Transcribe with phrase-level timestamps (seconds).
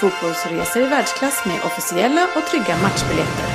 [0.00, 3.53] fotbollsresor i världsklass med officiella och trygga matchbiljetter.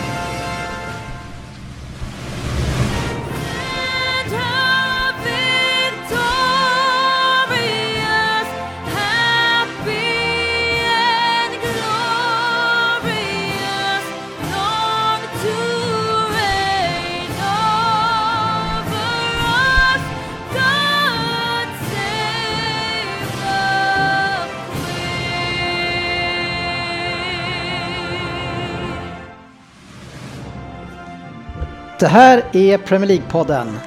[31.99, 33.77] Det här är Premier League-podden.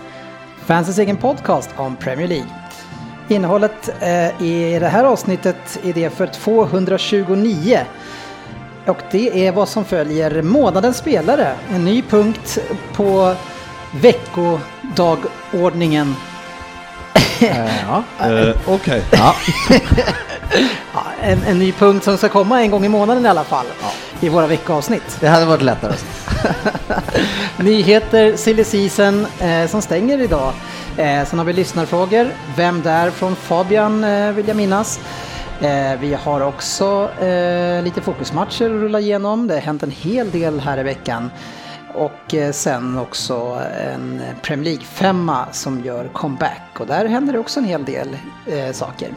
[0.66, 2.48] Fansens egen podcast om Premier League.
[3.28, 7.80] Innehållet eh, i det här avsnittet är det för 229.
[8.86, 11.54] Och det är vad som följer månadens spelare.
[11.74, 12.58] En ny punkt
[12.92, 13.34] på
[14.00, 16.16] veckodagordningen.
[17.40, 18.68] ja, uh, okej.
[18.74, 19.02] Okay.
[19.10, 19.34] Ja.
[20.94, 23.66] ja, en, en, ny punkt som ska komma en gång i månaden i alla fall.
[23.82, 23.90] Ja.
[24.20, 25.16] I våra veckoavsnitt.
[25.20, 25.94] Det hade varit lättare.
[27.56, 30.52] Nyheter, silly season eh, som stänger idag.
[30.96, 32.30] Eh, sen har vi lyssnarfrågor.
[32.56, 35.00] Vem där från Fabian eh, vill jag minnas.
[35.60, 39.46] Eh, vi har också eh, lite fokusmatcher att rulla igenom.
[39.46, 41.30] Det har hänt en hel del här i veckan.
[41.94, 46.80] Och eh, sen också en Premier League-femma som gör comeback.
[46.80, 49.08] Och där händer det också en hel del eh, saker.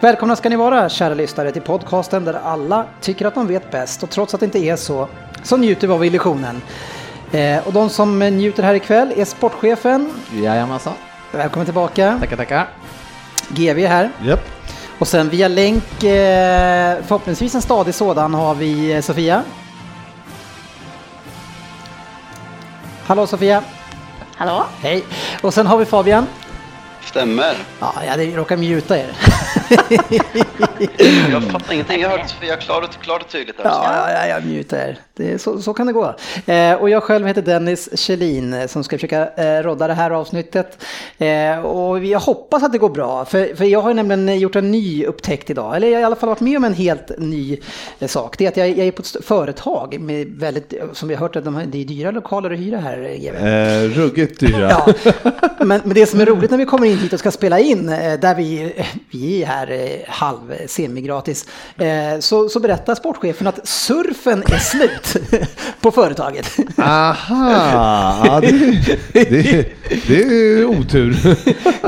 [0.00, 4.02] Välkomna ska ni vara, kära lyssnare, till podcasten där alla tycker att de vet bäst.
[4.02, 5.08] Och trots att det inte är så,
[5.42, 6.62] så njuter vi av illusionen.
[7.32, 10.10] Eh, och de som njuter här ikväll är sportchefen.
[10.32, 10.94] Jajamensan.
[11.32, 12.16] Välkommen tillbaka.
[12.20, 12.68] Tackar, tackar.
[13.48, 14.10] GV är här.
[14.24, 14.40] Yep.
[14.98, 19.42] Och sen via länk, eh, förhoppningsvis en stadig sådan, har vi eh, Sofia.
[23.10, 23.62] Hallå Sofia!
[24.36, 24.64] Hallå!
[24.80, 25.04] Hej!
[25.42, 26.26] Och sen har vi Fabian.
[27.04, 27.54] Stämmer.
[27.80, 29.10] Ja, jag råkar muta er.
[31.30, 32.00] jag fattar ingenting.
[32.00, 33.56] Jag har hört Sofia klart och, klart och tydligt.
[33.56, 33.64] Där.
[33.64, 34.98] Ja, ja, jag er.
[35.14, 36.14] Det är, så, så kan det gå.
[36.46, 40.10] Eh, och jag själv heter Dennis Kjellin eh, som ska försöka eh, rodda det här
[40.10, 40.84] avsnittet.
[41.18, 43.24] Eh, och jag hoppas att det går bra.
[43.24, 45.76] För, för jag har nämligen gjort en ny upptäckt idag.
[45.76, 47.58] Eller jag har i alla fall varit med om en helt ny
[47.98, 48.38] eh, sak.
[48.38, 51.36] Det är att jag, jag är på ett företag med väldigt, som vi har hört,
[51.36, 52.98] att de, det är dyra lokaler att hyra här.
[53.00, 54.70] Eh, ruggigt dyra.
[54.70, 54.92] ja.
[55.58, 57.88] men, men det som är roligt när vi kommer in hit och ska spela in,
[57.88, 58.72] eh, där vi,
[59.10, 61.46] vi är här halv semigratis,
[62.20, 65.16] så, så berättar sportchefen att surfen är slut
[65.80, 66.56] på företaget.
[66.78, 67.52] Aha,
[68.24, 68.50] ja, det,
[69.30, 69.66] det,
[70.06, 71.16] det är otur.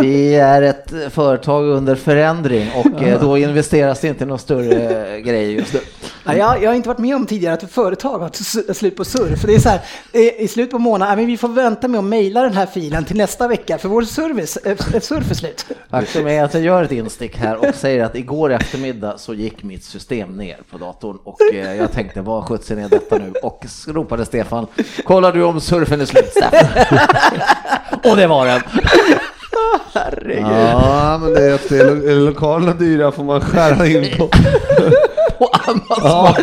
[0.01, 5.21] Vi är ett företag under förändring och eh, då investeras det inte i någon större
[5.21, 5.81] grej just nu.
[6.25, 9.43] Ja, jag, jag har inte varit med om tidigare att företag har slut på surf.
[9.43, 9.81] Det är så här,
[10.39, 13.17] i slutet på månaden, men vi får vänta med att mejla den här filen till
[13.17, 14.59] nästa vecka för vår service,
[15.01, 15.67] surf är slut.
[15.91, 19.63] Faktum är att jag gör ett instick här och säger att igår eftermiddag så gick
[19.63, 23.33] mitt system ner på datorn och eh, jag tänkte vad skjutsen är detta nu?
[23.43, 24.67] Och ropade Stefan,
[25.05, 26.37] kollar du om surfen är slut
[28.11, 28.61] och det var den.
[29.95, 30.43] Herregud.
[30.43, 34.29] Ja, men det är att är lokalerna dyra får man skära in på.
[35.39, 36.37] på annat ja.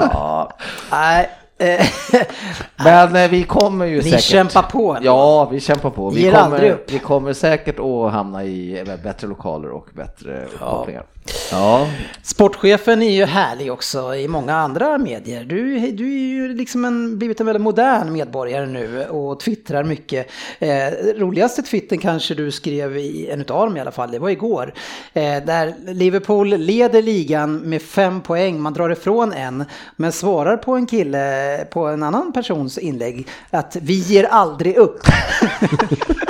[0.00, 0.56] ja.
[0.90, 1.30] Nej.
[2.76, 4.20] Men eh, vi kommer ju Ni säkert...
[4.20, 4.98] kämpar på.
[5.02, 6.10] Ja, vi kämpar på.
[6.10, 11.04] Vi Ger kommer, vi kommer säkert att hamna i bättre lokaler och bättre uppkopplingar.
[11.14, 11.19] Ja.
[12.22, 15.44] Sportchefen är ju härlig också i många andra medier.
[15.44, 20.30] Du, du är ju liksom en, blivit en väldigt modern medborgare nu och twittrar mycket.
[20.58, 20.68] Eh,
[21.16, 24.74] roligaste twittern kanske du skrev i en utav dem i alla fall, det var igår.
[25.12, 29.64] Eh, där Liverpool leder ligan med fem poäng, man drar ifrån en,
[29.96, 35.00] men svarar på en kille, på en annan persons inlägg att vi ger aldrig upp.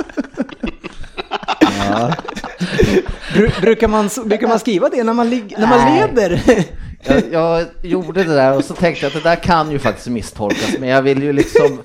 [3.61, 6.41] Brukar man, brukar man skriva det när man, när man leder?
[7.03, 10.07] Jag, jag, gjorde det där och så tänkte jag att det där kan ju faktiskt
[10.07, 11.81] misstolkas, men jag vill ju liksom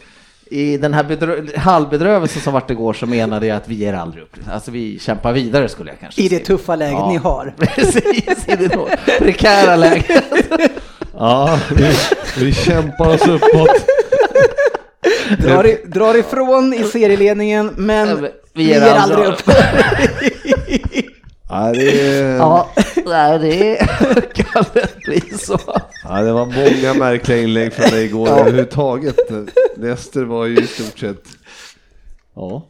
[0.50, 4.22] i den här bedrö- halvbedrövelsen som vart igår så menade jag att vi ger aldrig
[4.22, 4.36] upp.
[4.52, 7.08] Alltså vi kämpar vidare skulle jag kanske I det tuffa läget ja.
[7.08, 7.54] ni har.
[7.58, 8.68] Precis, i det
[9.18, 10.24] prekära läget.
[11.18, 11.92] Ja, vi,
[12.44, 13.86] vi kämpar oss uppåt.
[15.38, 19.42] Drar, i, drar ifrån i serieledningen, men vi ger, vi ger aldrig upp.
[21.48, 22.36] Ja, det är...
[22.36, 22.68] ja.
[23.06, 25.58] Nej, det kan det bli så.
[26.04, 29.16] Ja, det var många märkliga inlägg från dig igår överhuvudtaget.
[29.76, 31.22] Leicester var ju i stort sett,
[32.34, 32.62] ja.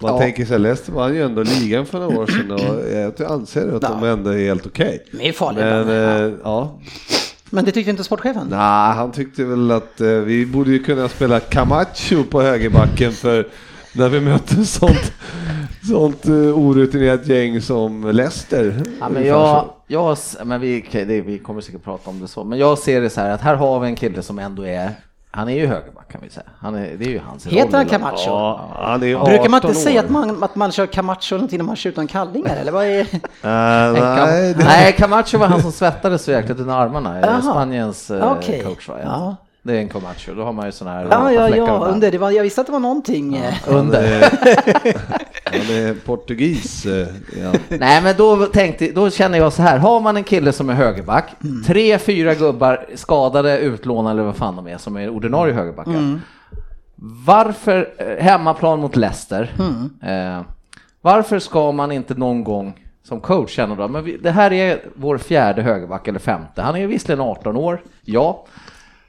[0.00, 0.18] Man Ja.
[0.18, 2.90] tänker sig, Leicester vann ju ändå ligan för några år sedan och
[3.22, 5.04] jag anser att de ändå är helt okej.
[5.12, 6.32] De är farliga Men ibland.
[6.32, 6.78] eh, ja,
[7.50, 8.46] Men det tyckte inte sportchefen?
[8.50, 13.46] nej, han tyckte väl att eh, vi borde ju kunna spela Camacho på högerbacken för
[13.98, 15.12] när vi möter sånt,
[15.88, 18.82] sånt uh, orutinerat gäng som Leicester.
[19.00, 22.58] Ja, men jag, jag, men vi, det, vi kommer säkert prata om det så, men
[22.58, 24.90] jag ser det så här att här har vi en kille som ändå är,
[25.30, 26.46] han är ju högerback kan vi säga.
[26.58, 27.86] Han är, det är ju hans Heter roll han.
[27.86, 28.16] Camacho?
[28.26, 30.04] Ja, han är Brukar man 18 inte säga år.
[30.04, 33.00] att man, att man kör Camacho någonting när man kör utan kallingar eller vad är
[33.42, 33.50] Eh,
[33.88, 37.42] En Cam- nej, det, Nej, Camacho var han som svettades så jäkligt under armarna.
[37.42, 38.62] Spaniens eh, Okej.
[38.64, 38.94] coach va?
[39.02, 39.08] Ja.
[39.08, 39.36] Ja.
[39.66, 42.10] Det är en Camacho, då har man ju sådana här Ja, ja, ja, under.
[42.10, 43.36] Det var, jag visste att det var någonting.
[43.36, 44.20] eh, under.
[45.44, 46.86] han är portugis.
[46.86, 47.08] eh,
[47.42, 47.52] Ja.
[47.78, 50.74] Nej men då tänkte, då känner jag så här, har man en kille som är
[50.74, 51.62] högerback, Mm.
[51.64, 55.90] tre, fyra gubbar skadade, utlånade eller vad fan de är som är ordinarie högerbackar.
[55.90, 56.20] Mm.
[57.24, 59.90] Varför, eh, hemmaplan mot Leicester, Mm.
[60.38, 60.42] eh,
[61.00, 62.72] varför ska man inte någon gång
[63.02, 66.74] som coach känna då, men vi, det här är vår fjärde högerback eller femte, han
[66.74, 68.44] är ju visserligen 18 år, ja,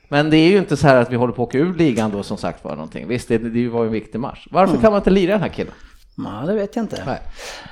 [0.10, 2.12] men det är ju inte så här att vi håller på att åka ur ligan
[2.12, 3.08] då som sagt var någonting.
[3.08, 4.48] Visst, det, det var ju en viktig match.
[4.52, 4.82] Varför Mm.
[4.82, 5.74] kan man inte lira den här killen?
[6.18, 7.04] Ja, det vet jag inte.
[7.06, 7.20] Nej.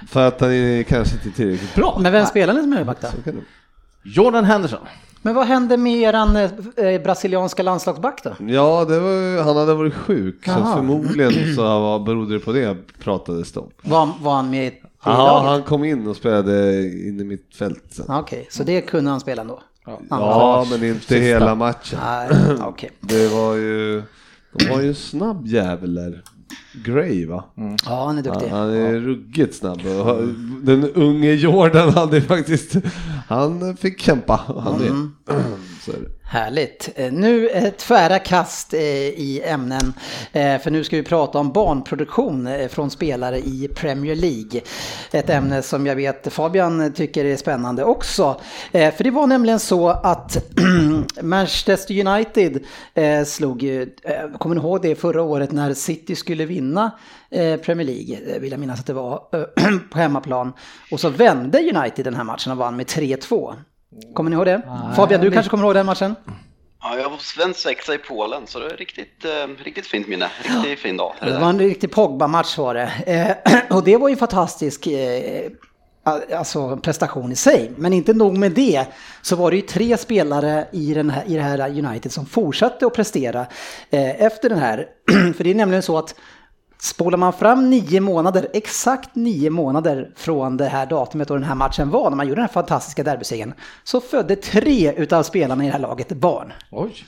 [0.09, 1.97] För att han är kanske inte tillräckligt bra.
[2.01, 3.07] Men vem spelar ni som högerback då?
[3.07, 3.31] Så
[4.03, 4.79] Jordan Henderson.
[5.21, 8.35] Men vad hände med eran eh, brasilianska landslagsback då?
[8.39, 10.75] Ja, det var, han hade varit sjuk, så Jaha.
[10.75, 13.69] förmodligen så var, berodde det på det pratades det om.
[13.81, 17.83] Var, var han med i Ja, han kom in och spelade in i mitt fält
[17.89, 18.05] sen.
[18.09, 19.59] Okej, så det kunde han spela ändå?
[20.09, 21.99] Ja, men inte hela matchen.
[22.03, 22.29] Nej,
[22.61, 22.89] okej.
[23.01, 24.03] Det var ju,
[24.53, 26.23] de var ju en snabb jävel där.
[26.83, 27.43] Gray va?
[27.85, 28.47] Ja, han är duktig.
[28.47, 29.81] Han, han är ruggigt snabb.
[30.63, 32.75] Den unge Jordan hade faktiskt,
[33.27, 34.41] han fick kämpa.
[34.63, 35.33] Han det.
[35.81, 36.09] Så är det.
[36.27, 36.89] Härligt.
[36.95, 39.93] Eh, nu tvära kast eh, i ämnen.
[40.31, 44.61] Eh, för nu ska vi prata om barnproduktion från spelare i Premier League.
[45.11, 48.41] Ett ämne som jag vet Fabian tycker är spännande också.
[48.71, 50.37] För det var nämligen så att
[51.21, 52.63] Manchester United
[53.25, 53.59] slog
[54.37, 56.91] kommer ni ihåg det förra året när City skulle vinna
[57.65, 59.19] Premier League, vill jag minnas att det var,
[59.91, 60.53] på hemmaplan.
[60.91, 63.55] Och så vände United den här matchen och vann med 3-2.
[64.13, 64.61] Kommer ni ihåg det?
[64.95, 66.15] Fabian, du kanske kommer ihåg den matchen?
[66.81, 70.29] Ja, jag var på svensexa i Polen, så det är riktigt, eh, riktigt fint minne.
[70.43, 71.13] Riktigt fin dag.
[71.19, 72.91] det Det var en riktig Pogba-match var det.
[73.05, 75.51] Eh, och det var ju fantastisk eh,
[76.33, 77.71] alltså, prestation i sig.
[77.77, 78.85] Men inte nog med det
[79.21, 82.85] så var det ju tre spelare i, den här, i det här United som fortsatte
[82.85, 83.45] att prestera
[83.89, 84.87] eh, efter den här.
[85.37, 86.15] För det är nämligen så att
[86.85, 91.55] Spolar man fram nio månader, exakt nio månader från det här datumet och den här
[91.55, 93.53] matchen var, när man gjorde den här fantastiska derbysegern,
[93.83, 96.53] så födde tre utav spelarna i det här laget barn.
[96.71, 97.05] Oj.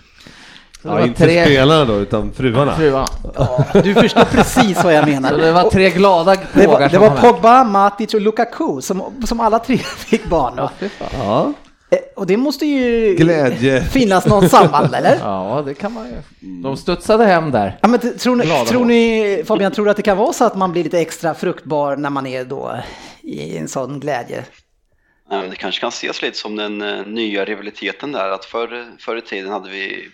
[0.82, 2.76] Ja, var inte tre spelarna då, utan fruarna.
[2.76, 3.10] fruar.
[3.36, 5.30] Ja, du förstår precis vad jag menar.
[5.30, 7.10] Så det var tre glada Det var, pågar det var.
[7.10, 10.56] Pogba, Matic och Lukaku som, som alla tre fick barn.
[10.56, 10.70] Då.
[11.14, 11.54] Ja,
[12.16, 13.84] Och det måste ju Glädje.
[13.92, 15.18] finnas något samband, eller?
[15.20, 16.22] Ja, det kan man ju.
[16.64, 17.80] De studsade hem där.
[17.82, 20.56] Ja, men tror, ni, tror ni, Fabian, tror du att det kan vara så att
[20.56, 22.80] man blir lite extra fruktbar när man är då
[23.22, 24.46] i en sån glädje?
[25.30, 29.22] Det kanske kan ses lite som den eh, nya rivaliteten där, att förr, förr i
[29.22, 30.10] tiden hade vi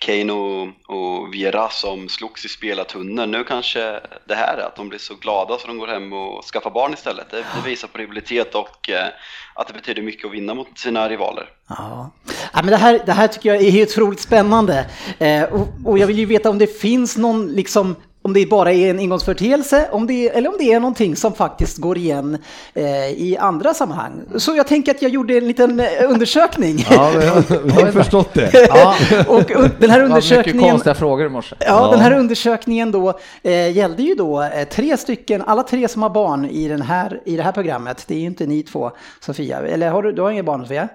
[0.00, 3.30] Kane och, och Vera som slogs i spelartunneln.
[3.30, 6.44] Nu kanske det här är att de blir så glada så de går hem och
[6.44, 7.30] skaffar barn istället.
[7.30, 9.08] Det, det visar på rivalitet och eh,
[9.56, 11.48] att det betyder mycket att vinna mot sina rivaler.
[11.68, 12.10] Ja.
[12.52, 14.86] Ja, men det, här, det här tycker jag är otroligt spännande.
[15.18, 18.72] Eh, och, och jag vill ju veta om det finns någon, liksom, om det bara
[18.72, 22.38] är en engångsföreteelse om det, eller om det är någonting som faktiskt går igen
[22.74, 24.12] eh, i andra sammanhang.
[24.36, 26.86] Så jag tänker att jag gjorde en liten eh, undersökning.
[26.90, 28.68] ja vi har, förstått det.
[28.68, 28.94] Ja,
[29.26, 30.70] och den här det var mycket undersökningen...
[30.70, 31.56] konstiga frågor i morse.
[31.58, 36.02] Ja, den här undersökningen då eh, gällde ju då eh, tre stycken, alla tre som
[36.02, 38.04] har barn i, den här, i det här programmet.
[38.08, 38.90] Det är ju inte ni två,
[39.20, 39.58] Sofia.
[39.58, 40.88] Eller har du, du har inga barn, Sofia?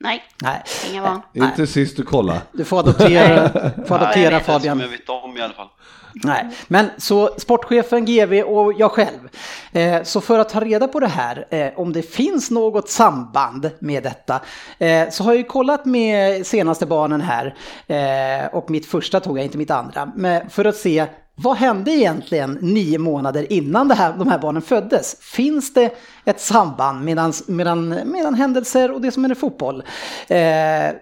[0.00, 0.62] Nej, Nej.
[0.90, 1.20] inga barn.
[1.34, 2.42] Inte sist du kolla.
[2.52, 4.78] Du får adoptera, får Nej, det är adoptera inte Fabian.
[4.78, 5.68] som jag vet om i alla fall.
[6.14, 9.28] Nej, men så sportchefen, GV och jag själv.
[9.72, 13.70] Eh, så för att ta reda på det här, eh, om det finns något samband
[13.78, 14.40] med detta,
[14.78, 17.54] eh, så har jag ju kollat med senaste barnen här.
[17.86, 20.12] Eh, och mitt första tog jag, inte mitt andra.
[20.16, 21.06] Men för att se
[21.40, 25.16] vad hände egentligen nio månader innan det här, de här barnen föddes?
[25.20, 25.90] Finns det
[26.24, 29.82] ett samband mellan, mellan, mellan händelser och det som är fotboll?
[30.28, 30.38] Eh,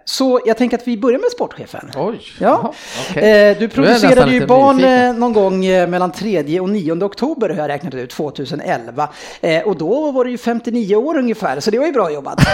[0.04, 1.90] så jag tänker att vi börjar med sportchefen.
[1.96, 2.72] Oj, Ja.
[3.10, 3.50] okej.
[3.50, 5.06] Eh, du producerade ju barn nyfiken.
[5.08, 9.08] eh, någon gång eh, mellan 3 och 9 oktober har jag räknat ut, 2011.
[9.40, 12.38] Eh, och då var det ju 59 år ungefär, så det var ju bra jobbat.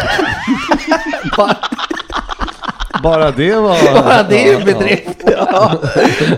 [3.03, 3.95] Bara det var...
[4.03, 5.23] Bara det är ju bedrift.
[5.37, 5.81] Ja,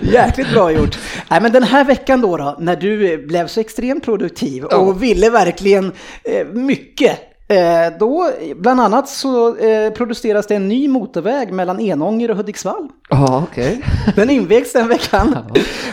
[0.03, 0.99] jäkligt bra gjort.
[1.31, 5.31] Nej, men den här veckan då, då när du blev så extremt produktiv och ville
[5.31, 5.93] verkligen
[6.25, 7.34] eh, mycket.
[7.49, 12.89] Eh, då, bland annat så eh, produceras det en ny motorväg mellan Enånger och Hudiksvall.
[13.09, 13.81] Ja, okej.
[14.17, 15.37] Den invägs den veckan.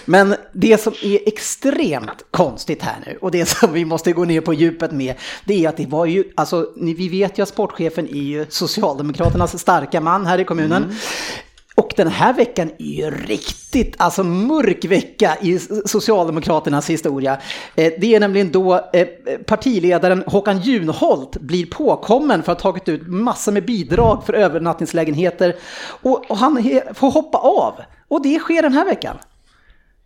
[0.05, 4.41] Men det som är extremt konstigt här nu och det som vi måste gå ner
[4.41, 5.15] på djupet med
[5.45, 8.45] det är att det var ju, alltså ni- vi vet ju att sportchefen är ju
[8.49, 10.95] Socialdemokraternas starka man här i kommunen.
[11.81, 17.33] Och den här veckan är ju riktigt, alltså mörk vecka i Socialdemokraternas historia.
[17.75, 19.07] Eh, Det är nämligen då eh,
[19.45, 25.55] partiledaren Håkan Junholt blir påkommen för att ha tagit ut massor med bidrag för övernattningslägenheter.
[26.01, 27.73] Och, han får hoppa av.
[28.07, 29.17] Och det sker den här veckan.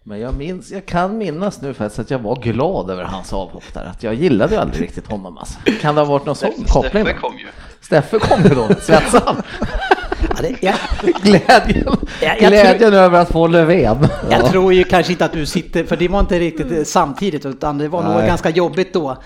[0.03, 3.74] Men jag minns, jag kan minnas nu faktiskt att jag var glad över hans avhopp
[3.74, 3.86] där.
[3.86, 5.60] Att jag gillade ju aldrig riktigt honom alltså.
[5.82, 7.03] Kan det ha varit någon sån koppling?
[7.05, 7.48] Steffe kom ju.
[7.82, 9.36] Steffe kom ju då, Svetsson.
[10.29, 10.74] Ja, det, ja.
[11.24, 14.08] Glädjen, Ja, jag glädjen över att få Löfven.
[14.29, 17.46] Jag tror ju kanske inte att du sitter, för det var inte riktigt eh, samtidigt
[17.46, 18.27] utan det var nog Nej.
[18.27, 19.17] ganska jobbigt då.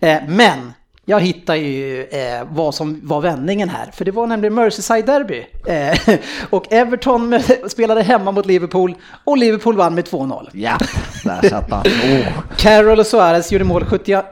[0.00, 0.72] Eh, Men
[1.08, 5.46] jag hittar ju eh, vad som var vändningen här, för det var nämligen Merseyside Derby.
[5.66, 6.18] Eh,
[6.50, 8.94] och Everton spelade hemma mot Liverpool
[9.24, 10.48] och Liverpool vann med 2-0.
[10.52, 10.78] Ja,
[11.24, 11.80] där satt han.
[11.86, 12.26] Oh.
[12.56, 14.24] Carroll och Suarez gjorde mål 71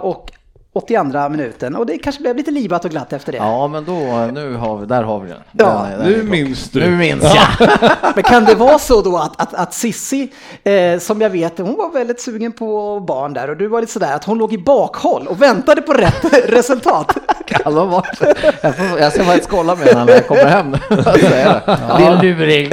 [0.00, 0.32] och
[0.76, 3.38] 82 minuten och det kanske blev lite livat och glatt efter det.
[3.38, 5.40] Ja, men då, nu har vi, där har vi den.
[5.52, 6.80] Ja, Den Nu minns du.
[6.80, 7.68] Nu minns jag.
[8.14, 10.32] Men kan det vara så då att, att, att Sissi,
[10.64, 13.92] eh, som jag vet, hon var väldigt sugen på barn där och du var lite
[13.92, 17.16] sådär att hon låg i bakhåll och väntade på rätt resultat.
[17.46, 18.36] Kan det varit?
[18.60, 20.70] Jag, får, jag ska faktiskt kolla med henne när jag kommer hem?
[20.88, 22.70] Det är luring.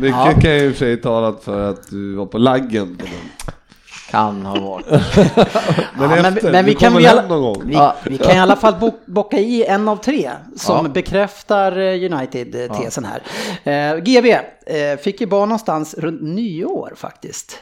[0.00, 2.96] Mycket kan ju i och för sig talat för att du var på laggen.
[2.96, 3.54] På den.
[4.10, 4.86] Kan ha varit.
[4.90, 6.92] Men Ja, men- efter, men vi du kan
[7.28, 7.62] någon gång.
[7.64, 7.94] Vi, Ja.
[8.04, 10.92] vi kan i alla fall bo, bocka i en av tre som Ja.
[10.92, 13.22] bekräftar eh, United-tesen här.
[13.94, 14.30] Eh, GB
[14.66, 17.58] eh, fick ju barn någonstans runt nyår faktiskt.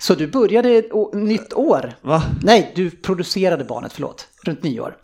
[0.00, 1.92] Så du började ett å- nytt år.
[2.02, 2.22] Va?
[2.42, 4.96] Nej, du producerade barnet, förlåt, runt nyår.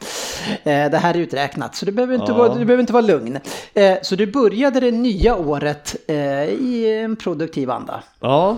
[0.64, 3.38] Eh, det här är uträknat, så du behöver inte, vara, du behöver inte vara lugn.
[3.74, 8.02] Eh, så du började det nya året eh, i en produktiv anda.
[8.20, 8.56] Ja,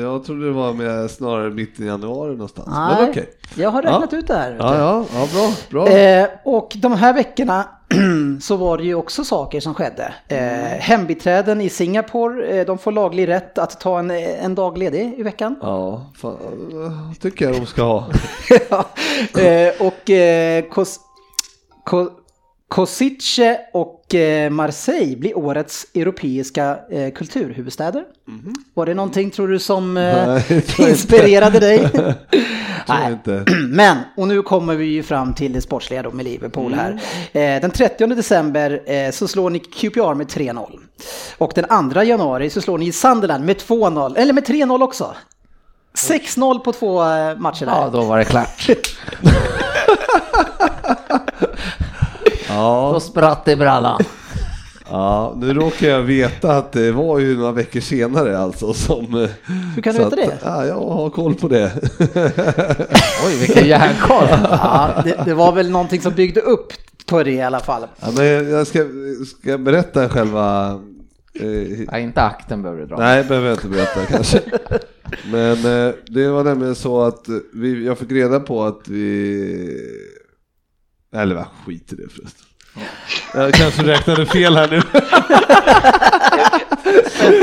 [0.00, 2.68] jag trodde det var med snarare mitten i januari någonstans.
[2.70, 3.28] Nej, Men okej.
[3.54, 4.18] jag har räknat Ja.
[4.18, 4.56] ut det här.
[4.58, 5.52] Ja, ja, ja, bra.
[5.84, 5.88] bra.
[5.92, 7.68] Eh, och de här veckorna
[8.40, 10.14] så var det ju också saker som skedde.
[10.28, 10.38] Eh,
[10.80, 15.22] hembiträden i Singapore, eh, de får laglig rätt att ta en, en dag ledig i
[15.22, 15.56] veckan.
[15.62, 16.36] Ja, fan,
[16.72, 18.04] eh, tycker jag de ska ha.
[18.70, 18.84] Ja.
[19.42, 21.00] eh, och eh, Kos,
[21.84, 22.08] Ko,
[22.68, 24.03] Kosice och eh,
[24.50, 28.04] Marseille blir årets europeiska eh, kulturhuvudstäder.
[28.74, 30.50] Var det någonting tror du som eh,
[30.88, 31.90] inspirerade dig?
[32.88, 33.12] Nej.
[33.12, 33.44] inte.
[33.68, 36.90] Men, och nu kommer vi ju fram till det sportsliga då med Liverpool här.
[37.32, 40.78] Eh, den 30 december eh, så slår ni QPR med 3-0.
[41.38, 45.14] Och den 2 januari så slår ni Sunderland med 2-0, eller med 3-0 också.
[45.98, 47.72] 6-0 på två eh, matcher där.
[47.72, 48.68] Ja, då var det klart.
[52.54, 54.02] Ja, Då spratt det i brallan.
[54.90, 59.04] ja, nu råkar jag veta att det var ju några veckor senare alltså som...
[59.22, 59.30] eh,
[59.74, 60.22] Hur kan du veta det?
[60.24, 61.72] att- Ja, jag har koll på det.
[63.26, 64.28] Oj, vilken järnkarl.
[64.50, 66.72] Ja, det, det var väl någonting som byggde upp
[67.06, 67.86] på det i alla fall.
[68.00, 68.78] Ja, men jag ska,
[69.38, 70.80] ska jag berätta själva...
[71.40, 72.96] Eh, Nej, inte akten behöver du dra.
[72.96, 74.40] Nej, behöver jag inte berätta kanske.
[75.30, 75.52] Men
[75.86, 79.80] eh, det var nämligen så att vi, jag fick reda på att vi...
[81.14, 82.46] Eller vad, skit i det förresten.
[83.34, 84.82] Jag kanske räknade fel här nu.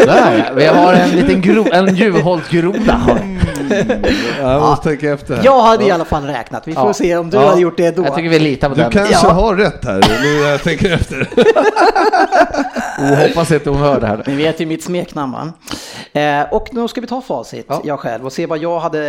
[0.05, 3.17] Där, vi har en liten gro, en Juholt-groda.
[4.41, 5.45] Jag måste tänka efter här.
[5.45, 6.93] Jag hade i alla fall räknat, vi får Ja.
[6.93, 7.47] se om du Ja.
[7.49, 8.03] hade gjort det då.
[8.03, 8.91] Jag tycker vi litar på Du den.
[8.91, 9.33] kanske Ja.
[9.33, 11.29] har rätt här nu jag tänker efter.
[12.99, 14.23] Oh, hoppas inte hon hör det här.
[14.27, 15.53] Ni vet ju mitt smeknamn va?
[16.21, 17.81] Eh, och nu ska vi ta facit, Ja.
[17.85, 18.99] jag själv, och se vad jag hade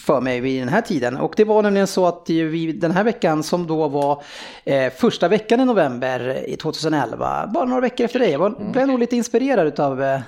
[0.00, 1.16] för mig vid den här tiden.
[1.16, 4.22] Och det var nämligen så att vi den här veckan som då var
[4.64, 8.86] eh, första veckan i november i 2011, bara några veckor efter det, jag var, blev
[8.86, 10.20] nog lite inspirerad av eh,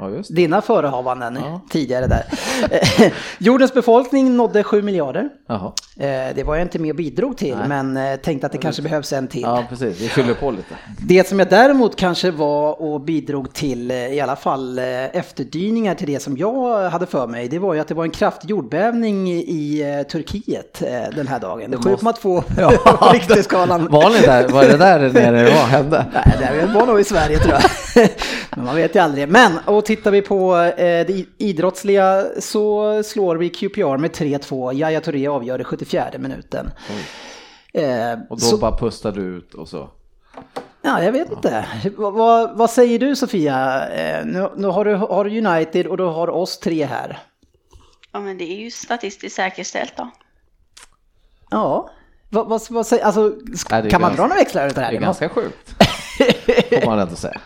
[0.00, 0.10] Ja.
[0.30, 1.60] Dina förehavanden Ja.
[1.70, 2.24] tidigare där.
[2.70, 5.28] Eh, Jordens befolkning nådde 7 miljarder.
[5.48, 5.72] Jaha.
[5.98, 7.68] Eh, Det var jag inte med och bidrog till, Nej.
[7.68, 9.42] men eh, tänkte att det kanske behövs en till.
[9.42, 10.00] Ja, precis.
[10.00, 10.74] Vi fyller på lite.
[10.98, 14.78] Det som jag däremot kanske var och bidrog till, i alla fall
[15.12, 18.10] efterdyningar till det som jag hade för mig, det var ju att det var en
[18.10, 20.82] kraftig jordbävning i Turkiet
[21.16, 21.70] den här dagen.
[21.70, 22.42] Det är 7,2
[22.98, 23.88] på Richterskalan.
[23.90, 24.48] Var ni där?
[24.48, 26.06] Var det där nere det var, hände?
[26.14, 27.62] Nej, det var nog i Sverige tror jag.
[28.56, 29.28] Men man vet ju aldrig.
[29.28, 34.72] Men, och tittar vi på eh, det idrottsliga så slår vi QPR med 3-2.
[34.74, 36.70] Yahya Touré avgör det 74 minuten.
[37.74, 39.90] Eh, Och då så, bara pustar du ut och så.
[40.82, 41.64] ja, jag vet inte.
[41.96, 43.88] Vad, vad, vad säger du Sofia?
[43.88, 47.18] Eh, nu nu har, du, har du United och du har oss tre här.
[48.12, 50.10] Ja, men det är ju statistiskt säkerställt då.
[51.50, 51.90] Ja.
[52.30, 54.90] Vad, vad, vad säger, alltså, kan man ganska- dra några växlar ut det här?
[54.90, 55.70] Det är ganska sjukt.
[56.82, 57.40] Får man ändå säga.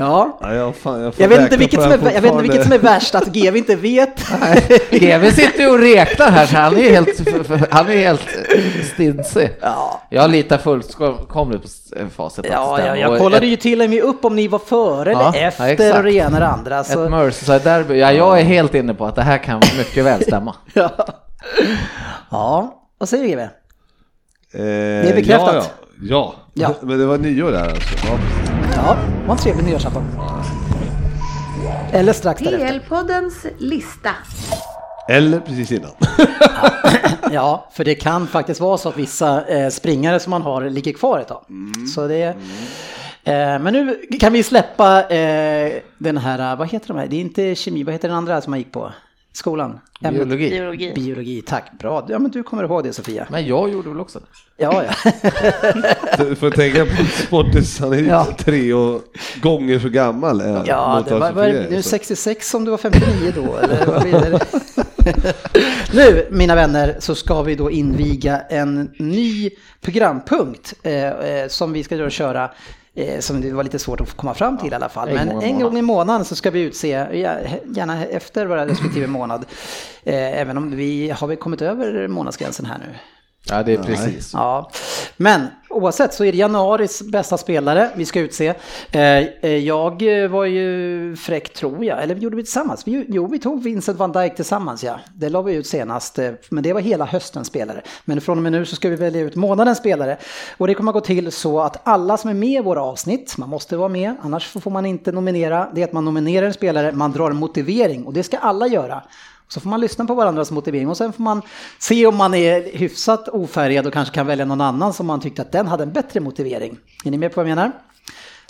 [0.00, 0.38] Ja.
[0.40, 2.62] Ja, jag, fan, jag, Jag vet, inte vilket som det är, jag vet inte vilket
[2.62, 4.20] som är värst, att GV inte vet.
[4.90, 8.28] GW sitter ju och räknar här så han är helt, han är helt
[8.94, 9.50] stinsig.
[9.60, 10.02] Ja.
[10.10, 12.44] Jag litar fullkomligt på facit.
[12.44, 15.12] det Ja, ja, jag kollade ett, ju till och med upp om ni var före
[15.12, 15.96] Ja, eller ja, efter exakt.
[15.96, 16.84] och det ena och det andra.
[16.84, 17.94] Så, Ett Merseyside-derby.
[17.94, 20.56] Ja, jag är helt inne på att det här kan mycket väl stämma.
[20.74, 20.90] ja.
[22.30, 23.42] ja, vad säger GW?
[23.42, 25.54] Eh, är bekräftat.
[25.54, 25.64] Ja,
[26.02, 26.34] ja.
[26.54, 26.74] ja.
[26.80, 26.86] Ja.
[26.86, 28.39] men det var nyår där alltså.
[28.86, 28.96] Ja.
[29.26, 30.04] Var en trevlig nyårsafton.
[31.92, 32.66] Eller strax därefter.
[32.68, 34.10] PL-poddens lista.
[35.08, 35.90] Eller precis innan.
[37.32, 40.92] Ja, för det kan faktiskt vara så att vissa eh, springare som man har ligger
[40.92, 41.44] kvar ett tag.
[41.94, 42.22] Så det,
[43.24, 47.06] eh, men nu kan vi släppa eh, den här, vad heter de här?
[47.06, 48.92] Det är inte kemi, vad heter den andra som man gick på?
[49.32, 49.80] Skolan?
[50.00, 50.50] Ämnet- Biologi.
[50.50, 50.92] Biologi.
[50.94, 51.64] Biologi, tack.
[51.78, 52.06] Bra.
[52.08, 53.26] Ja, men du kommer ihåg det Sofia.
[53.30, 54.26] Men jag gjorde väl också det.
[54.56, 55.12] Ja, ja.
[56.18, 58.26] Du får tänka på Sportis, han är ju Ja.
[58.38, 59.02] tre och
[59.42, 60.40] gånger så gammal.
[60.40, 61.88] än Ja, det var, var nu så.
[61.88, 64.40] 66 om du var 59 då, eller vad blir det?
[65.94, 71.82] nu, mina vänner, så ska vi då inviga en ny programpunkt eh, eh, som vi
[71.84, 72.50] ska då köra
[73.20, 75.08] som det var lite svårt att komma fram till i alla fall.
[75.08, 79.06] En Men en gång i månaden så ska vi utse, ja, gärna efter våra respektive
[79.06, 79.44] månad,
[80.04, 82.94] eh, även om vi har vi kommit över månadsgränsen här nu.
[83.48, 84.30] Ja, det är precis.
[84.34, 84.70] Ja,
[85.16, 88.54] men oavsett så är det januaris bästa spelare vi ska utse.
[88.92, 92.82] Eh, eh, Jag var ju fräck tror jag, eller gjorde vi tillsammans?
[92.86, 95.00] Jo, vi tog Vincent van Dijk tillsammans ja.
[95.14, 97.82] Det la vi ut senast, eh, men det var hela höstens spelare.
[98.04, 100.16] Men från och med nu så ska vi välja ut månadens spelare.
[100.56, 103.34] Och det kommer att gå till så att alla som är med i våra avsnitt,
[103.38, 105.68] man måste vara med, annars får man inte nominera.
[105.74, 108.66] Det är att man nominerar en spelare, man drar en motivering och det ska alla
[108.66, 109.02] göra.
[109.54, 111.42] Så får man lyssna på varandras motivering och sen får man
[111.78, 115.42] se om man är hyfsat ofärgad och kanske kan välja någon annan som man tyckte
[115.42, 116.78] att den hade en bättre motivering.
[117.04, 117.72] Är ni med på vad jag menar?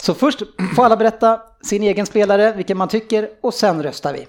[0.03, 0.43] Så först
[0.77, 4.27] får alla berätta sin egen spelare, vilken man tycker och sen röstar vi.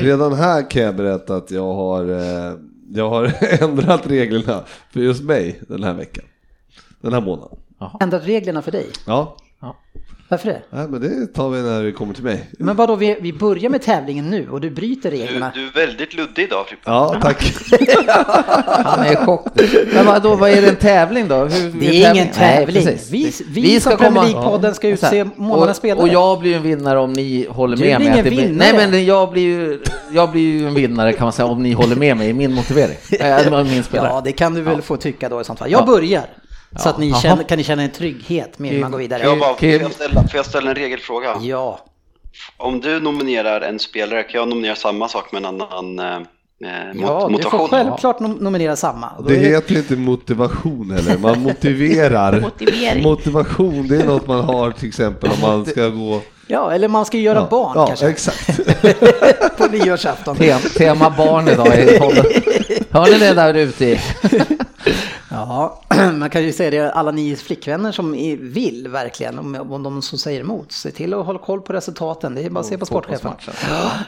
[0.00, 2.58] Redan här kan jag berätta att jag har, eh,
[2.92, 6.24] jag har ändrat reglerna för just mig den här veckan.
[7.00, 7.58] Den här månaden.
[8.00, 8.90] Ändrat reglerna för dig.
[9.06, 9.36] Ja,
[10.32, 10.62] Varför det?
[10.70, 12.50] Nej, men det tar vi när vi kommer till mig.
[12.58, 15.52] Men vadå, vi, vi börjar med tävlingen nu och du bryter Du, reglerna.
[15.54, 16.82] du är väldigt luddig idag Frippe.
[16.84, 17.52] Ja, tack.
[18.84, 19.46] Han är i chock.
[19.94, 21.34] Men vadå, vad är det en tävling då?
[21.36, 22.84] Hur, Det är ingen tävling.
[22.84, 23.10] Nej, precis.
[23.10, 24.94] Vi- vi som Premier League-podden ska Ja.
[24.94, 26.02] utse månadens och, spelare.
[26.02, 28.08] Och jag blir ju en vinnare om ni håller Du med mig.
[28.08, 28.72] ingen det blir, vinnare.
[28.72, 29.80] nej men jag blir, ju,
[30.12, 32.54] jag blir ju en vinnare kan man säga om ni håller med mig i min
[32.54, 32.96] motivering.
[33.10, 34.08] Ja, det var min spelare.
[34.08, 35.70] Ja, det kan du väl få tycka då i sånt fall.
[35.70, 36.22] Jag börjar.
[36.76, 39.22] Så att ni känner, kan ni känna en trygghet med hur man går vidare.
[39.22, 41.36] jag, bara, får, jag ställa, får jag ställa en regelfråga?
[41.40, 41.80] Ja.
[42.56, 46.18] Om du nominerar en spelare, kan jag nominera samma sak med en annan eh,
[46.94, 47.58] mot, Ja, du motivation?
[47.60, 49.08] får självklart nom- nominera samma.
[49.28, 52.40] Det är heter inte motivation heller, man motiverar.
[53.02, 56.20] Motivation, det är något man har till exempel om man ska gå...
[56.46, 58.08] Ja, eller man ska göra Ja, barn ja, kanske.
[58.08, 58.60] exakt.
[59.58, 60.36] På nyårsafton.
[60.36, 62.24] Tem, tema barn idag i podden.
[62.90, 64.00] Hör ni det där ute?
[65.30, 65.80] Ja,
[66.12, 70.18] man kan ju säga det, alla ni flickvänner som vill verkligen, om, om de som
[70.18, 72.34] säger emot, se till att hålla koll på resultaten.
[72.34, 73.32] Det är bara att se på sportchefen.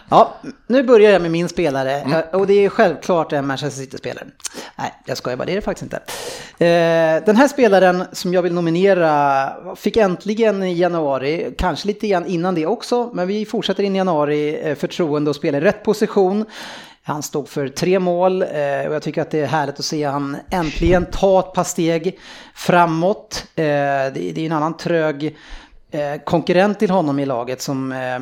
[0.09, 0.35] Ja,
[0.67, 4.27] nu börjar jag med min spelare Eh, och det är självklart en Manchester City-spelare.
[4.79, 5.97] Nej, jag skojar bara, det är det faktiskt inte.
[6.65, 12.27] Eh, Den här spelaren som jag vill nominera fick äntligen i januari, kanske lite grann
[12.27, 15.83] innan det också, men vi fortsätter in i januari eh, förtroende och spela i rätt
[15.83, 16.45] position.
[17.07, 18.49] Han stod för tre mål eh,
[18.89, 22.19] och jag tycker att det är härligt att se han äntligen ta ett par steg
[22.55, 23.45] framåt.
[23.55, 25.37] Eh, Det det är en annan trög
[25.91, 28.19] eh, konkurrent till honom i laget som eh,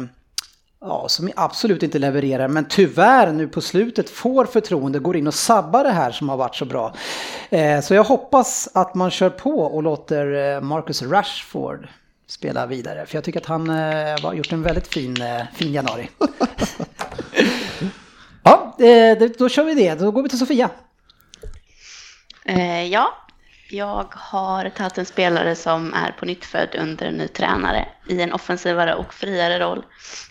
[0.85, 5.35] Ja, som absolut inte levererar, men tyvärr nu på slutet får förtroende, går in och
[5.35, 6.95] sabbar det här som har varit så bra.
[7.51, 11.89] Eh, Så jag hoppas att man kör på och låter eh, Marcus Rashford
[12.27, 13.07] spela vidare.
[13.07, 16.11] För jag tycker att han eh, har gjort en väldigt fin, eh, fin januari.
[18.43, 19.95] ja, eh, då kör vi det.
[19.95, 20.71] Då går vi till Sofia.
[22.45, 23.15] Eh, ja,
[23.71, 28.23] jag har tagit en spelare som är på nytt född under en ny tränare i
[28.23, 29.85] en offensivare och friare roll.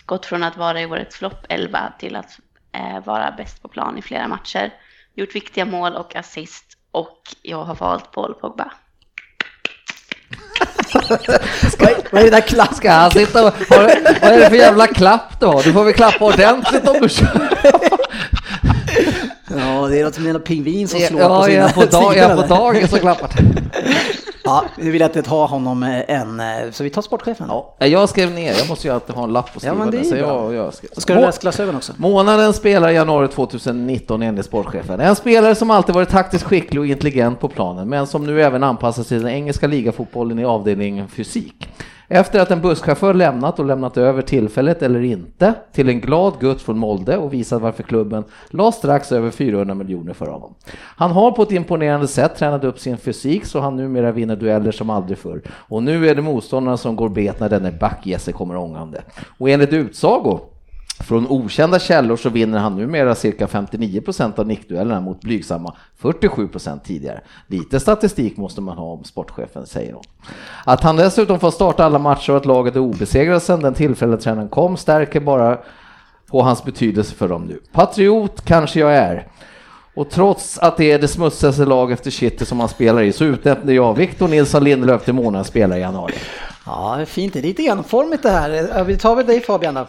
[0.06, 2.38] Gått från att vara i årets flopp 11 till att
[2.72, 4.74] eh, vara bäst på plan i flera matcher.
[5.14, 8.72] Gjort viktiga mål och assist och jag har valt Paul Pogba.
[12.10, 12.76] Vad är, det där klass?
[12.76, 13.54] Ska han sitta och...
[13.68, 13.90] Vad
[14.32, 15.62] är det för jävla klapp du har?
[15.62, 17.48] Du får väl klappa ordentligt om du kör.
[19.56, 21.84] Ja, det är något som en pingvin som slår Ja, på är sina jag på,
[21.84, 22.56] dag, är jag på sidor.
[22.56, 23.30] dagen så klappar
[24.44, 27.46] Ja, vi vill inte ta honom eh, än, eh, så vi tar sportchefen.
[27.48, 29.98] ja, Jag skrev ner, jag måste ju alltid ha en lapp och skriva men det
[29.98, 30.90] är så jag, jag skrev.
[30.96, 31.92] Ska du läsa glasögon också?
[31.96, 35.00] Månaden spelar i januari 2019 enligt sportchefen.
[35.00, 38.62] En spelare som alltid varit taktiskt skicklig och intelligent på planen, men som nu även
[38.62, 41.68] anpassar sig till den engelska ligafotbollen i avdelningen fysik.
[42.14, 46.62] Efter att en busschaufför lämnat och lämnat över tillfället eller inte till en glad gutt
[46.62, 50.54] från Molde och visat varför klubben la strax över 400 miljoner för honom.
[50.96, 54.72] Han har på ett imponerande sätt tränat upp sin fysik så han numera vinner dueller
[54.72, 55.42] som aldrig förr.
[55.50, 59.02] Och nu är det motståndarna som går bet när denne backjesse kommer ångande.
[59.38, 60.40] Och enligt utsago
[61.02, 67.20] från okända källor så vinner han numera cirka 59% av nickduellerna mot blygsamma 47% tidigare.
[67.46, 70.04] Lite statistik måste man ha om sportchefen, säger hon.
[70.64, 74.16] Att han dessutom får starta alla matcher och att laget är obesegrat sedan den tillfälliga
[74.16, 75.58] tränaren kom stärker bara
[76.26, 77.60] på hans betydelse för dem nu.
[77.72, 79.26] Patriot kanske jag är.
[79.94, 83.24] Och trots att det är det smutsigaste lag efter City som han spelar i så
[83.24, 86.14] utnämnde jag Victor Nilsson Lindelöf till månadens spelare i januari.
[86.66, 87.32] Ja, det är fint.
[87.32, 88.84] Det är lite enformigt det här.
[88.84, 89.86] Vi tar väl dig Fabian då.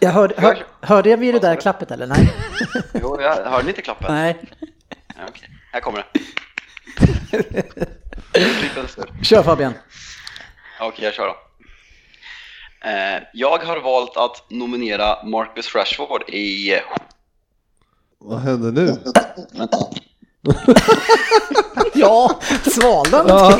[0.00, 2.06] Jag hörde, hör, hörde jag vid det där klappet eller?
[2.06, 2.32] Nej.
[2.94, 4.14] Jo, jag hörde inte klappen?
[4.14, 4.36] Nej.
[5.16, 5.48] Ja, okej.
[5.72, 6.20] Här kommer det.
[9.24, 9.74] Kör Fabian.
[10.80, 11.36] Okej, jag kör då.
[12.88, 16.80] Eh, Jag har valt att nominera Marcus Rashford i...
[18.18, 18.96] Vad händer nu?
[21.94, 23.26] Ja, svalde han?
[23.28, 23.58] Ja.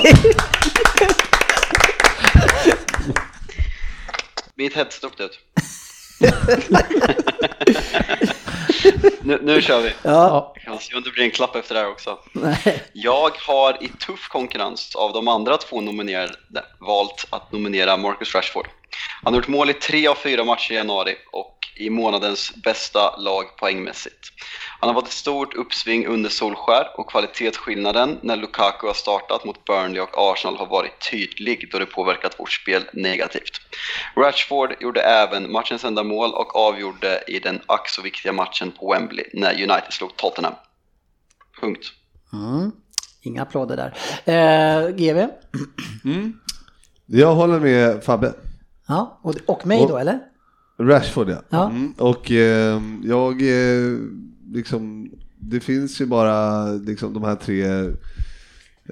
[4.54, 5.38] Mitt headset åkte ut.
[9.22, 9.92] Nu, nu kör vi.
[10.02, 10.52] Ja.
[10.54, 12.18] Jag kan se om det blir en klapp efter det här också.
[12.32, 12.82] Nej.
[12.92, 18.68] Jag har i tuff konkurrens av de andra två nominerade valt att nominera Marcus Rashford.
[19.22, 23.16] Han har gjort mål i tre av fyra matcher i januari och i månadens bästa
[23.16, 24.32] lag poängmässigt.
[24.80, 29.64] Han har fått ett stort uppsving under Solskär och kvalitetsskillnaden när Lukaku har startat mot
[29.64, 33.60] Burnley och Arsenal har varit tydlig då det påverkat vårt spel negativt.
[34.16, 38.92] Rashford gjorde även matchens enda mål och avgjorde i den ack så viktiga matchen på
[38.92, 40.54] Wembley när United slog Tottenham.
[41.60, 41.86] Punkt.
[42.32, 42.72] Mm.
[43.22, 43.94] Inga applåder där.
[44.24, 45.26] Eh, GV?
[47.06, 48.32] Jag håller med Fabbe.
[48.88, 50.18] Ja, och, och mig då Och- eller?
[50.78, 51.42] Rashford ja.
[51.48, 51.64] Ja.
[51.64, 51.94] Mm.
[51.98, 53.98] Och eh, jag, eh,
[54.52, 57.64] liksom, det finns ju bara liksom, de här tre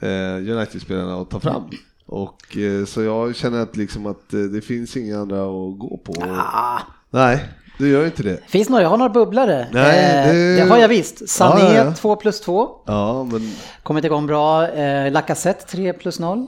[0.03, 1.63] eh, United-spelarna att ta fram.
[2.07, 6.01] Och eh, så jag känner att, liksom, att eh, det finns inga andra att gå
[6.05, 6.15] på.
[6.29, 7.45] Ah, Nej,
[7.79, 8.41] det gör inte det.
[8.49, 9.69] finns några, jag har några bubblare.
[9.73, 11.29] Nej, eh, det- det har jag visst.
[11.29, 11.95] Sané Ja, ja, ja.
[11.95, 12.69] 2 plus 2.
[12.87, 14.69] Ja, men Kommit igång bra.
[14.69, 16.47] Eh, Lacazette 3 plus 0.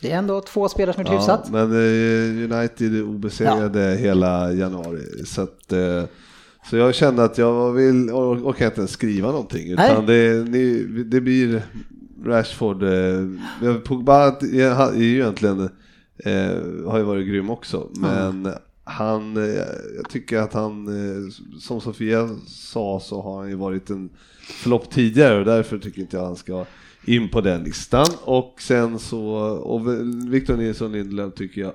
[0.00, 1.50] Det är ändå två spelare som är Ja, hyfsat.
[1.50, 5.24] men eh, United är obesegrade hela januari.
[5.26, 6.02] Så, att, eh,
[6.70, 9.70] så jag kände att jag vill, or- orkar inte ens skriva någonting.
[9.72, 11.62] Utan det, ni, det blir
[12.24, 12.82] Rashford.
[12.82, 15.60] Eh, Pogba är, ju egentligen,
[16.18, 17.90] eh, har ju varit grym också.
[17.94, 18.48] Men
[18.84, 19.54] han, eh,
[19.96, 24.90] jag tycker att han, eh, som Sofia sa så har han ju varit en flopp
[24.90, 26.64] tidigare och därför tycker inte jag han ska
[27.04, 28.06] in på den listan.
[28.24, 29.88] Och sen så, och
[30.32, 31.72] Victor Nilsson Lindelöf tycker jag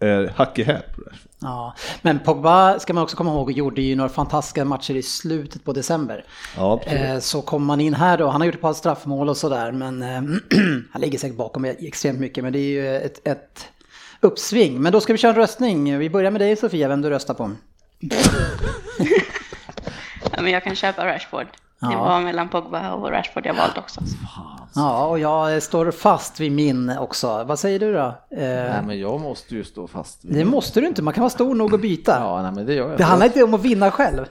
[0.00, 1.30] är hack i häl på Rashford.
[1.42, 5.64] Ja, men Pogba ska man också komma ihåg gjorde ju några fantastiska matcher i slutet
[5.64, 6.24] på december.
[6.56, 7.00] Ja, absolut.
[7.04, 9.72] Eh, Så kommer man in här då, han har gjort ett par straffmål och sådär
[9.72, 10.08] men eh,
[10.92, 13.68] han ligger säkert bakom extremt mycket men det är ju ett, ett
[14.20, 14.80] uppsving.
[14.82, 15.98] Men då ska vi köra en röstning.
[15.98, 17.50] Vi börjar med dig Sofia, vem du röstar på.
[20.36, 21.46] Ja, men jag kan köpa Rashford.
[21.80, 21.98] Det Ja.
[22.04, 24.00] var mellan Pogba och Rashford jag valt också.
[24.74, 27.44] Ja, och jag står fast vid min också.
[27.44, 27.98] Vad säger du då?
[28.30, 31.20] Eh, Nej, men jag måste ju stå fast vid Det måste du inte, man kan
[31.22, 32.16] vara stor nog att byta.
[32.20, 32.98] Ja, nej, men det gör jag.
[32.98, 34.26] Det handlar inte om att vinna själv.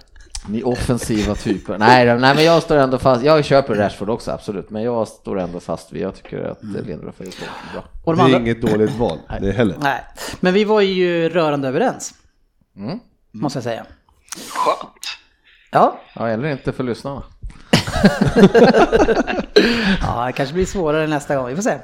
[0.47, 1.77] Ni offensiva typer.
[1.77, 3.23] Nej, nej, men jag står ändå fast.
[3.23, 4.69] Jag köper Rashford också, absolut.
[4.69, 6.85] Men jag står ändå fast vid, jag tycker att mm.
[6.85, 7.31] Lindelöf är så
[7.73, 7.83] bra.
[8.05, 8.39] Och Det de är andra...
[8.39, 9.75] inget dåligt val, det heller.
[9.81, 10.01] Nej,
[10.39, 12.13] men vi var ju rörande överens.
[12.77, 12.99] Mm.
[13.31, 13.85] Måste jag säga.
[14.53, 14.93] Skönt.
[15.71, 17.23] Ja, Ja, eller inte för lyssnarna.
[20.01, 21.47] ja det kanske blir svårare nästa gång.
[21.47, 21.79] Vi får se.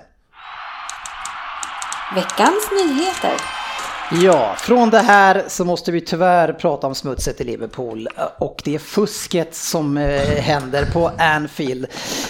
[2.16, 3.65] Veckans nyheter.
[4.12, 8.80] Ja, från det här så måste vi tyvärr prata om smutset i Liverpool och det
[8.80, 11.88] fusket som eh, händer på Anfield.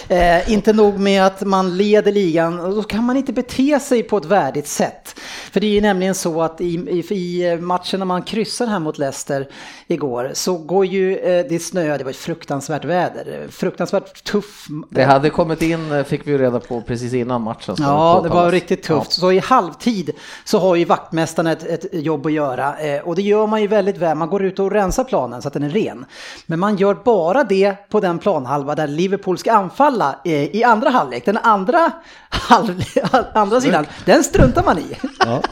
[0.08, 4.02] Eh, inte nog med att man leder ligan, och då kan man inte bete sig
[4.02, 5.20] på ett värdigt sätt.
[5.52, 6.74] För det är ju nämligen så att i,
[7.10, 9.48] i, matchen när man kryssar här mot Leicester
[9.86, 14.66] igår så går ju, eh, det snöade, det var ett fruktansvärt väder, fruktansvärt tuff.
[14.90, 17.76] Det hade kommit in, eh, fick vi reda på precis innan matchen.
[17.78, 19.12] Ja, det var riktigt tufft.
[19.12, 20.10] Så i halvtid
[20.44, 23.66] så har ju vaktmästaren ett, ett jobb att göra eh, och det gör man ju
[23.66, 24.16] väldigt väl.
[24.16, 26.04] Man går ut och rensar planen så att den är ren.
[26.46, 30.90] Men man gör bara det på den planhalva där Liverpool ska anfalla eh, i andra
[30.90, 31.24] halvlek.
[31.24, 31.92] Den andra,
[32.28, 32.82] halv,
[33.34, 34.96] andra sidan, den struntar man i.
[35.18, 35.42] Ja.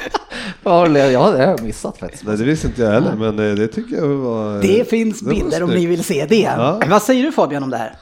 [0.63, 2.25] Ja, det ja, det har jag missat faktiskt.
[2.27, 4.63] Nej, det visste inte jag heller, men eh, det tycker jag var...
[4.63, 5.81] Det finns det bilder om snyggt.
[5.81, 6.55] ni vill se det.
[6.57, 6.81] Ja.
[6.89, 7.97] Vad säger du Fabian om det här?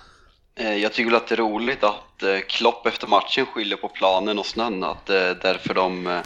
[0.76, 1.94] Jag tycker att det är roligt att
[2.48, 6.18] Klopp efter matchen skyller på planen och snön, att det är därför de, eh,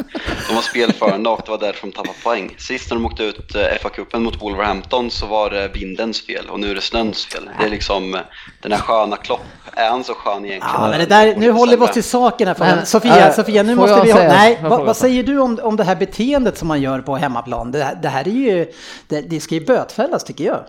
[0.48, 2.54] de var spelförande och det var därför de tappade poäng.
[2.58, 6.60] Sist när de åkte ut eh, FA-cupen mot Wolverhampton så var det vindens fel och
[6.60, 7.50] nu är det snöns fel.
[7.58, 8.20] Det är liksom eh,
[8.62, 9.40] den här sköna Klopp,
[9.72, 10.74] är han så skön egentligen?
[10.80, 12.56] Ja, men det där, nu håller vi oss till saken här.
[12.58, 14.18] Men, Sofia, äh, Sofia, nu måste vi ha...
[14.18, 17.16] säga- Nej, vad, vad säger du om, om det här beteendet som man gör på
[17.16, 17.72] hemmaplan?
[17.72, 18.72] Det, här- det här är ju...
[19.08, 20.64] Det, det ska ju bötfällas tycker jag.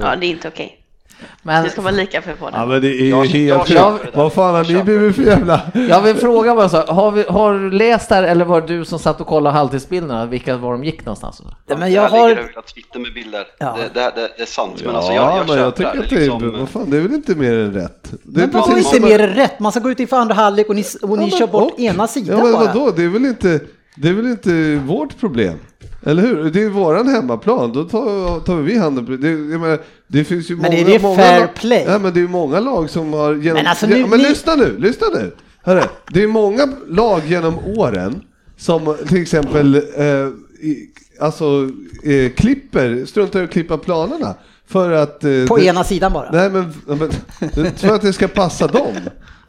[0.00, 0.76] Ja, det är inte okej.
[1.42, 2.52] Men Det ska vara lika för båda.
[2.56, 3.70] Ja men det är Jag- helt...
[3.70, 3.98] jag.
[4.14, 5.60] Vad fan har Jag ni blivit för jävla...
[5.88, 8.84] jag vill fråga bara så, har, vi, har du läst där eller var det du
[8.84, 11.42] som satt och kollade halvtidsbilderna, vilka var de gick någonstans?
[11.66, 12.28] Ja, men jag har...
[12.28, 13.44] det hela Twitter med bilder.
[13.58, 13.76] Ja.
[13.94, 16.10] Det, det, det, det är sant, men Ja, alltså jag, jag men jag tycker att
[16.10, 16.16] det.
[16.16, 16.20] är...
[16.20, 18.12] Liksom, Vad fan, det är väl inte mer än rätt?
[18.22, 19.60] Det är Men precis inte mer än rätt?
[19.60, 21.80] Man ska gå ut inför andra halvlek och ni, och ni Ja, kör bort och-
[21.80, 22.64] ena sidan ja, men bara.
[22.66, 22.90] vadå?
[22.96, 23.60] Det är väl inte...
[23.96, 25.54] Det är väl inte vårt problem?
[26.02, 26.50] Eller hur?
[26.50, 29.28] Det är våran hemmaplan, då tar, tar vi handen på det.
[29.36, 31.84] Menar, det finns ju Men många, är det många fair lag- play?
[31.88, 33.56] Ja, men det är många lag som har genom...
[33.56, 35.32] Men alltså ja, nu- men ni- lyssna nu, lyssna nu!
[35.62, 35.82] Hörru,
[36.12, 38.22] det är många lag genom åren
[38.56, 40.04] som till exempel eh,
[40.66, 41.70] i, alltså,
[42.04, 44.34] eh, klipper, struntar i att klippa planerna.
[44.66, 45.24] För att...
[45.24, 46.30] Eh, På det- ena sidan bara.
[46.32, 47.10] Nej men, ja, men
[47.76, 48.94] för att det ska passa dem.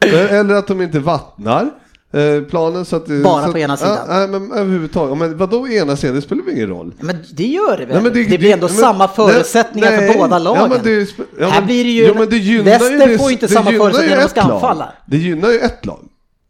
[0.30, 1.70] Eller att de inte vattnar
[2.12, 3.98] eh, planen så att det, Bara så på ena att, sidan.
[4.08, 5.18] Nej men överhuvudtaget.
[5.18, 6.16] Men vadå ena sidan?
[6.16, 6.94] Det spelar väl ingen roll.
[7.00, 7.94] Men det gör det väl?
[7.94, 10.12] Nej, men det, blir ändå men- samma förutsättningar nej.
[10.12, 10.62] för båda lagen.
[10.62, 11.08] Ja, men det,
[11.40, 13.52] ja, Här blir det ju- Jo, men det gynnar Leicester ju, får ju inte det
[13.52, 14.50] samma förutsättningar när de ska lag.
[14.54, 14.92] anfalla.
[15.06, 15.98] Det gynnar ju ett lag.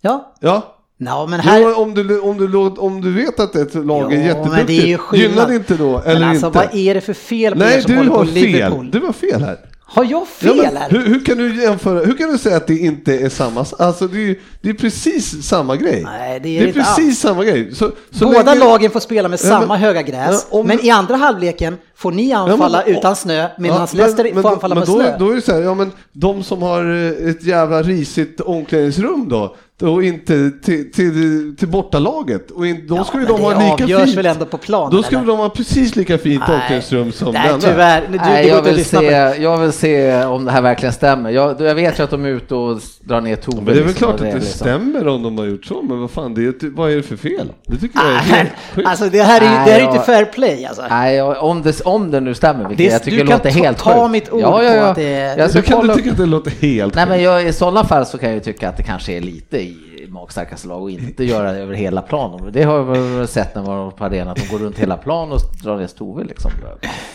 [0.00, 0.34] Ja.
[0.40, 0.76] Ja.
[1.04, 1.60] Ja, men här...
[1.60, 4.96] Jo, om, du, om, du, om du vet att ett lag är jätteduktigt, det är
[4.96, 5.30] skillnad.
[5.30, 5.98] gynnar det inte då?
[5.98, 6.58] Eller men alltså inte?
[6.58, 8.34] vad är det för fel på er Nej, som du håller på fel.
[8.34, 8.90] Liverpool?
[8.90, 9.58] Du har fel här.
[9.94, 10.90] Har jag Ja, fel men här?
[10.90, 12.04] hur, hur kan du jämföra?
[12.04, 13.66] Hur kan du säga att det inte är samma?
[13.78, 16.02] Alltså det är, det är precis samma grej.
[16.04, 17.18] Nej, det är det är precis alls.
[17.18, 17.74] samma grej.
[17.74, 20.66] Så, så Båda länge- lagen får spela med Ja, samma men- höga gräs, Ja, om-
[20.66, 24.50] men i andra halvleken får ni anfalla men- utan snö, medan Ja, Leicester men- får
[24.52, 25.16] anfalla men med då, snö.
[25.18, 29.28] Då är det så här, ja men de som har eh, ett jävla risigt omklädningsrum
[29.28, 33.86] då, och inte till, till, till bortalaget, och in, då Ja, skulle de ha lika
[34.04, 34.16] fint.
[34.18, 37.54] väl ändå på planen, Då skulle de ha precis lika fint omklädningsrum som Nej, det
[37.54, 37.68] andra.
[37.68, 38.02] tyvärr.
[38.12, 39.04] Du, Nej, jag, vill se,
[39.42, 41.30] jag vill se om det här verkligen stämmer.
[41.30, 43.56] Jag, jag vet ju att de är ute och drar ner Tove.
[43.56, 44.58] Men det är väl liksom, klart att det liksom.
[44.58, 47.16] stämmer om de har gjort så, men vad fan, det är, vad är det för
[47.16, 47.52] fel?
[47.66, 48.88] Det tycker jag är helt sjukt.
[48.88, 50.82] Alltså det här är ju Nej, det här är jag- inte fair play alltså.
[50.90, 53.58] Nej, om det, om det nu stämmer, vilket Det- jag tycker du kan låter ta-
[53.58, 54.10] helt ta sjukt.
[54.12, 54.86] mitt ord ja, ja, på ja.
[54.90, 57.24] att det- Jag ska Så kan du tycka att det låter helt Nej, men sjukt?
[57.24, 59.76] jag, i sådana fall så kan jag ju tycka att det kanske är lite i
[60.08, 62.52] magstarkaste lag och inte göra det över hela planen.
[62.52, 64.96] Det har jag väl sett när man var på arenan, att de går runt hela
[64.96, 66.50] plan och drar ner Tove liksom.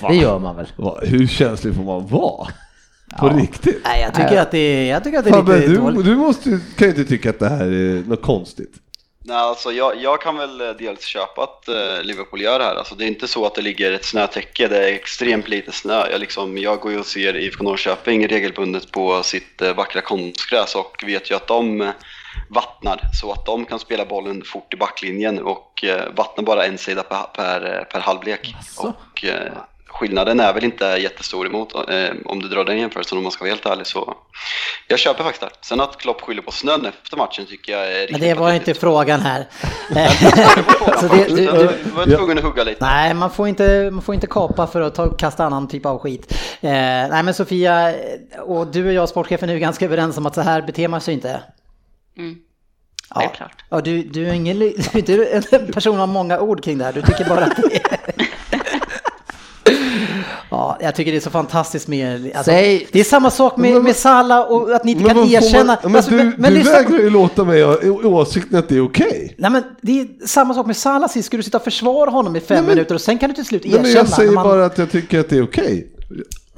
[0.09, 0.67] Det gör man väl?
[0.75, 2.47] Va, Hur känslig får man vara?
[3.19, 3.81] På riktigt?
[3.85, 6.05] Nej, jag tycker att det är, jag tycker att det är Fan, lite du, dåligt.
[6.05, 8.71] du måste, kan ju inte tycka att det här är något konstigt.
[9.27, 12.75] Nej, alltså jag, jag kan väl eh, dels köpa att eh, Liverpool gör det här.
[12.75, 16.07] Alltså det är inte så att det ligger ett snötäcke, det är extremt lite snö.
[16.11, 20.75] Jag, liksom, jag går ju och ser IFK Norrköping regelbundet på sitt eh, vackra konstgräs
[20.75, 21.91] och vet ju att de
[22.49, 26.77] vattnar så att de kan spela bollen fort i backlinjen och eh, vattnar bara en
[26.77, 28.55] sida per, per, per halvlek.
[28.77, 29.51] Och, eh,
[29.99, 33.43] skillnaden är väl inte jättestor emot eh, om du drar den jämförelsen om man ska
[33.43, 34.13] vara helt ärlig så
[34.87, 35.65] jag köper faktiskt det.
[35.65, 38.53] Sen att Klopp skyller på snön efter matchen tycker jag är Men riktigt det var
[38.53, 39.47] inte frågan här.
[40.99, 42.85] Så det, du, du, du var tvungen att hugga lite.
[42.85, 45.99] nej, man får, inte, man får inte kapa för att ta, kasta annan typ av
[45.99, 46.33] skit.
[46.61, 47.93] Eh, nej men Sofia,
[48.45, 51.01] och du och jag sportchefen är ju ganska överens om att så här beter man
[51.01, 51.41] sig inte.
[52.17, 52.35] Mm.
[53.09, 53.21] Ja.
[53.21, 53.63] Självklart.
[53.69, 54.59] Ja, du, du är ingen
[55.05, 57.55] du är inte en person av många ord kring det här, du tycker bara att
[57.55, 57.76] det är...
[60.51, 62.25] Ja, jag tycker det är så fantastiskt med...
[62.35, 65.17] Alltså, Säg- det är samma sak med, Men- med Salah och att ni inte kan
[65.17, 65.63] erkänna...
[65.65, 68.69] Man, men Alltså, du, men- men du lyssna- vägrar ju låta mig ha åsikten att
[68.69, 69.35] det är okej.
[69.37, 72.39] Nej men det är samma sak med sist, ska du sitta och försvara honom i
[72.39, 73.83] fem Nej, minuter och sen kan du till slut Nej, erkänna.
[73.87, 74.43] men jag säger man...
[74.43, 75.87] bara att jag tycker att det är okej.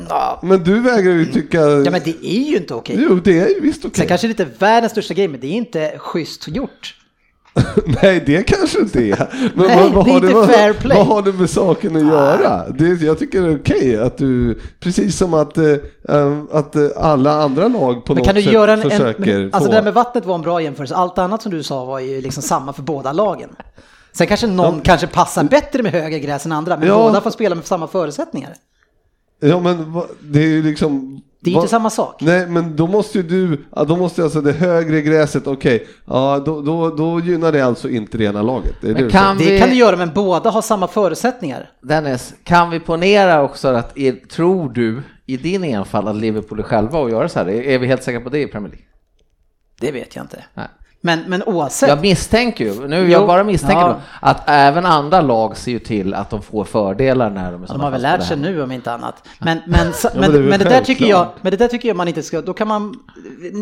[0.09, 1.57] ja, Men du vägrar ju tycka...
[1.61, 2.95] ja men det är ju inte okej.
[3.09, 3.97] Jo, det är ju visst okej.
[3.97, 6.95] Sen kanske det inte är världens största grej, men det är inte schysst gjort.
[8.03, 9.51] Nej, det kanske inte är.
[9.55, 10.97] Men Nej, det är inte vad, fair play.
[10.97, 12.69] vad har det med saken att göra?
[12.69, 15.75] Det, jag tycker det är okej att du, precis som att, eh,
[16.51, 19.45] att eh, alla andra lag på Men något kan du sätt göra en, försöker en
[19.53, 19.71] alltså få...
[19.71, 20.95] det där med vattnet var en bra jämförelse.
[20.95, 23.49] Allt annat som du sa var ju liksom samma för båda lagen.
[24.13, 26.95] Sen kanske någon kanske passar bättre med högre gräs än andra, men Ja.
[26.97, 28.53] båda får spela med samma förutsättningar.
[29.41, 31.21] Ja, men vad- det är ju liksom...
[31.41, 32.21] Det är vad- inte samma sak.
[32.21, 36.43] Nej, men då måste ju du, ja, då måste alltså det högre gräset, okej, ja,
[36.45, 38.75] då, då, då gynnar det alltså inte det ena laget.
[38.81, 39.49] Det är det Men du kan säger.
[39.49, 41.69] Det vi, kan du göra, men båda har samma förutsättningar.
[41.81, 46.63] Dennis, kan vi ponera också att, er, tror du i din enfald att Liverpool är
[46.63, 47.45] själva och göra så här?
[47.49, 48.85] Är, är vi helt säkra på det i Premier League?
[49.79, 50.43] Det vet jag inte.
[50.53, 50.67] Nej.
[51.01, 51.89] Men, men oavsett.
[51.89, 53.95] Jag misstänker ju, nu Jo, jag bara misstänker ja.
[54.21, 57.73] att även andra lag ser ju till att de får fördelar när de är Ja,
[57.73, 59.27] de har väl lärt sig nu om inte annat.
[59.39, 61.87] Men, men, så- men men, det men, det där tycker jag, men det där tycker
[61.87, 62.95] jag man inte ska, då kan man,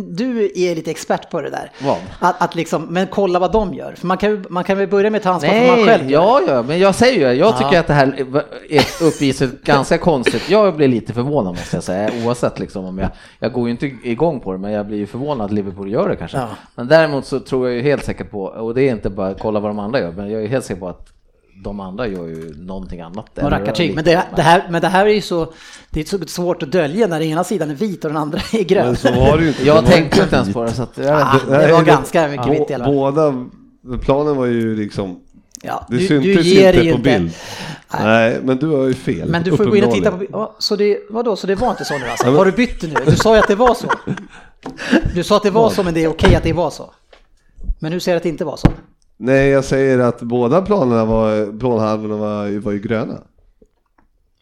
[0.09, 1.71] du är lite expert på det där.
[2.19, 3.93] Att, att liksom, men kolla vad de gör.
[3.97, 5.85] För man kan, man kan väl börja med att ta ansvar för vad man Nej,
[5.85, 6.21] själv gör.
[6.21, 7.79] ja, ja, men jag säger ju, jag tycker Ja.
[7.79, 8.15] att det här
[8.69, 10.49] är uppviset ganska konstigt.
[10.49, 13.85] Jag blir lite förvånad måste jag säga, oavsett liksom om jag, jag går ju inte
[14.03, 16.37] igång på det, men jag blir ju förvånad att Liverpool gör det kanske.
[16.37, 16.47] Ja.
[16.75, 19.59] Men däremot så tror jag ju helt säkert på, och det är inte bara kolla
[19.59, 21.07] vad de andra gör, men jag är helt säker på att
[21.63, 23.29] de andra gör ju någonting annat.
[23.33, 23.95] Och Eller rackartyg.
[23.95, 25.53] Men det, det, här, men det här är ju så,
[25.89, 28.39] det är så svårt att dölja när den ena sidan är vit och den andra
[28.53, 28.85] är grön.
[28.85, 29.63] Men så var det ju inte.
[29.65, 31.51] Jag Det tänkte inte inte ens på det, så att jag vet Ah, inte.
[31.51, 32.93] det Nej, var ganska mycket vitt i alla fall.
[32.93, 33.45] Båda,
[34.01, 35.19] planen var ju liksom,
[35.63, 37.31] Ja, det du, syntes du ger inte på bild.
[37.93, 38.03] Nej.
[38.03, 39.29] Nej, men du har ju fel.
[39.29, 41.69] Men du får gå in och titta på ja, så det, vadå, så det var
[41.71, 42.31] inte så nu alltså?
[42.31, 42.95] Har du bytt det nu?
[43.05, 43.91] Du sa ju att det var så.
[45.15, 46.91] Du sa att det var så, men det är okej att det var så.
[47.79, 48.67] Men nu säger du att det inte var så.
[49.17, 53.13] Nej, jag säger att båda planerna var, planhalvorna var, var ju gröna.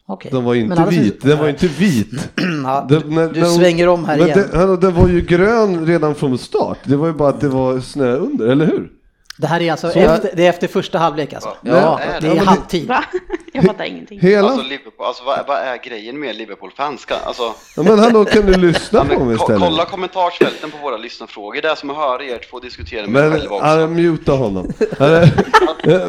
[0.08, 0.30] Okej.
[0.34, 2.10] De var ju inte vit, den var inte vit.
[2.64, 4.38] Ja, Den- du, när- du när- svänger om här igen.
[4.52, 6.78] den, den var ju grön redan från start.
[6.84, 8.92] Det var ju bara att det var snö under, eller hur?
[9.38, 11.48] Det här är alltså Så- efter, det är efter första halvlek alltså.
[11.62, 12.88] Ja, det Ja, är men det- halvtid.
[12.88, 13.04] Va?
[13.52, 14.20] Jag fattar ingenting.
[14.20, 14.48] Hela...
[14.48, 17.06] Alltså, Liverpool, alltså vad, vad är grejen med Liverpool-fans?
[17.26, 17.42] Alltså,
[17.76, 19.60] Ja, men hallå, kan du lyssna på men, mig istället?
[19.60, 21.62] kolla kommentarsfälten på våra lyssnarfrågor.
[21.62, 23.66] Det är som att höra er två diskutera med Men själva också.
[23.66, 24.72] ja, muta honom.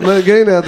[0.01, 0.65] men grejen är att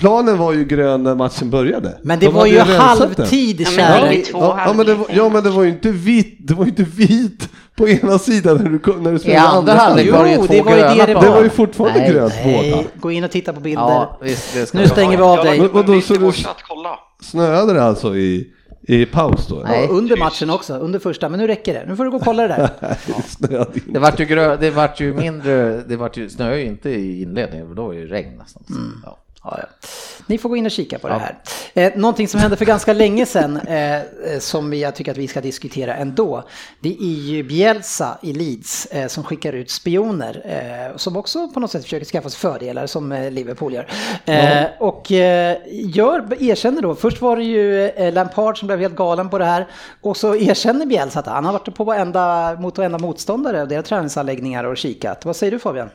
[0.00, 1.98] planen var ju grön när matchen började.
[2.02, 4.00] Men det De var ju halvtid, Ja, men kära.
[4.08, 6.54] det är Ja, ja, men det var, ja men det var ju inte vit, det
[6.54, 10.24] var ju inte vit på ena sidan när du, när du spelade andra halvlek var
[10.24, 11.24] det ju det två var ju gröna det plan.
[11.24, 12.56] Det var ju fortfarande Nej, grönt båda.
[12.60, 13.82] Nej, gå in och titta på bilder.
[13.82, 15.60] Ja, visst, det ska Nu stänger vi av dig.
[15.60, 16.32] var Vadå, med så du-.
[17.22, 19.54] Snöade det alltså i, i paus då?
[19.54, 19.84] Nej.
[19.84, 21.84] Ja, under matchen också, under första, men nu räcker det.
[21.88, 22.96] Nu får du gå och kolla det där.
[23.16, 23.66] Inte.
[23.86, 27.22] Det vart ju, grö, det vart ju mindre, det vart ju, snöade ju inte i
[27.22, 28.62] inledningen, för då var det ju regn nästan.
[28.68, 29.18] Så, ja.
[29.44, 29.66] Ja, ja.
[30.26, 31.38] Ni får gå in och kika på det här.
[31.74, 34.02] Eh, någonting som hände för ganska länge sedan eh, eh,
[34.38, 36.48] som jag tycker att vi ska diskutera ändå.
[36.80, 40.42] Det är ju Bielsa i Leeds eh, som skickar ut spioner
[40.90, 43.86] eh, som också på något sätt försöker skaffa sig fördelar som eh, Liverpool gör.
[44.24, 48.96] Eh, Och eh, gör, erkänner då, först var det ju eh, Lampard som blev helt
[48.96, 49.66] galen på det här
[50.00, 53.86] och så erkänner Bielsa att han har varit på varenda, mot varenda motståndare och deras
[53.86, 55.24] träningsanläggningar och kikat.
[55.24, 55.90] Vad säger du Fabian?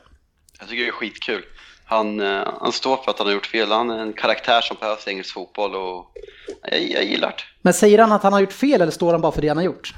[0.60, 1.44] Jag tycker det är skitkul.
[1.90, 3.72] Han, eh, han står för att han har gjort fel.
[3.72, 6.12] Han är en karaktär som behövs i engelsk fotboll och
[6.72, 7.44] jag, jag gillar det.
[7.62, 9.58] Men säger han att han har gjort fel eller står han bara för det han
[9.58, 9.94] har gjort?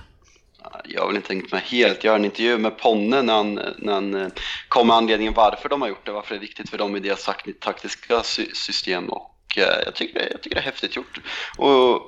[0.86, 2.04] Jag har väl inte tänkt mig helt.
[2.04, 4.28] Jag har en intervju med Ponne när han, när han eh,
[4.68, 7.00] kom med anledningen varför de har gjort det, varför det är viktigt för dem i
[7.00, 9.10] deras tak- taktiska sy- system.
[9.10, 11.20] Och eh, jag tycker, jag tycker det är häftigt gjort.
[11.58, 12.02] Och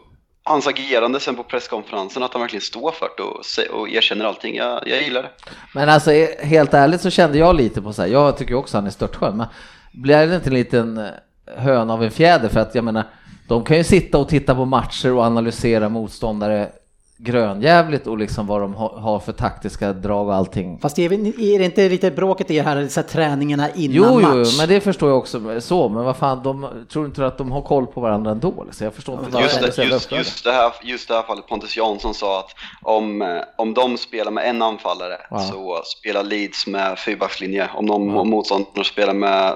[0.44, 4.56] hans agerande sen på presskonferensen, att han verkligen står för det och, och erkänner allting.
[4.56, 5.30] Jag, jag gillar det.
[5.74, 8.78] Men alltså eh, helt ärligt så kände jag lite på så här, jag tycker också
[8.78, 9.48] han är störtskön, men
[9.94, 11.06] blir det inte en liten eh,
[11.58, 12.50] höna av en fjäder?
[12.50, 13.04] För att jag menar,
[13.48, 16.70] de kan ju sitta och titta på matcher och analysera motståndare
[17.24, 20.80] grönjävligt och liksom vad de ha- har för taktiska drag och allting.
[20.80, 23.96] Fast är, vi- är det inte lite bråket i det här, så här träningarna innan
[23.96, 24.58] Jo, jo, match?
[24.60, 27.62] men det förstår jag också så, men vad fan, de tror inte att de har
[27.62, 28.64] koll på varandra ändå?
[28.66, 28.84] Liksom.
[28.86, 31.78] Jag förstår inte Just det, så just, just, det här, just det här fallet, Pontus
[31.78, 32.50] Jansson sa att
[32.82, 35.40] om, eh, om de spelar med en anfallare Ja.
[35.40, 37.70] så spelar Leeds med fyrbackslinje.
[37.76, 39.56] Om de om motståndarna spelar med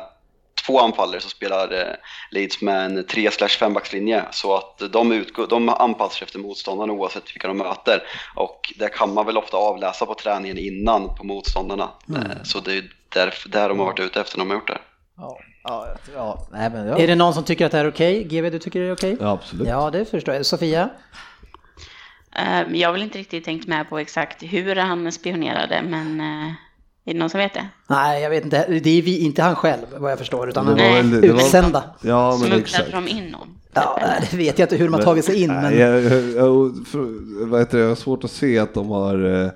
[0.68, 1.94] två anfallare så spelar eh,
[2.32, 7.36] Leeds med en 3 fembackslinje så att de, utgår, de anpassar sig efter motståndarna oavsett
[7.36, 8.04] vilka de möter.
[8.36, 11.90] Och det kan man väl ofta avläsa på träningen innan på motståndarna.
[12.10, 12.22] Mm.
[12.22, 14.68] Eh, Så det är därför, där de har varit ute efter när de har gjort
[14.68, 14.78] det.
[15.18, 16.98] Ja, ja, ja, nej, men ja.
[16.98, 18.24] Är det någon som tycker att det här är okej?
[18.24, 19.18] GV, du tycker det är okej?
[19.20, 19.68] Ja, absolut.
[19.68, 20.46] Ja, det förstår jag.
[20.46, 20.90] Sofia?
[22.36, 26.22] Eh, Jag har väl inte riktigt tänkt med på exakt hur han spionerade, men
[27.10, 27.68] är det någon som vet det?
[27.88, 28.80] Nej, jag vet inte.
[28.84, 31.84] Det är vi, inte han själv vad jag förstår, utan han var är var- utsända.
[32.02, 32.92] Ja, men Smugglade exakt.
[32.92, 33.48] de in någon?
[33.74, 34.00] Ja,
[34.32, 36.88] det vet jag inte hur de har tagit sig in, men Nej, jag, jag, jag,
[36.88, 39.50] för- vad heter det, jag har svårt att se att de har, eh,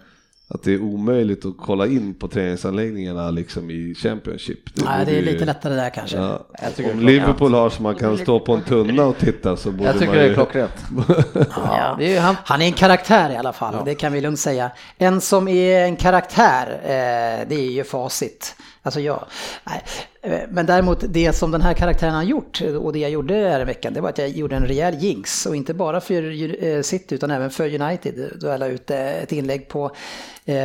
[0.54, 4.76] att det är omöjligt att kolla in på träningsanläggningarna liksom i Championship.
[4.76, 6.18] Det, Nej, det är lite ju, lättare där kanske.
[6.18, 6.46] Ja,
[6.94, 9.94] om Liverpool har så man kan stå på en tunna och titta så borde Jag
[9.94, 10.22] tycker man ju...
[10.22, 10.86] det är klockrent.
[11.56, 12.36] ja, det är han.
[12.44, 13.84] han är en karaktär i alla fall, ja.
[13.86, 14.72] det kan vi lugnt säga.
[14.98, 18.56] En som är en karaktär, eh, det är ju facit.
[18.84, 19.26] Alltså jag,
[19.64, 19.84] nej.
[20.22, 23.62] Eh, men däremot det som den här karaktären har gjort och det jag gjorde här
[23.62, 26.24] i veckan det var att jag gjorde en rejäl jinx och inte bara för
[26.64, 28.38] eh, City utan även för United.
[28.42, 29.92] Då jag la ut eh, ett inlägg på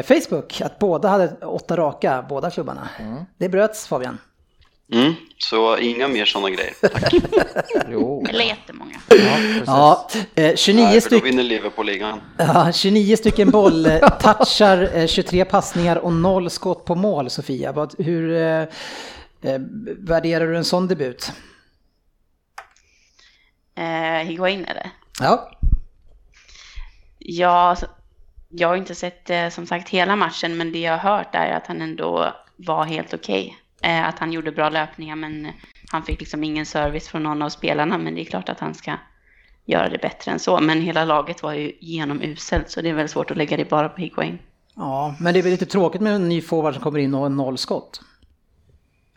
[0.04, 2.88] Facebook att båda hade åtta raka, båda klubbarna.
[2.98, 3.24] Mm.
[3.38, 4.18] Det bröts Fabian.
[4.92, 7.14] Mm, så inga mer sådana grejer, tack.
[7.90, 8.26] jo.
[8.28, 9.00] Eller jättemånga.
[9.66, 11.18] Ja, ja 29 stycken.
[11.18, 12.20] Då vinner Liverpool-ligan.
[12.38, 17.88] Ja, 29 stycken bolltouchar, 23 passningar och noll skott på mål, Sofia.
[17.98, 18.66] Hur eh,
[19.98, 21.32] värderar du en sån debut?
[23.76, 24.90] Eh, Higuain eller?
[25.20, 25.50] Ja.
[27.18, 27.76] Ja,
[28.48, 31.50] jag har inte sett eh, som sagt hela matchen, men det jag har hört är
[31.50, 33.46] att han ändå var helt okej.
[33.46, 33.65] Okay.
[33.86, 35.52] Eh, att han gjorde bra löpningar men
[35.90, 37.98] han fick liksom ingen service från någon av spelarna.
[37.98, 38.96] Men det är klart att han ska
[39.64, 40.60] göra det bättre än så.
[40.60, 43.88] Men hela laget var ju genomuselt så det är väl svårt att lägga det bara
[43.88, 44.38] på Higuain.
[44.76, 47.20] Ja, men det är väl lite tråkigt med en ny forward som kommer in och
[47.20, 48.00] har noll skott.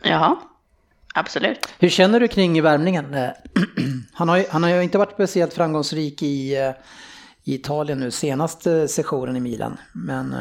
[0.02, 0.40] Ja,
[1.14, 1.74] absolut.
[1.78, 3.14] Hur känner du kring värmningen?
[3.14, 3.30] Eh,
[4.12, 6.70] han har ju, han har ju inte varit speciellt framgångsrik i, eh,
[7.44, 9.76] i Italien nu senaste sessionen i Milan.
[9.92, 10.34] Men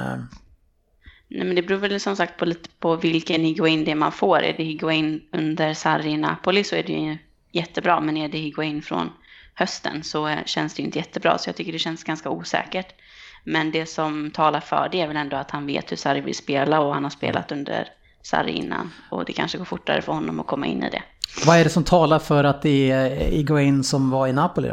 [1.29, 4.39] Nej, men det beror väl som sagt på lite på vilken Higuain det man får.
[4.39, 7.17] Är det Higuain under Sarri i Napoli så är det ju
[7.51, 9.09] jättebra, men är det Higuain från
[9.53, 12.93] hösten så känns det ju inte jättebra, så jag tycker det känns ganska osäkert.
[13.43, 16.35] Men det som talar för det är väl ändå att han vet hur Sarri vill
[16.35, 17.87] spela och han har spelat under
[18.21, 21.03] Sarri innan och det kanske går fortare för honom att komma in i det.
[21.45, 24.71] Vad är det som talar för att det är Higuain som var i Napoli?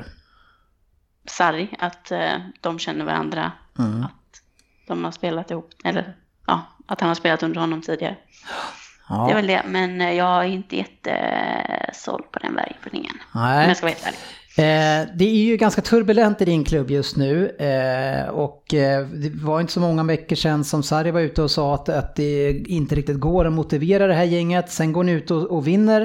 [1.26, 2.18] Sarri, att uh,
[2.60, 4.02] de känner varandra, mm.
[4.02, 4.42] att
[4.88, 6.16] de har spelat ihop, eller
[6.86, 8.16] att han har spelat under honom tidigare.
[9.08, 9.24] Ja.
[9.26, 13.14] Det är väl det, men eh, jag är inte jättesåld på den värvningen.
[13.32, 14.18] Om jag ska vara helt ärlig.
[14.58, 19.30] Eh, det är ju ganska turbulent i din klubb just nu eh, och eh, det
[19.34, 22.50] var inte så många veckor sedan som Sarri var ute och sa att, att det
[22.50, 24.70] inte riktigt går att motivera det här gänget.
[24.70, 26.02] Sen går ni ut och, och vinner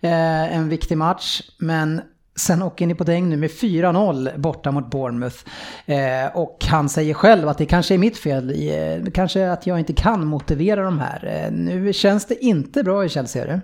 [0.00, 2.00] eh, en viktig match men
[2.36, 5.36] Sen åker ni på däng nu med 4-0 borta mot Bournemouth.
[5.86, 8.50] Eh, och han säger själv att det kanske är mitt fel.
[8.50, 11.26] Eh, kanske att jag inte kan motivera de här.
[11.26, 13.60] Eh, nu känns det inte bra i Chelsea, är det?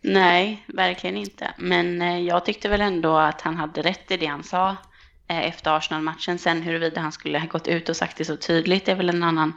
[0.00, 1.50] Nej, verkligen inte.
[1.56, 4.76] Men eh, jag tyckte väl ändå att han hade rätt i det han sa
[5.28, 6.38] eh, efter Arsenal-matchen.
[6.38, 9.22] Sen huruvida han skulle ha gått ut och sagt det så tydligt är väl en
[9.22, 9.52] annan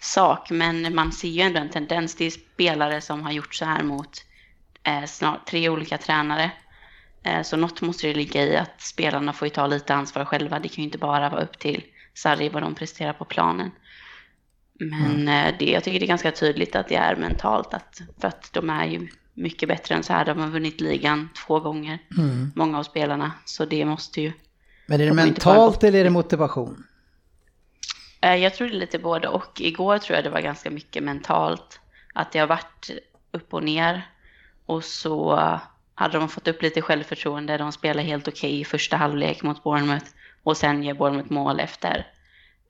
[0.00, 0.50] sak.
[0.50, 2.14] Men man ser ju ändå en tendens.
[2.14, 4.24] Det är spelare som har gjort så här mot
[4.82, 6.50] eh, snart tre olika tränare.
[7.28, 10.58] Eh, så något måste det ligga i att spelarna får ju ta lite ansvar själva.
[10.58, 13.70] Det kan ju inte bara vara upp till Sarri vad de presterar på planen.
[14.72, 15.28] Men mm.
[15.28, 17.74] Eh, det, jag tycker det är ganska tydligt att det är mentalt.
[17.74, 20.24] Att, för att de är ju mycket bättre än så här.
[20.24, 22.52] De har vunnit ligan två gånger, mm.
[22.54, 23.32] många av spelarna.
[23.44, 24.32] Så det måste ju...
[24.86, 26.84] Men är det mentalt eller är det motivation?
[28.20, 29.60] Eh, jag tror det är lite både och.
[29.60, 31.80] Igår tror jag det var ganska mycket mentalt.
[32.14, 32.90] Att det har varit
[33.30, 34.06] upp och ner.
[34.66, 35.40] Och så
[35.98, 37.56] hade de fått upp lite självförtroende.
[37.56, 40.06] De spelar helt okej okay i första halvlek mot Bournemouth
[40.42, 42.06] och sen gör Bournemouth mål efter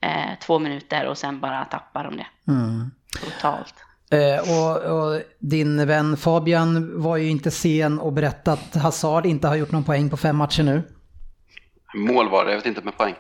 [0.01, 2.27] eh, två minuter och sen bara tappar de det.
[2.53, 2.91] Mm.
[3.25, 3.75] Totalt.
[4.11, 9.49] Eh, och, och, din vän Fabian var ju inte sen och berättade att Hazard inte
[9.49, 10.83] har gjort någon poäng på fem matcher nu.
[11.95, 13.15] Mål var det, jag vet inte med poäng.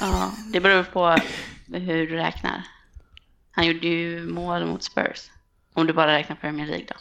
[0.00, 1.16] Ja, det beror på
[1.76, 2.62] hur du räknar.
[3.50, 5.30] Han gjorde ju mål mot Spurs.
[5.74, 6.94] Om du bara räknar Premier League då.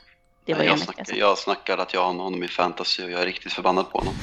[0.47, 3.25] Det var jag, snackar, jag snackar att jag har honom i fantasy och jag är
[3.25, 4.13] riktigt förbannad på honom.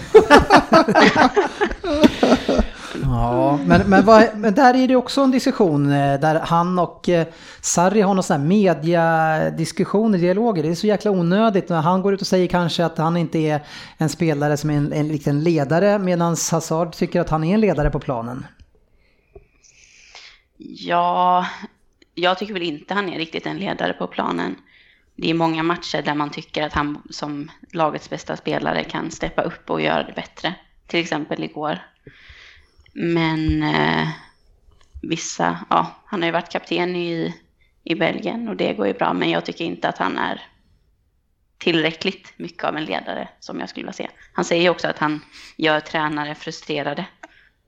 [3.03, 7.09] ja, men, men, vad, men, där är det också en diskussion eh, där han och
[7.09, 7.27] eh,
[7.61, 10.63] Sarri har någon sån här mediadiskussioner, dialoger.
[10.63, 11.71] Det är så jäkla onödigt.
[11.71, 13.67] Han går ut och säger kanske att han inte är
[13.99, 17.61] en spelare som är en, en liten ledare medan Hazard tycker att han är en
[17.61, 18.47] ledare på planen.
[20.59, 21.47] Ja,
[22.15, 24.57] jag tycker väl inte han är riktigt en ledare på planen
[25.17, 29.43] det är många matcher där man tycker att han som lagets bästa spelare kan steppa
[29.43, 30.55] upp och göra det bättre.
[30.87, 31.79] Till exempel igår.
[32.93, 34.09] Men eh,
[35.03, 37.35] vissa, ja, han har ju varit kapten i,
[37.85, 39.13] i Belgien och det går ju bra.
[39.13, 40.43] Men jag tycker inte att han är
[41.59, 44.09] tillräckligt mycket av en ledare som jag skulle vilja se.
[44.33, 45.21] Han säger ju också att han
[45.57, 47.07] gör tränare frustrerade.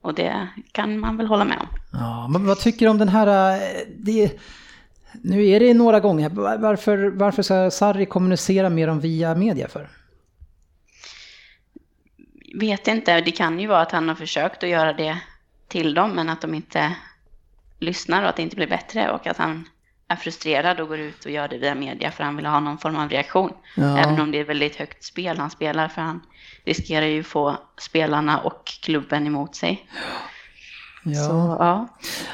[0.01, 1.67] Och det kan man väl hålla med om.
[1.91, 3.55] Ja, men vad tycker du om den här...
[3.55, 3.61] Eh,
[3.97, 4.39] det
[5.21, 6.29] nu är det några gånger.
[6.57, 9.89] Varför, varför ska Sarri kommunicera med dem via media för?
[12.55, 13.21] Vet inte.
[13.21, 15.17] Det kan ju vara att han har försökt att göra det
[15.67, 16.95] till dem men att de inte
[17.79, 19.69] lyssnar och att det inte blir bättre och att han
[20.07, 22.77] är frustrerad och går ut och gör det via media för han vill ha någon
[22.77, 23.53] form av reaktion.
[23.75, 23.97] Ja.
[23.97, 26.21] Även om det är väldigt högt spel han spelar för han
[26.65, 29.87] riskerar ju få spelarna och klubben emot sig.
[31.15, 31.87] Så ja,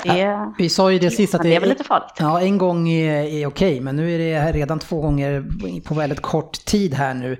[0.03, 2.13] det, Vi sa ju det sist att det är väl lite farligt.
[2.19, 5.45] Ja, en gång är, är okej, men nu är det redan två gånger
[5.85, 7.37] på väldigt kort tid här nu.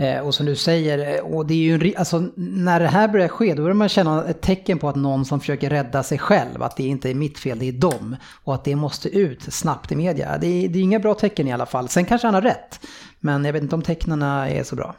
[0.00, 3.28] Eh, och som du säger, eh, och det är ju alltså, när det här börjar
[3.28, 6.62] ske, då börjar man känna ett tecken på att någon som försöker rädda sig själv,
[6.62, 8.16] att det inte är mitt fel, det är dem.
[8.44, 10.38] Och att det måste ut snabbt i media.
[10.38, 11.88] Det är, det är inga bra tecken i alla fall.
[11.88, 12.80] Sen kanske han har rätt,
[13.18, 14.94] men jag vet inte om tecknen är så bra.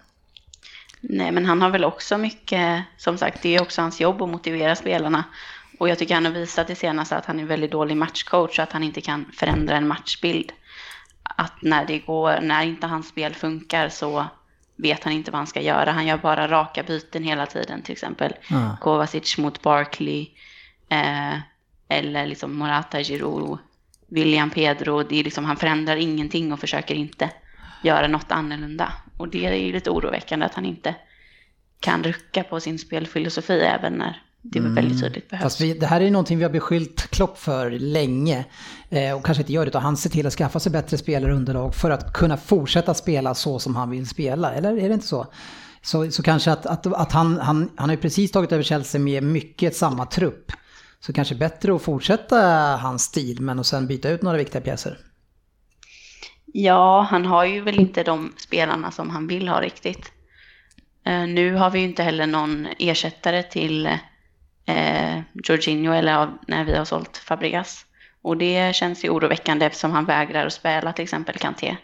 [1.01, 4.29] Nej, men han har väl också mycket, som sagt, det är också hans jobb att
[4.29, 5.23] motivera spelarna.
[5.81, 8.63] Och jag tycker han har visat det senaste att han är väldigt dålig matchcoach och
[8.63, 10.51] att han inte kan förändra en matchbild.
[11.23, 14.25] Att när det går, när inte hans spel funkar så
[14.75, 15.91] vet han inte vad han ska göra.
[15.91, 18.77] Han gör bara raka byten hela tiden, till exempel Ja.
[18.81, 20.27] Kovacic mot Barkley,
[20.89, 21.33] eh,
[21.87, 23.57] eller liksom Morata, Giroud,
[24.07, 25.03] William Pedro.
[25.03, 27.29] Det är liksom, han förändrar ingenting och försöker inte
[27.83, 28.93] göra något annorlunda.
[29.17, 30.95] Och det är ju lite oroväckande att han inte
[31.79, 35.43] kan rucka på sin spelfilosofi även när det väldigt tydligt behövs.
[35.43, 38.45] Fast vi, det här är ju någonting vi har beskyllt Klopp för länge.
[38.89, 41.75] Eh, och kanske inte gör det, utan han ser till att skaffa sig bättre spelarunderlag
[41.75, 44.53] för att kunna fortsätta spela så som han vill spela.
[44.53, 45.33] Eller är det inte så?
[45.81, 49.01] Så, så kanske att, att, att han, han, han har ju precis tagit över Chelsea
[49.01, 50.51] med mycket samma trupp.
[50.99, 52.37] Så kanske bättre att fortsätta
[52.81, 54.97] hans stil men att sen byta ut några viktiga pjäser.
[56.45, 60.11] Ja, han har ju väl inte de spelarna som han vill ha riktigt.
[61.05, 63.89] Eh, nu har vi ju inte heller någon ersättare till
[64.65, 67.85] eh, Jorginho eller av, när vi har sålt Fabregas.
[68.21, 71.77] Och det känns ju oroväckande eftersom han vägrar att spela till exempel Kanté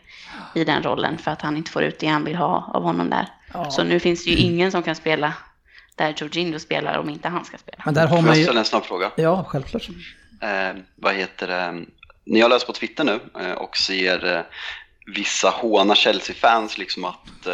[0.55, 3.09] i den rollen för att han inte får ut det han vill ha av honom
[3.09, 3.28] där.
[3.69, 5.34] Så nu finns det ju ingen som kan spela
[5.95, 7.84] där Jorginho spelar om inte han ska spela.
[7.86, 8.43] Men där har Får man jag ju...
[8.43, 9.11] ställa en snabb fråga?
[9.15, 9.89] Ja, självklart.
[10.41, 11.86] Eh, vad heter det?
[12.25, 14.41] Ni har läst på Twitter nu eh, och ser eh,
[15.08, 17.53] vissa hånar Chelsea-fans liksom att eh,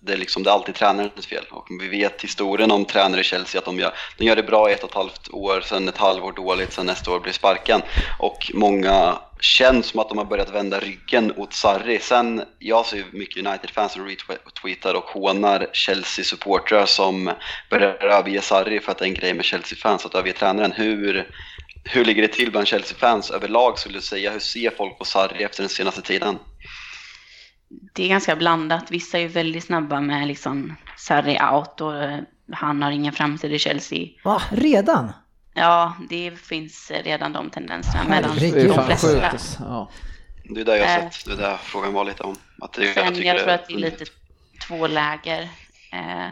[0.00, 1.44] det, är liksom, det är alltid tränarens fel.
[1.50, 4.70] Och vi vet historien om tränare i Chelsea att de gör, de gör det bra
[4.70, 7.82] i ett och ett halvt år, sen ett halvår dåligt, sen nästa år blir sparken.
[8.18, 11.98] Och många känns som att de har börjat vända ryggen åt Sarri.
[11.98, 17.30] Sen, jag ser ju mycket United-fans som retweetar och hånar Chelsea-supportrar som
[17.70, 20.72] börjar överge Sarri för att det är en grej med Chelsea-fans att överge tränaren.
[20.72, 21.28] Hur,
[21.84, 24.30] hur ligger det till bland Chelsea-fans överlag skulle du säga?
[24.30, 26.38] Hur ser folk på Sarri efter den senaste tiden?
[27.92, 28.90] Det är ganska blandat.
[28.90, 32.18] Vissa är ju väldigt snabba med liksom Sarri out och eh,
[32.52, 34.08] han har ingen framtid i Chelsea.
[34.24, 35.12] Va, redan?
[35.54, 38.36] Ja, det finns redan de tendenserna mellan.
[38.36, 39.30] Det de flesta.
[39.30, 39.56] sjukt.
[39.60, 39.90] Ja.
[40.44, 41.10] Det är det jag har Eh.
[41.10, 42.36] sett, det är där frågan var lite om.
[42.60, 44.04] Att det, Sen, jag, tycker tror att det är lite
[44.68, 45.42] två läger.
[45.92, 46.28] Eh,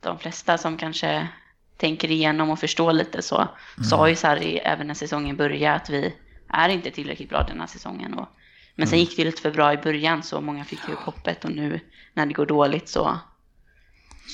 [0.00, 1.28] de flesta som kanske
[1.76, 3.48] tänker igenom och förstår lite så
[3.90, 6.14] sa ju Sarri även när säsongen började att vi
[6.48, 8.14] är inte tillräckligt bra den här säsongen.
[8.14, 8.28] Och,
[8.76, 11.44] men sen gick det lite för bra i början så många fick ju upp hoppet
[11.44, 11.80] och nu
[12.14, 13.18] när det går dåligt så,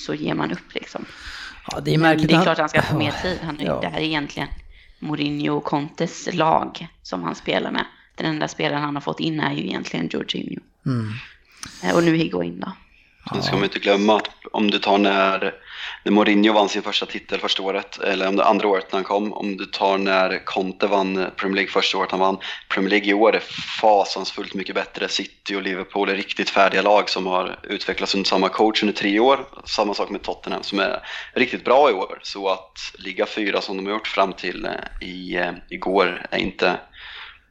[0.06, 1.04] så ger man upp liksom.
[1.70, 2.28] Ja, det är Men märkligt.
[2.28, 3.38] det är klart att han ska få mer tid.
[3.42, 3.80] Han Ja.
[3.80, 4.48] Det här är egentligen
[4.98, 7.84] Mourinho och Contes lag som han spelar med.
[8.14, 10.60] Den enda spelaren han har fått in är ju egentligen Jorginho.
[10.86, 11.08] Mm.
[11.84, 12.72] Eh, Och nu Higuain då.
[13.30, 15.54] Sen ska man inte glömma att om du tar när,
[16.04, 19.04] när Mourinho vann sin första titel första året, eller om det andra året när han
[19.04, 23.08] kom, om du tar när Conte vann Premier League första året han vann, Premier League
[23.08, 23.42] i år är
[23.80, 25.08] fasansfullt mycket bättre.
[25.08, 29.18] City och Liverpool är riktigt färdiga lag som har utvecklats under samma coach under tre
[29.20, 29.48] år.
[29.64, 31.02] Samma sak med Tottenham som är
[31.34, 32.18] riktigt bra i år.
[32.22, 36.38] Så att ligga fyra som de har gjort fram till eh, i, eh, igår är
[36.38, 36.80] inte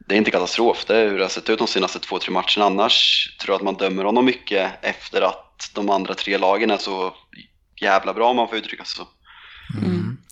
[0.06, 2.32] det är inte katastrof, det är hur det har sett ut de senaste två, tre
[2.32, 2.66] matcherna.
[2.66, 6.78] Annars tror jag att man dömer honom mycket efter att de andra tre lagen är
[6.78, 7.14] så
[7.80, 9.08] jävla bra om man får uttrycka sig så.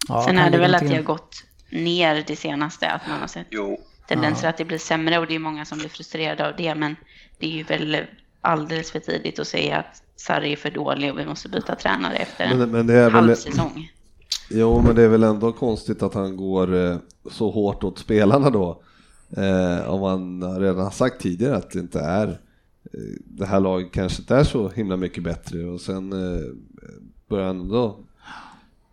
[0.09, 3.27] Ja, Sen är det väl att det har gått ner det senaste, att man har
[3.27, 6.57] sett Jo, tendenser att det blir sämre och det är många som blir frustrerade av
[6.57, 6.75] det.
[6.75, 6.97] Men
[7.39, 7.97] det är ju väl
[8.41, 12.17] alldeles för tidigt att säga att Sarri är för dålig och vi måste byta tränare
[12.17, 13.91] efter en Men, men det är väl, halv säsong.
[14.51, 16.97] jo, men det är väl ändå konstigt att han går eh,
[17.31, 18.83] så hårt åt spelarna då.
[19.37, 22.35] Eh, om man redan har sagt tidigare att det inte är eh,
[23.25, 26.41] det här laget kanske inte är så himla mycket bättre och sen eh,
[27.29, 27.97] börjar han ändå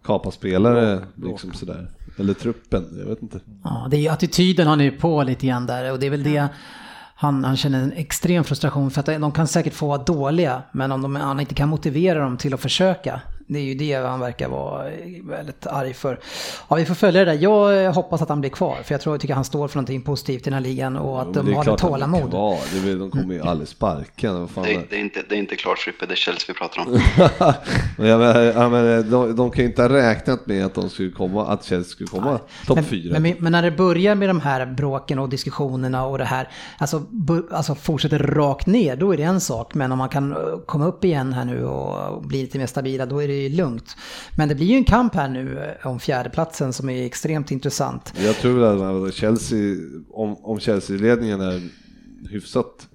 [0.03, 1.91] kapa spelare liksom sådär.
[2.17, 3.39] Eller truppen, jag vet inte.
[3.63, 6.23] Ja, det är ju attityden han är på lite grann där och det är väl
[6.23, 6.47] det
[7.15, 10.91] han, han känner en extrem frustration för att de kan säkert få vara dåliga men
[10.91, 14.19] om de, han inte kan motivera dem till att försöka Det är ju det han
[14.19, 14.89] verkar vara
[15.23, 16.19] väldigt arg för.
[16.69, 17.39] Ja, vi får följa det där.
[17.41, 19.77] Jag eh, hoppas att han blir kvar, för jag tror jag tycker han står för
[19.77, 22.31] någonting positivt i den här ligan och att Ja, men de det har är tålamod.
[22.31, 24.33] Det är, de kommer ju aldrig sparka.
[24.33, 26.81] Det, är- det, är inte, det är inte klart Frippe, det är Chelsea vi pratar
[26.81, 26.99] om.
[27.97, 30.89] Men jag menar, jag menar, de, de kan ju inte ha räknat med att de
[30.89, 33.19] skulle komma, att Chelsea skulle komma topp Men, fyra.
[33.19, 37.03] men, men när det börjar med de här bråken och diskussionerna och det här, alltså,
[37.51, 39.73] alltså fortsätter rakt ner, då är det en sak.
[39.73, 42.67] Men om man kan eh, komma upp igen här nu och och bli lite mer
[42.67, 43.95] stabila, då är det ju lugnt.
[44.37, 48.13] Men det blir ju en kamp här nu eh, om fjärdeplatsen som är extremt intressant.
[48.17, 48.63] Jag tror
[49.07, 49.75] att Chelsea,
[50.11, 51.61] om, om Chelsea-ledningen är
[52.29, 52.87] hyfsat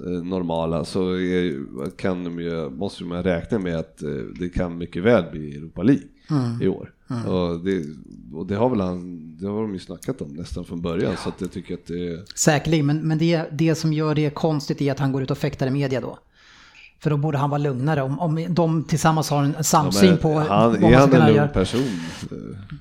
[0.00, 4.08] eh, normala så är, kan de ju, måste man räkna med att eh,
[4.40, 6.62] det kan mycket väl bli Europa League Mm.
[6.62, 6.92] i år.
[7.26, 7.84] Och, det,
[8.34, 11.28] och det har väl han, det har de ju snackat om nästan från början så
[11.28, 14.80] att jag tycker att det är Säkerligen, men, men det, det som gör det konstigt
[14.80, 16.18] är att han går ut och fäktar i media då.
[17.02, 20.38] För då borde han vara lugnare om, om de tillsammans har en samsyn men på
[20.38, 21.44] han, vad är man ska han kunna en göra.
[21.44, 22.00] lugn person?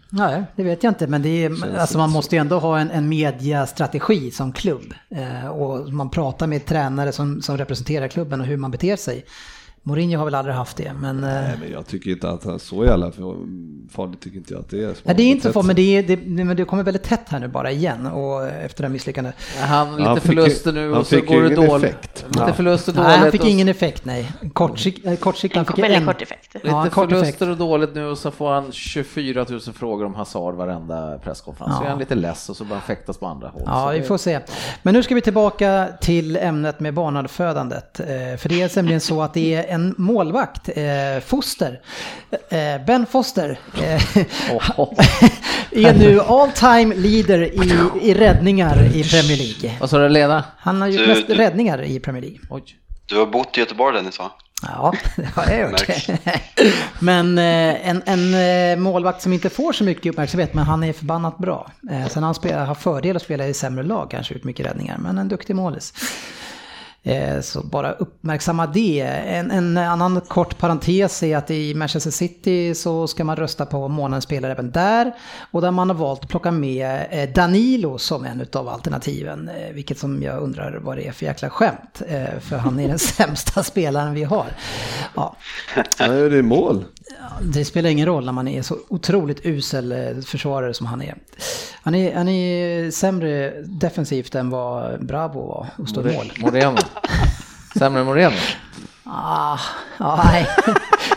[0.09, 1.07] Nej, det vet jag inte.
[1.07, 4.93] Men det är, alltså man måste ju ändå ha en, en mediastrategi som klubb.
[5.09, 9.25] Eh, och man pratar med tränare som, som representerar klubben och hur man beter sig.
[9.83, 11.23] Mourinho har väl aldrig haft det, men...
[11.23, 13.11] eh, Nej men jag tycker inte att han så jävla
[13.91, 14.95] farligt tycker inte jag att det är.
[15.03, 15.67] Nej, det är inte så, sig.
[15.67, 18.83] men det, är, det, men det kommer väldigt tätt här nu bara igen och efter
[18.83, 19.35] det här misslyckandet.
[19.59, 21.83] Han lite Han förluster nu han och så går det dåligt.
[21.85, 22.25] effekt.
[22.29, 23.07] Lite förluster dåligt.
[23.07, 24.31] Nej, han fick och- ingen effekt, nej.
[24.53, 26.05] Kortsikt, eh, kortsikt En han fick väldigt en.
[26.05, 26.53] kort effekt.
[26.53, 27.41] Lite Ja, kort förluster effekt.
[27.41, 31.75] och dåligt nu och så får han 24 000 frågor om Hazard varenda presskonferens.
[31.75, 31.85] Så Ja.
[31.85, 33.63] är han lite less och så han fäktas på andra håll.
[33.65, 34.39] Ja, Så vi får se.
[34.83, 37.99] Men nu ska vi tillbaka till ämnet med barnafödandet.
[37.99, 38.05] Eh,
[38.37, 41.79] För det är nämligen så att det är en målvakt, eh, Foster,
[42.49, 44.17] eh, Ben Foster, eh,
[45.71, 47.73] är nu all time leader i,
[48.09, 49.77] i räddningar i Premier League.
[49.79, 50.43] Vad sa du Lena?
[50.57, 52.39] Han har gjort Du- mest du- räddningar i Premier League.
[52.49, 52.63] Oj.
[53.05, 54.31] Du har bott i Göteborg Dennis va?
[54.61, 56.09] Ja, det har jag gjort.
[56.99, 58.33] Men eh, en, en
[58.73, 61.71] eh, målvakt som inte får så mycket uppmärksamhet, men han är förbannat bra.
[61.91, 64.65] Eh, Sen har han spelat, har fördel att spela i sämre lag, kanske ut mycket
[64.65, 65.93] räddningar, men en duktig målis.
[67.03, 69.01] Eh, så bara uppmärksamma det.
[69.01, 73.87] En, en annan kort parentes är att i Manchester City så ska man rösta på
[73.87, 75.11] månadens spelare även där.
[75.51, 79.49] Och där man har valt att plocka med eh, Danilo som en av alternativen.
[79.49, 82.01] Eh, vilket som jag undrar vad det är för jäkla skämt.
[82.39, 84.47] För han är den sämsta spelaren vi har.
[85.15, 85.35] Ja,
[85.97, 86.85] Han gjorde det mål
[87.41, 91.15] det spelar ingen roll när man är så otroligt usel eh, försvarare som han är.
[91.81, 96.31] Han är, han är sämre defensivt än vad Bravo var och stod i mål.
[96.39, 96.77] Moreno.
[97.77, 98.35] Sämre än Moreno.
[99.11, 99.59] Ah,
[99.97, 100.47] nej.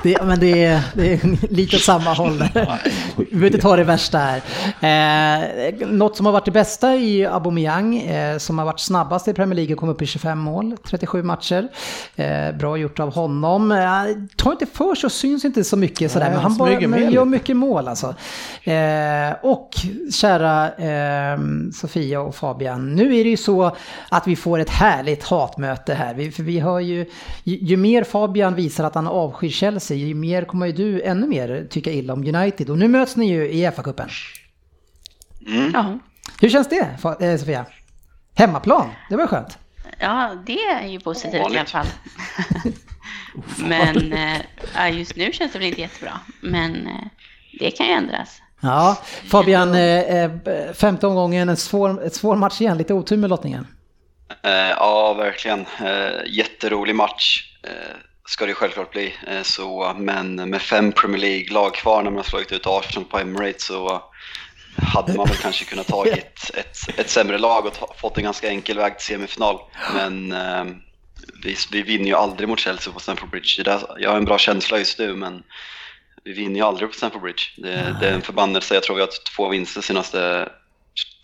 [0.03, 2.80] Det, men det är, det är lite åt samma håll där.
[3.16, 4.43] Vi behöver inte ta det värsta här.
[4.80, 9.34] Eh, något som har varit det bästa i Aubameyang, eh, som har varit snabbast i
[9.34, 11.68] Premier League och kom upp i 25 mål, 37 matcher.
[12.16, 13.72] Eh, bra gjort av honom.
[13.72, 13.78] Eh,
[14.36, 16.88] tar inte för sig och syns inte så mycket sådär, Nej, men han han bara
[16.88, 18.14] men gör mycket mål alltså.
[18.64, 19.70] Eh, och
[20.12, 21.38] kära eh,
[21.74, 23.76] Sofia och Fabian, nu är det ju så
[24.09, 26.14] att vi får ett härligt hatmöte här.
[26.14, 27.07] Vi, för vi har ju,
[27.45, 31.66] ju mer Fabian visar att han avskyr Chelsea, ju mer kommer ju du ännu mer
[31.70, 32.70] tycka illa om United.
[32.70, 34.09] Och nu möts ni ju i FA-cupen.
[35.72, 35.99] Ja.
[36.41, 36.89] Hur känns det,
[37.20, 37.66] eh, Sofia?
[38.35, 39.59] Hemmaplan, det var skönt.
[39.99, 41.70] ja, det är ju positivt i alla Ovanligt.
[41.70, 41.87] fall.
[43.59, 44.14] men
[44.74, 46.20] ja, just nu känns det väl inte jättebra.
[46.41, 47.07] Men eh,
[47.59, 48.43] det kan ju ändras.
[48.61, 48.99] Ja,
[49.30, 50.30] Fabian, eh,
[50.74, 53.66] femte omgången, en svår, ett svår match igen, lite otur med lottningen.
[54.43, 55.66] Ja, verkligen.
[56.26, 57.51] Jätterolig match
[58.26, 59.14] ska det självklart bli.
[59.26, 63.18] Eh, så, men med fem Premier League-lag kvar när man har slagit ut Arsenal på
[63.18, 64.02] Emirates så
[64.76, 68.78] hade man väl kanske kunnat tagit ett, ett sämre lag och fått en ganska enkel
[68.78, 69.58] väg till semifinal.
[69.94, 70.64] Men eh,
[71.44, 73.62] vi, vi vinner ju aldrig mot Chelsea på Stamford Bridge.
[73.62, 75.42] Där, jag har en bra känsla just nu men
[76.24, 77.42] vi vinner ju aldrig på Stamford Bridge.
[77.56, 78.74] Det, det är en förbannelse.
[78.74, 80.48] Jag tror vi har två vinster senaste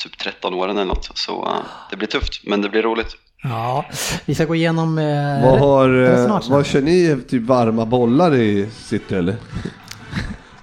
[0.03, 1.19] typ 13 åren eller något.
[1.19, 3.17] Så eh, det blir tufft men det blir roligt.
[3.43, 3.85] Ja,
[4.27, 4.99] vi ska gå igenom...
[4.99, 9.37] Eh, Vad, har, eh, vad kör ni, typ varma bollar i City eller?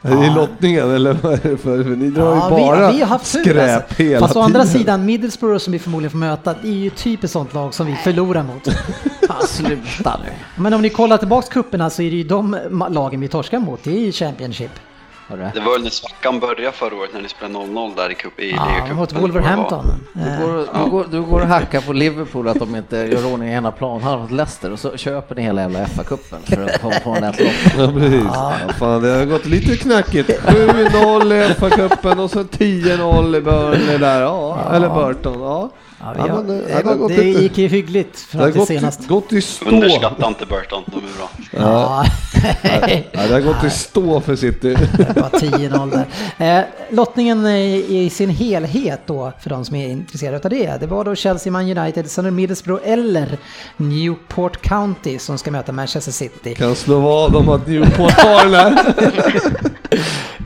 [0.07, 1.83] I lottningen eller vad är det för?
[1.83, 4.03] för Ni drar Ja, ju bara vi, vi har haft tur skräp alltså.
[4.03, 4.45] hela Fast å tiden.
[4.61, 7.73] andra sidan, Middlesbrough som vi förmodligen får möta, det är ju typ ett sånt lag
[7.73, 8.67] som vi förlorar mot.
[9.27, 10.31] Fan, sluta nu.
[10.55, 12.57] Men om ni kollar tillbaks kupperna så är det ju de
[12.89, 14.71] lagen vi torskar mot, det är ju Championship.
[15.27, 15.47] Hörru.
[15.53, 18.39] Det var väl när svackan började förra året när ni spelade 0-0 där i, cup,
[18.39, 19.85] i Ja, mot Wolverhampton.
[20.13, 20.25] var.
[20.25, 23.33] Eh, Du går, du, går, du går och hackar på Liverpool att de inte gör
[23.33, 26.81] ordning i ena planhalvan mot Leicester och så köper ni hela jävla FA-cupen för att
[26.81, 27.51] komma på en ett lopp.
[27.77, 28.23] Ja, precis.
[28.33, 30.29] Ja, fan, det har gått lite knackigt.
[30.29, 34.21] 7-0 i FA-cupen och så 10-0 i Burnley där.
[34.21, 35.41] Ja, eller Burton.
[35.41, 35.69] Ja.
[36.17, 38.37] Ja, Ja, har, men, eh, det, det har gått- det lite- gick ju hyggligt Det
[38.37, 39.07] fram har till senast.
[39.07, 39.65] gått i stå.
[39.69, 41.29] Underskatta inte Burton, de är bra.
[41.51, 42.05] Ja.
[43.11, 44.69] Ja, det har gått i stå för City.
[44.97, 46.05] Det var 10-0
[46.37, 46.57] där.
[46.59, 50.87] Eh, lottningen i, i sin helhet då, för de som är intresserade av det, det
[50.87, 53.37] var då Chelsea, Man United, Sunderland Middlesbrough eller
[53.77, 56.55] Newport County som ska möta Manchester City.
[56.55, 58.95] Kan slå vad om att Newport har den här.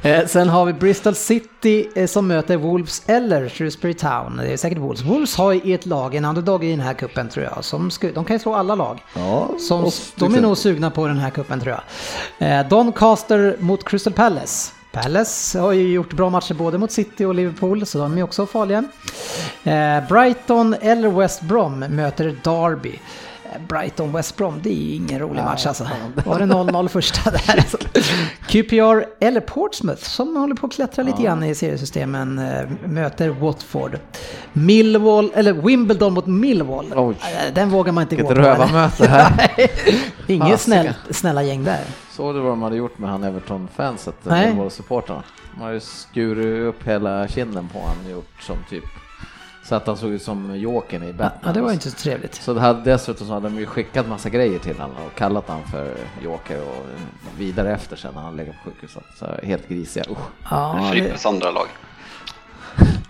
[0.03, 4.37] Eh, sen har vi Bristol City som möter Wolves eller Shrewsbury Town.
[4.37, 5.01] Det är säkert Wolves.
[5.01, 7.65] Wolves har i ett lag, en underdog i den här kuppen tror jag.
[7.65, 9.03] Som sku, de kan ju slå alla lag.
[9.15, 10.41] Ja, Som, de är exempel.
[10.41, 11.75] nog sugna på den här kuppen tror
[12.39, 12.59] jag.
[12.61, 14.71] Eh, Doncaster mot Crystal Palace.
[14.91, 18.45] Palace har ju gjort bra matcher både mot City och Liverpool, så de är också
[18.45, 18.83] farliga.
[19.63, 22.99] Eh, Brighton eller West Brom möter Derby.
[23.53, 25.87] Eh, Brighton West Brom, det är ju ingen rolig match alltså.
[26.25, 27.65] Var det 0-0 första där?
[28.47, 33.99] QPR eller Portsmouth som håller på att klättra lite grann i seriesystemen eh, möter Watford.
[34.53, 36.93] Millwall, eller Wimbledon mot Millwall.
[36.95, 37.15] Oj.
[37.21, 38.47] Eh, Den vågar man inte Vilket gå på.
[38.47, 38.55] eller?
[38.55, 39.51] rövarmöte här.
[40.27, 41.79] Inget snäll, snälla gäng där.
[42.11, 44.15] Såg du vad de hade gjort med han Everton-fanset.
[44.23, 45.23] Millwall-supportrarna?
[45.55, 48.83] De har ju skurit upp hela kinden på han gjort som typ
[49.63, 51.39] så att han såg ut som Jokern i Batman.
[51.45, 52.35] Ja, det var inte så trevligt.
[52.35, 55.43] Så det hade, dessutom så hade de ju skickat massa grejer till honom och kallat
[55.47, 55.93] han för
[56.23, 56.85] Joker och
[57.37, 59.03] vidare efter sen när han legat på sjukhuset.
[59.19, 60.17] Så helt grisiga, usch.
[60.51, 61.67] Ja, det, Frippes andra lag.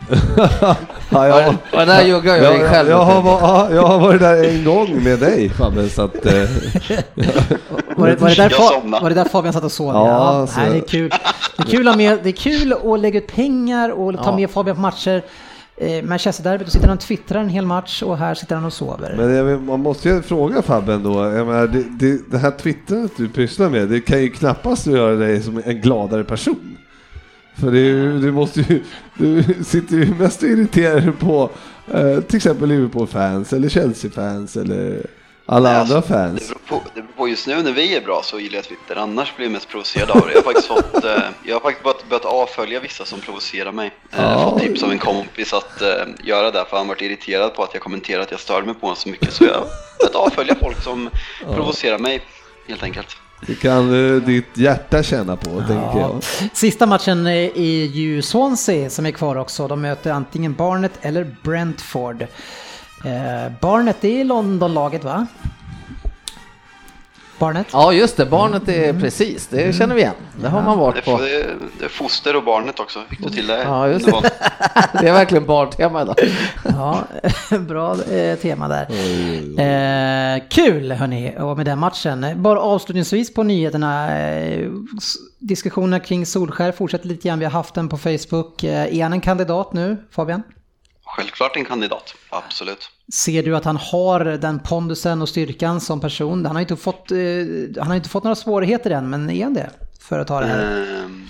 [1.11, 2.89] Ja, jag, Och där joggar jag jag, dig själv.
[2.89, 6.25] jag, har, jag har varit där en gång med dig Fabbe, så att...
[6.25, 6.33] Eh,
[7.95, 9.87] var, det, var, det där Jag Fa- var det där Fabian satt och sov?
[9.93, 11.09] Ja, Ja, så- nej, det är kul.
[11.57, 14.35] Det är kul, att med, det är kul att lägga ut pengar och ta Ja.
[14.35, 15.23] med Fabian på matcher.
[15.81, 18.73] Eh, Manchester-derbyt, då sitter han och twittrar en hel match och här sitter han och
[18.73, 19.13] sover.
[19.17, 22.51] men jag, vill- man måste ju fråga Fabben då, jag menar, det, det, det här
[22.51, 26.77] twittrandet du pysslar med, det kan ju knappast göra dig som en gladare person.
[27.55, 28.83] För det är ju, du måste ju,
[29.17, 31.49] du sitter ju mest och irriterar på
[31.93, 35.05] eh, till exempel Liverpool-fans eller Chelsea-fans eller
[35.51, 36.39] alla Nej, andra alltså, fans.
[36.39, 38.65] Det beror, på, det beror på just nu när vi är bra så gillar jag
[38.65, 40.31] Twitter, annars blir jag mest provocerad av det.
[40.33, 41.11] Jag har faktiskt, fått, eh,
[41.43, 43.87] jag har faktiskt börjat, börjat avfölja vissa som provocerar mig.
[44.11, 44.35] Eh, Jag Ja.
[44.35, 45.87] har fått tips av en kompis att eh,
[46.23, 48.79] göra det för han varit irriterad på att jag kommenterat att jag stör mig på
[48.81, 49.33] honom så mycket.
[49.33, 49.65] Så jag har
[49.99, 51.09] börjat avfölja folk som
[51.53, 52.21] provocerar mig
[52.67, 53.17] helt enkelt.
[53.47, 56.23] Det kan eh, ditt hjärta känna på, tänker jag.
[56.53, 59.67] Sista matchen är är ju Swansea som är kvar också.
[59.67, 62.27] De möter antingen Barnet eller Brentford.
[63.05, 65.27] Eh, Barnet, det är Londonlaget va?
[67.39, 67.67] Barnet?
[67.71, 70.13] Ja just det, barnet är precis, det känner vi igen.
[70.41, 71.21] Det har man varit är, på.
[71.21, 73.63] det, är, det är foster och barnet också, fick du till det?
[73.63, 74.11] Ja, just det.
[75.01, 76.15] Det är verkligen barntema idag.
[76.63, 77.03] Ja,
[77.59, 78.85] bra eh, tema där.
[79.59, 82.25] Eh, kul hörni, och med den matchen.
[82.35, 84.19] Bara avslutningsvis på nyheterna.
[84.19, 84.69] Eh,
[85.39, 87.39] diskussionerna kring Solskär fortsätter lite grann.
[87.39, 88.63] Vi har haft den på Facebook.
[88.63, 90.43] Eh, är han en kandidat nu, Fabian?
[91.19, 92.89] Självklart en kandidat, absolut.
[93.13, 96.45] Ser du att han har den pondusen och styrkan som person?
[96.45, 97.17] Han har inte fått, eh,
[97.77, 99.69] han har inte fått några svårigheter än, men är han det?
[100.01, 100.81] För att ta det här.
[101.03, 101.27] Ehm,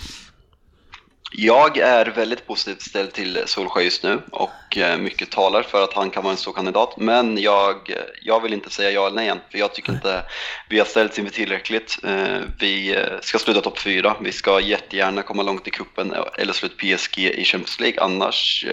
[1.31, 5.93] Jag är väldigt positivt ställd till Solskjaer just nu och eh, mycket talar för att
[5.93, 6.93] han kan vara en stor kandidat.
[6.97, 7.75] Men jag,
[8.21, 10.21] jag vill inte säga ja eller nej än, för jag tycker inte
[10.69, 11.99] vi har ställts inför tillräckligt.
[12.03, 16.75] Eh, Vi ska sluta topp fyra, vi ska jättegärna komma långt i kuppen eller sluta
[16.75, 18.01] PSG i Champions League.
[18.03, 18.65] Annars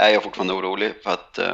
[0.00, 1.52] är jag fortfarande orolig för att, eh,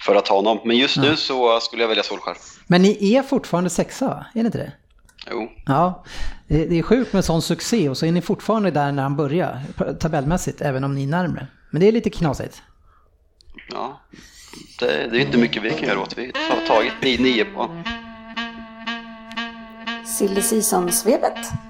[0.00, 0.60] för att ha honom.
[0.64, 2.36] Men just nu så skulle jag välja Solskjaer.
[2.66, 4.26] Men ni är fortfarande sexa, va?
[4.34, 4.72] Är ni inte det?
[5.30, 5.48] Jo.
[5.66, 6.04] Ja,
[6.48, 9.60] det är sjukt med sån succé och så är ni fortfarande där när han börjar
[10.00, 11.46] tabellmässigt, även om ni är närmre.
[11.70, 12.62] Men det är lite knasigt.
[13.70, 14.00] Ja,
[14.78, 16.18] det, det är inte mycket vi kan göra åt.
[16.18, 17.82] Vi har tagit nio, nio på
[20.18, 21.67] Silly Season-svepet.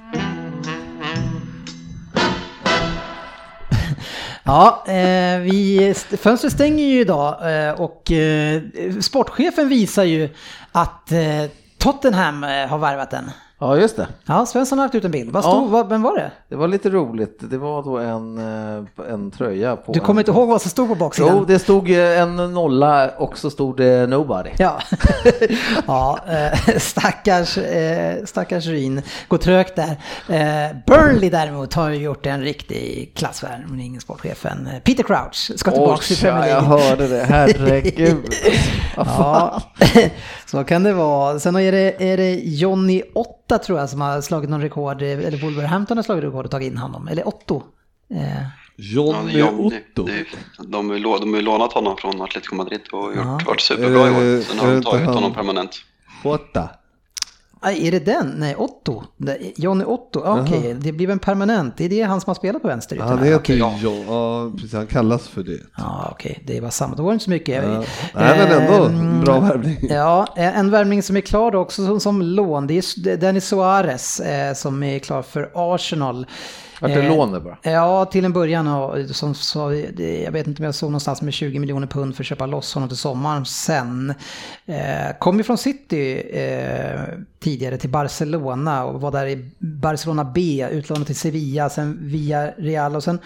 [4.48, 8.62] Ja, eh, vi, fönstret stänger ju idag eh, och eh,
[9.00, 10.28] sportchefen visar ju
[10.72, 13.30] att eh, Tottenham eh, har värvat den.
[13.60, 14.08] Ja just det.
[14.26, 15.30] Ja, Svensson har lagt ut en bild.
[15.32, 15.48] Vad Ja.
[15.50, 16.30] stod, vad, vem var det?
[16.48, 17.38] Det var lite roligt.
[17.40, 19.92] Det var då en, eh, en tröja på...
[19.92, 20.28] Du kommer en...
[20.28, 21.36] inte ihåg vad som stod på baksidan?
[21.36, 24.50] Jo, det stod eh, en nolla och så stod det nobody.
[24.58, 24.80] Ja,
[25.86, 27.58] ja eh, stackars,
[28.24, 29.02] stackars Ryn.
[29.28, 29.96] Går trögt där.
[30.86, 34.68] Burnley däremot har gjort en riktig klassvärvning, sportchefen.
[34.84, 36.88] Peter Crouch ska tillbaka till Premier ja, jag League.
[36.88, 37.24] hörde det.
[37.24, 38.24] Herregud.
[38.96, 39.62] Ja,
[40.50, 41.38] så kan det vara.
[41.38, 45.08] Sen är det, är det Johnny Otta tror jag som har slagit någon rekord, eh,
[45.08, 47.08] eller Wolverhampton har slagit rekord och tagit in honom.
[47.08, 47.62] Eller Otto.
[48.14, 48.18] Eh,
[48.80, 49.66] Ja, Johnny Johnny.
[49.92, 50.02] Otto.
[50.04, 50.24] Det
[50.68, 50.96] de, har
[51.36, 53.40] ju lånat honom från Atletico Madrid och gjort, Ja.
[53.46, 54.42] varit superbra i år.
[54.42, 55.76] Sen är har de inte tagit honom permanent.
[56.24, 56.68] Jota.
[57.60, 58.34] Aj, Är det den?
[58.36, 59.02] Nej, Otto.
[59.56, 60.22] Johnny Otto.
[60.24, 61.76] Ja, Okej, det blir en permanent.
[61.76, 63.08] Det är det han som har spelat på vänsterytan?
[63.08, 63.56] Han heter Okej.
[63.56, 65.58] ju John, ja precis, han kallas för det.
[65.76, 66.94] Ja, okej, det var samma.
[66.96, 67.64] Då var det inte så mycket.
[67.64, 67.84] Ja.
[68.14, 69.76] Nej men ändå, Ehm, bra värvning.
[69.90, 72.66] Ja, en värvning som är klar då också som, som lån.
[72.66, 76.26] Det är Dennis Suarez eh, som är klar för Arsenal.
[76.80, 77.58] Vart det Eh, lån bara?
[77.62, 79.14] Ja, till en början.
[79.14, 79.84] Som, så,
[80.24, 82.74] jag vet inte om jag såg någonstans med 20 miljoner pund för att köpa loss
[82.74, 83.44] honom till sommaren.
[83.46, 84.14] Sen
[84.66, 87.00] eh, kom ju från City eh,
[87.40, 92.96] tidigare till Barcelona och var där i Barcelona B, utlånad till Sevilla, sen via Real
[92.96, 93.18] och sen,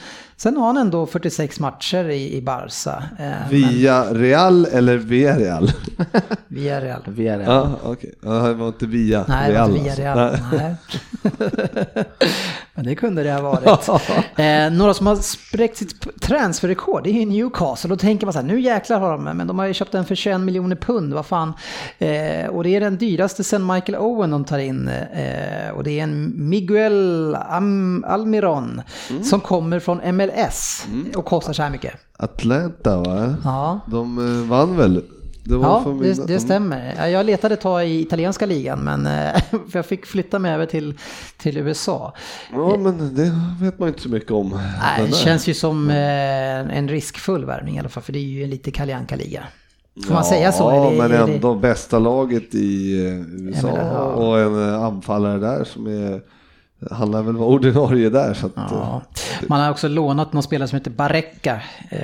[0.43, 3.03] sen har han ändå 46 matcher i, i Barca.
[3.18, 5.70] Eh, men- Via Real eller via Real?
[6.49, 7.01] via Real.
[7.07, 7.45] Via det.
[7.45, 8.14] Ja, okej.
[8.22, 9.76] Ja, han var inte via Nej, det var Real.
[9.76, 10.47] inte via alltså.
[10.53, 10.61] Real.
[10.61, 10.74] Nej.
[11.22, 12.05] Nej.
[12.74, 13.88] Men det kunde det ha varit.
[14.38, 17.88] eh, några som har spräckt sitt transferrekord, det är ju Newcastle.
[17.90, 20.05] Då tänker man så här, nu jäklar har de, men de har ju köpt den
[20.05, 21.53] för 21 miljoner pund, vad fan.
[21.99, 24.88] Eh, och det är den dyraste sen Michael Owen de tar in.
[24.88, 29.24] Eh, och det är en Miguel Am Almiron Mm.
[29.24, 30.01] som kommer från
[30.37, 31.95] MLS och kostar så här mycket.
[32.16, 33.35] Atlanta va?
[33.45, 33.80] Ja.
[33.87, 35.03] De eh, vann väl?
[35.45, 36.95] Det Ja, det, det stämmer.
[36.99, 40.55] Ja, Jag letade ett tag i italienska ligan, men eh, för jag fick flytta mig
[40.55, 40.99] över till,
[41.37, 42.14] till USA.
[42.53, 44.61] Ja, men det vet man inte så mycket om.
[44.80, 45.97] Nej, det känns ju som eh,
[46.76, 49.43] en riskfull värvning i alla fall, för det är ju en lite Kalle liga
[50.07, 50.64] Får man ja, säga så?
[50.64, 52.93] Ja, men är det- ändå bästa laget i
[53.30, 54.01] USA menar, ja.
[54.01, 56.20] och en anfallare där som är,
[56.91, 58.35] han lär väl vara ordinarie där.
[58.35, 59.03] Så att, eh, Ja.
[59.49, 61.61] Man har också lånat någon spelare som heter Barrecka.
[61.91, 61.99] Eh,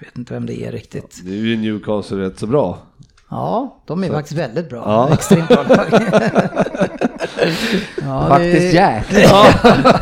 [0.00, 1.20] vet inte vem det är riktigt.
[1.24, 2.78] det är ju Newcastle rätt så bra.
[3.30, 4.82] Ja, de är faktiskt väldigt bra.
[4.86, 5.14] Ja.
[5.14, 5.86] Extremt bra lag.
[8.02, 9.44] ja, det- Faktiskt jäkligt bra.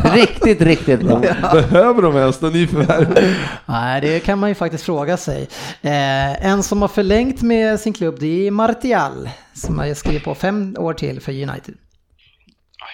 [0.15, 1.19] Riktigt, riktigt bra.
[1.53, 3.19] Behöver de ens någon nyförvärv?
[3.67, 5.49] Nej, det kan man ju faktiskt fråga sig.
[5.83, 9.29] Eh, en som har förlängt med sin klubb, det är Martial.
[9.55, 11.75] Som har skrivit på fem år till för United.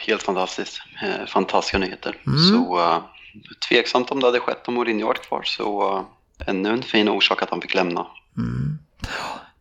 [0.06, 0.82] Helt fantastiskt.
[1.02, 2.16] Eh, Fantastiska nyheter.
[2.50, 2.98] Så uh,
[3.68, 5.42] tveksamt om det hade skett om Mourinho varit kvar.
[5.44, 6.02] Så uh,
[6.46, 8.06] ännu en fin orsak att han fick lämna.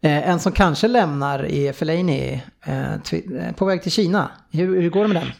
[0.01, 4.31] Eh, en som kanske lämnar är Fellaini eh, på väg till Kina.
[4.51, 5.31] Hur, hur går det med den?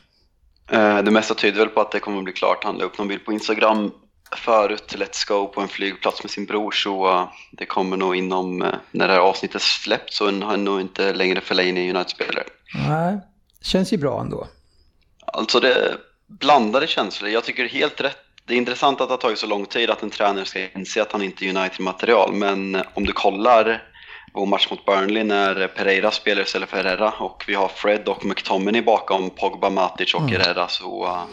[0.97, 2.63] Eh, Det mesta tyder väl på att det kommer att bli klart.
[2.63, 3.91] Han la upp någon bild på Instagram
[4.35, 8.57] förut Let's Go på en flygplats med sin bror så det kommer nog inom,
[8.91, 12.43] när det här avsnittet släpps så är han nog inte längre Fellaini United-spelare.
[12.87, 13.19] Nej,
[13.61, 14.47] känns ju bra ändå.
[15.34, 17.29] Alltså det är blandade känslor.
[17.29, 18.17] Jag tycker helt rätt.
[18.45, 21.01] Det är intressant att det har tagit så lång tid att en tränare ska inse
[21.01, 22.34] att han inte är United-material.
[22.34, 23.84] Men eh, om du kollar
[24.34, 28.25] vår match mot Burnley när Pereira spelar istället för Herrera och vi har Fred och
[28.25, 31.23] McTominay bakom Pogba, Matic och Herrera så uh,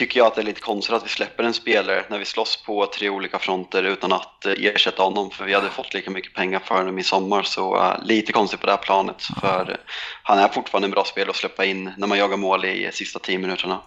[0.00, 2.62] tycker jag att det är lite konstigt att vi släpper en spelare när vi slåss
[2.66, 6.34] på tre olika fronter utan att uh, ersätta honom för vi hade fått lika mycket
[6.34, 9.80] pengar för honom i sommar så uh, lite konstigt på det här planet för
[10.22, 12.90] han är fortfarande en bra spelare att släppa in när man jagar mål i uh,
[12.90, 13.80] sista tio minuterna.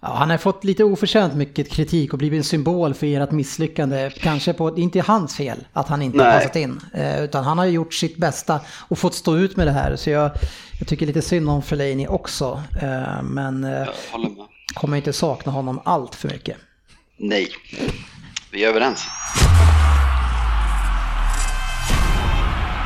[0.00, 4.10] Ja, han har fått lite oförtjänt mycket kritik och blivit en symbol för ert misslyckande.
[4.10, 6.38] Kanske på, det är inte hans fel att han inte har Nej.
[6.38, 6.80] passat in.
[6.94, 9.96] Eh, utan han har gjort sitt bästa och fått stå ut med det här.
[9.96, 10.30] Så jag,
[10.78, 12.62] jag tycker lite synd om Fellaini också.
[12.82, 14.46] Eh, men eh, Jag håller med.
[14.74, 16.56] Kommer inte sakna honom allt för mycket.
[17.16, 17.48] Nej,
[18.52, 19.06] vi är överens.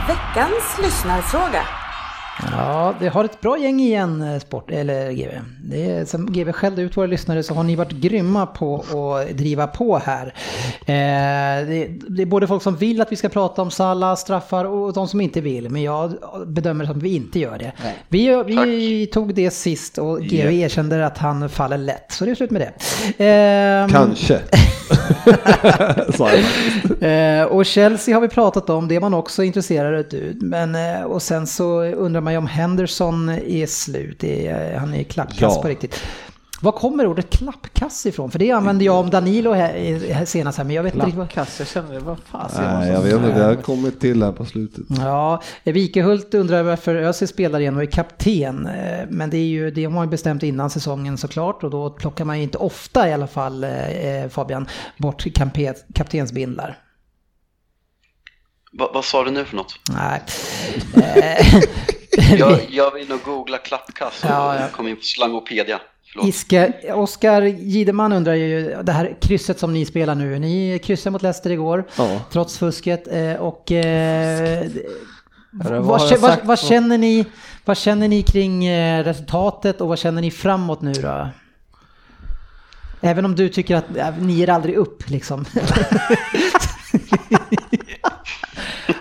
[0.09, 1.67] Veckans lyssnarfråga.
[2.43, 5.31] Ja, det har ett bra gäng igen, eh, Sport, eller GV.
[5.65, 8.85] Det är, som GV skällde ut våra lyssnare så har ni varit grymma på
[9.15, 10.27] att driva på här.
[10.81, 14.65] Eh, det, det är både folk som vill att vi ska prata om Salah, straffar
[14.65, 15.71] och de som inte vill.
[15.71, 16.15] Men jag
[16.47, 17.73] bedömer att vi inte gör det.
[18.09, 22.13] Vi, vi tog det sist och GV erkände att han faller lätt.
[22.13, 23.25] Så det är slut med det.
[23.25, 24.41] Eh, Kanske.
[26.17, 26.45] Sa jag.
[27.41, 30.33] Eh, och Chelsea har vi pratat om, det är man också intresserad av.
[30.41, 35.03] Men, eh, och sen så undrar man ju om Henderson är slut, är, han är
[35.03, 35.63] klappkass Ja.
[35.63, 36.01] på riktigt.
[36.61, 38.31] Var kommer ordet klappkass ifrån?
[38.31, 41.27] För det använde jag om Danilo här, senast här, men jag vet inte riktigt vad...
[41.27, 42.65] Lappkass, jag känner det, vad fasen.
[42.65, 43.29] Nej, jag vet inte.
[43.33, 44.85] Det har kommit till här på slutet.
[44.99, 48.67] Ja, Wikehult undrar varför Özil spelar igen och är kapten.
[48.67, 51.91] Eh, Men det, är ju, det har man ju bestämt innan säsongen såklart och då
[51.91, 55.25] plockar man ju inte ofta i alla fall, eh, Fabian, bort
[55.95, 56.79] kaptensbindlar.
[58.73, 59.75] Va, vad sa du nu för något?
[59.91, 60.23] Nej.
[60.95, 61.47] Eh,
[62.39, 64.69] Jag, jag vill nog googla klappkast och Ja, ja.
[64.73, 65.81] kom in på slangopedia.
[66.13, 66.29] Förlåt.
[66.29, 71.23] Iska, Oskar Gideman undrar ju, det här krysset som ni spelar nu, ni kryssade mot
[71.23, 72.21] Leicester igår, Ja.
[72.33, 73.09] trots fusket.
[73.13, 74.67] eh, Och eh,
[75.51, 77.27] vad vad, vad, känner ni,
[77.65, 81.29] vad känner ni kring eh, resultatet och vad känner ni framåt nu då?
[83.01, 85.45] Även om du tycker att ja, ni ger aldrig upp liksom.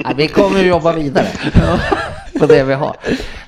[0.05, 1.27] Nej, vi kommer att jobba vidare.
[2.39, 2.95] på det vi har.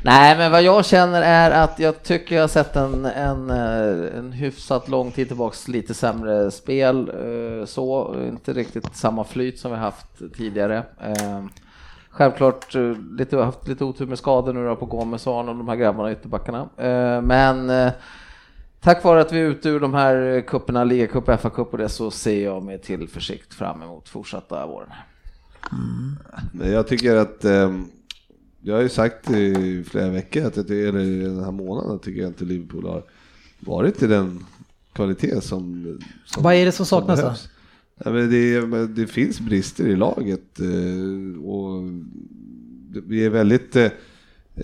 [0.01, 4.17] Nej, men vad jag känner är att jag tycker jag har sett en, en, eh,
[4.17, 7.09] en hyfsat lång tid tillbaks lite sämre spel.
[7.09, 10.83] Eh, så, inte riktigt samma flyt som vi haft tidigare.
[11.03, 11.43] Eh,
[12.09, 12.75] självklart
[13.17, 16.09] lite, haft lite otur med skador nu då på Gomes och Arnold, de här grabbarna
[16.09, 16.69] i ytterbackarna.
[17.21, 17.91] Men
[18.81, 22.11] tack vare att vi är ute ur de här kupperna, ligacup, FA-cup och det, så
[22.11, 24.89] ser jag med tillförsikt fram emot fortsatta våren.
[26.51, 27.79] Men jag tycker att, eh,
[28.61, 32.29] jag har ju sagt i flera veckor, att det, eller den här månaden, tycker jag
[32.29, 33.03] inte Liverpool har
[33.59, 34.45] varit i den
[34.93, 37.23] kvalitet som, som Vad är det som saknas då?
[37.25, 37.49] behövs.
[38.05, 41.83] Ja, men det, men det finns brister i laget eh, och
[42.93, 43.75] det- vi är väldigt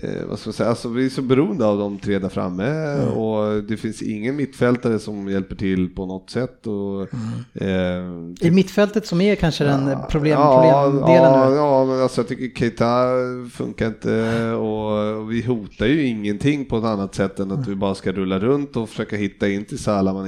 [0.02, 2.66] eh, vad ska man säga, alltså vi är så beroende av de tre där framme
[2.66, 3.08] Mm.
[3.08, 6.66] och det finns ingen mittfältare som hjälper till på något sätt.
[6.66, 7.08] Och,
[7.54, 8.34] Mm.
[8.40, 11.56] eh, I mittfältet som är kanske den Ja, problem, ja, problemdelen ja, nu.
[11.56, 13.06] Ja, men alltså jag tycker Keita
[13.52, 17.74] funkar inte och, och vi hotar ju ingenting på ett annat sätt än att vi
[17.74, 20.26] bara ska rulla runt och försöka hitta in till Salah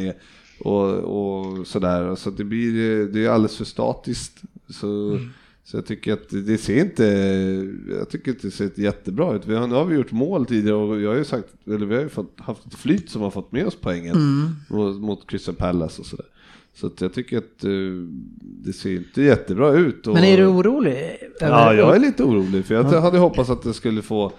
[0.61, 2.15] och, och sådär.
[2.15, 4.43] Så det blir det är alldeles för statiskt.
[4.71, 5.19] Så,
[5.71, 7.05] så jag tycker att det ser inte,
[7.99, 9.47] jag tycker inte det ser jättebra ut.
[9.47, 11.95] Vi har, nu har vi gjort mål tidigare och jag har ju sagt, eller vi
[11.95, 14.17] har ju fått, haft ett flyt som har fått med oss poängen
[14.69, 16.25] mot, mot Crystal Palace och sådär.
[16.75, 17.71] Så att jag tycker att eh,
[18.41, 20.07] det ser inte jättebra ut.
[20.07, 20.93] Och, Men är du orolig?
[20.93, 24.33] över- Ja, jag är lite orolig för jag hade hoppats att det skulle få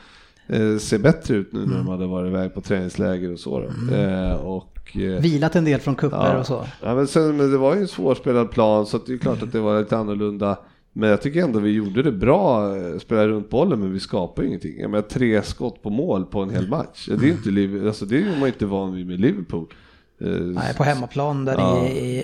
[0.48, 3.60] eh, se bättre ut nu när de hade varit iväg på träningsläger och så.
[3.60, 3.96] Då.
[3.96, 4.76] Eh, och,
[5.22, 6.40] Vilat en del från kupper ja.
[6.40, 6.66] och så.
[6.84, 9.44] Ja, men, sen, men det var ju en svårspelad plan så att det är klart
[9.44, 10.58] att det var lite annorlunda.
[10.94, 14.48] Men jag tycker ändå vi gjorde det bra, eh, spelade runt bollen men vi skapade
[14.48, 14.80] ingenting.
[14.80, 17.10] Jag menar tre skott på mål på en hel match.
[17.20, 19.74] Det är inte, alltså, det är man inte van vid med Liverpool.
[20.22, 21.82] Eh, Nej, på hemmaplan där Ja.
[21.84, 22.22] det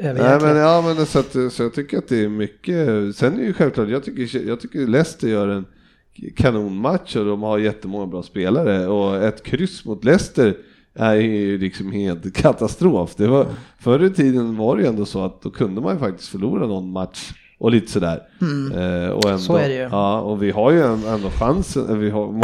[0.00, 3.16] är Nej, men, ja, men så, att, så jag tycker att det är mycket.
[3.16, 5.64] Sen är det ju självklart, jag tycker, jag tycker Leicester gör en
[6.36, 10.56] kanonmatch och de har jättemånga bra spelare och ett kryss mot Leicester
[10.94, 13.14] är ju liksom helt katastrof.
[13.16, 13.46] Det var,
[13.80, 16.66] förr i tiden var det ju ändå så att då kunde man ju faktiskt förlora
[16.66, 18.22] någon match och lite sådär.
[18.74, 19.38] Eh, och ändå, Mm.
[19.38, 19.88] Så är det ju.
[19.92, 22.00] Ja, och vi har ju ändå chansen.
[22.00, 22.42] Vi har, man,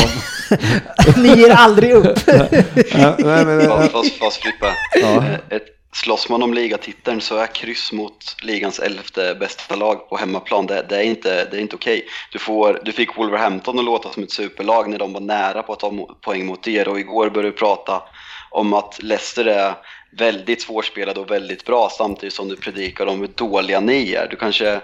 [1.23, 2.19] Ni ger aldrig upp.
[2.27, 5.17] ja, nej, men, Fast, fast, fast Frippe, Ja.
[5.17, 10.17] eh, ett, slåss man om ligatiteln så är kryss mot ligans elfte bästa lag på
[10.17, 12.05] hemmaplan, det, det är inte, det är inte okej.
[12.33, 15.73] Du, får, du fick Wolverhampton att låta som ett superlag när de var nära på
[15.73, 18.03] att ta poäng mot er och igår började du prata
[18.51, 19.75] om att Leicester är
[20.19, 24.29] väldigt svårspelade och väldigt bra samtidigt som du predikar om hur dåliga ni är.
[24.31, 24.81] Du kanske,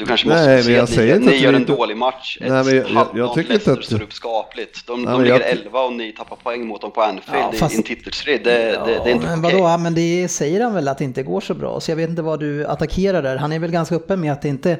[0.00, 1.72] du kanske måste Nej, men se jag att säger ni, inte ni gör en inte-
[1.76, 2.38] dålig match.
[2.40, 4.86] Nej, men jag- jag- jag tycker inte att- står upp skapligt.
[4.86, 7.50] De, Nej, de ligger jag- 11 och ni tappar poäng mot dem på Anfield Ja,
[7.54, 8.40] i- fast- i en titelstrid.
[8.44, 9.60] Det, det, det är inte men okej.
[9.60, 11.80] vadå, men det säger han väl att det inte går så bra.
[11.80, 13.36] Så jag vet inte vad du attackerar där.
[13.36, 14.76] Han är väl ganska öppen med att det inte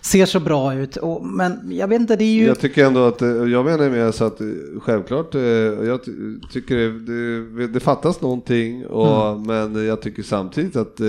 [0.00, 0.96] ser så bra ut.
[0.96, 2.46] Och, men jag vet inte, det är ju...
[2.46, 4.46] Jag tycker ändå att, eh, jag menar med så att eh,
[4.82, 6.12] självklart, eh, jag ty-
[6.52, 9.42] tycker det, det, det fattas någonting, och, Mm.
[9.72, 11.00] men jag tycker samtidigt att,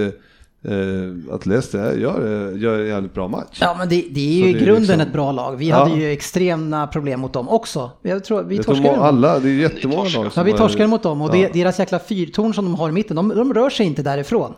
[0.63, 3.57] eh, att Leicester gör, gör en jävligt bra match.
[3.61, 5.55] Ja men det, det är ju i är grunden liksom- ett bra lag.
[5.55, 5.75] Vi Ja.
[5.75, 7.91] hade ju extrema problem mot dem också.
[8.01, 10.87] Jag tror vi Jag tror torskade mot alla, det är jättemånga lag Ja, vi torskade
[10.87, 11.33] mot dem och Ja.
[11.53, 14.53] det, deras jäkla fyrtorn som de har i mitten, de, de rör sig inte därifrån.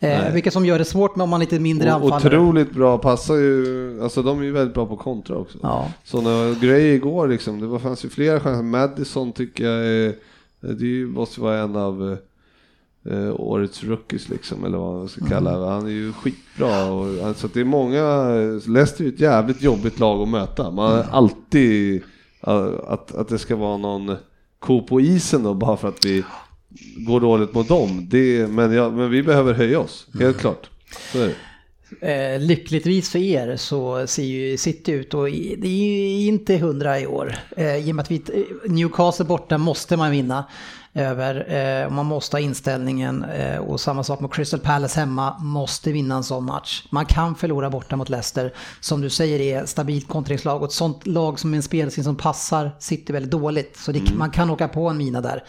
[0.00, 2.26] Eh, vilket som gör det svårt med om man är lite mindre anfallare.
[2.38, 5.58] Otroligt bra, passar ju, alltså de är ju väldigt bra på kontra också.
[5.62, 5.88] Ja.
[6.04, 8.62] Så när Gray igår liksom, det fanns ju flera chanser.
[8.62, 10.14] Madison tycker jag är,
[10.60, 12.16] det är måste vara en av
[13.10, 15.62] eh, årets rookies liksom, eller vad man ska kalla Mm.
[15.62, 15.68] det.
[15.70, 16.84] Han är ju skitbra.
[16.92, 18.26] Och, alltså, det är många,
[18.66, 20.70] Leicester är ju ett jävligt jobbigt lag att möta.
[20.70, 21.04] Man Mm.
[21.06, 22.02] har alltid
[22.46, 24.16] eh, att, att det ska vara någon
[24.58, 26.24] ko på isen då, bara för att vi
[27.06, 28.08] går dåligt mot dem.
[28.10, 30.26] Det, men, ja, men vi behöver höja oss, Mm.
[30.26, 30.70] helt klart.
[31.12, 31.34] Så är det.
[32.00, 35.24] Eh, lyckligtvis för er så ser ju City ut och
[35.58, 37.34] det är ju inte hundra i år.
[37.56, 38.22] Eh, I och med att vi,
[38.68, 40.44] Newcastle borta måste man vinna
[40.94, 41.54] över.
[41.54, 45.38] Eh, man måste ha inställningen eh, och samma sak med Crystal Palace hemma.
[45.38, 46.84] Måste vinna en sån match.
[46.90, 48.52] Man kan förlora borta mot Leicester.
[48.80, 52.16] Som du säger är stabilt kontringslag och ett sånt lag som är en spelstil som
[52.16, 53.76] passar City väldigt dåligt.
[53.76, 54.18] Så det, Mm.
[54.18, 55.44] man kan åka på en mina där.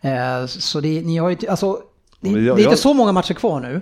[0.00, 1.78] Eh, så det, ni har ju, alltså
[2.20, 3.80] det, det är inte jag- så många matcher kvar nu.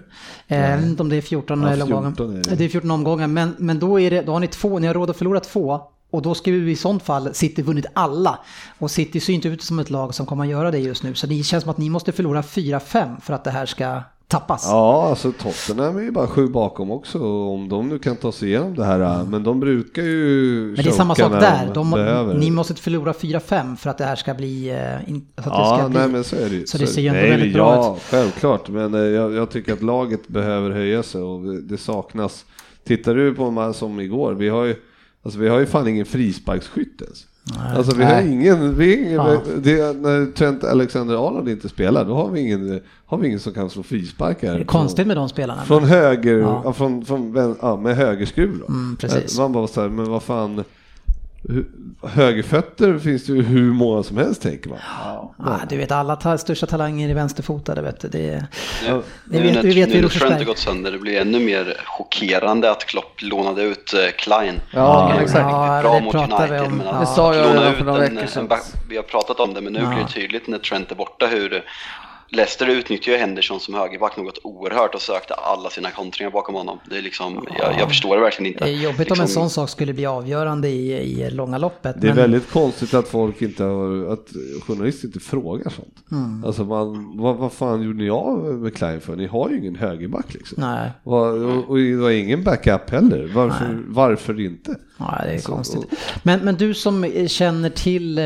[0.48, 2.42] Eh, Jag vet inte om det är 14 Ja, eller 14 omgångar.
[2.42, 2.56] det.
[2.56, 4.94] Det är 14 omgångar, men, men då, är det, då har ni två, ni har
[4.94, 5.80] råd att förlora två.
[6.10, 8.38] Och då skulle ju i sånt fall City vunnit alla.
[8.78, 11.14] Och City ser inte ut som ett lag som kommer att göra det just nu.
[11.14, 14.64] Så det känns som att ni måste förlora 4-5 för att det här ska tappas.
[14.70, 18.48] Ja, alltså Tottenham är ju bara sju bakom också om de nu kan ta sig
[18.48, 19.24] igenom det här.
[19.24, 21.70] Men de brukar ju men det är samma sak där.
[21.74, 21.90] De,
[22.40, 24.68] ni måste förlora 4-5 för att det här ska bli...
[24.70, 26.66] eh, Så att Ja, ska bli nej men så är det ju.
[26.66, 28.68] så det ser ju Nej, väldigt men bra ja, självklart.
[28.68, 32.44] Men eh, jag, jag tycker att laget behöver höja sig och det- det saknas.
[32.84, 34.76] Tittar du på de här som igår, vi har ju,
[35.22, 37.26] alltså vi har ju fan ingen frisparksskytt ens.
[37.76, 38.32] Alltså vi har Nej.
[38.32, 39.40] ingen, vi har ingen Ja.
[39.56, 43.70] det, när Trent Alexander-Arnold inte spelar, då har vi ingen, har vi ingen som kan
[43.70, 44.54] slå frisparkar.
[44.54, 45.62] Det är konstigt med de spelarna.
[45.62, 46.72] Från höger, Ja.
[46.72, 48.66] från, från, ja, med högerskruv då.
[48.66, 49.38] Mm, precis.
[49.38, 50.64] Man bara så här, men vad fan,
[52.02, 54.78] högerfötter finns det ju hur många som helst tänker man.
[55.38, 57.82] Ja, du vet, alla ta största talanger är vänsterfotade.
[57.82, 58.08] Vet du.
[58.08, 58.46] Det,
[58.82, 60.28] Nu, Det nu vet- när, det vet vi i nu när Rosersberg.
[60.30, 64.54] Trent har gått sönder, det blir ännu mer chockerande att Klopp lånade ut eh, Klein.
[64.70, 65.40] Ja, Det är exakt.
[65.50, 66.76] Ja, bra det mot pratar vi om.
[66.76, 68.48] men Det sa jag redan för några en- veckor sedan.
[68.88, 69.88] Vi har pratat om det, men nu Ja.
[69.88, 71.64] blir det tydligt när Trent är borta hur
[72.28, 76.78] Leicester utnyttjar ju Henderson som högerback något oerhört och sökte alla sina kontringar bakom honom.
[76.90, 78.64] Det är liksom, jag, jag förstår det verkligen inte.
[78.64, 81.96] det är jobbigt om en Liksom- sån sak skulle bli avgörande i, i långa loppet.
[82.00, 84.28] Det är men- väldigt konstigt att folk inte har, att
[84.66, 85.94] journalister inte frågar sånt.
[86.12, 86.44] Mm.
[86.44, 89.16] Alltså man, vad, vad fan gjorde ni av med Klein för?
[89.16, 90.56] Ni har ju ingen högerback liksom.
[90.60, 93.30] Nej, Och, och, och det var ingen backup heller.
[93.34, 94.74] Varför, varför inte?
[94.98, 95.84] ja, det är Så- konstigt.
[96.22, 98.24] Men, men du som känner till eh,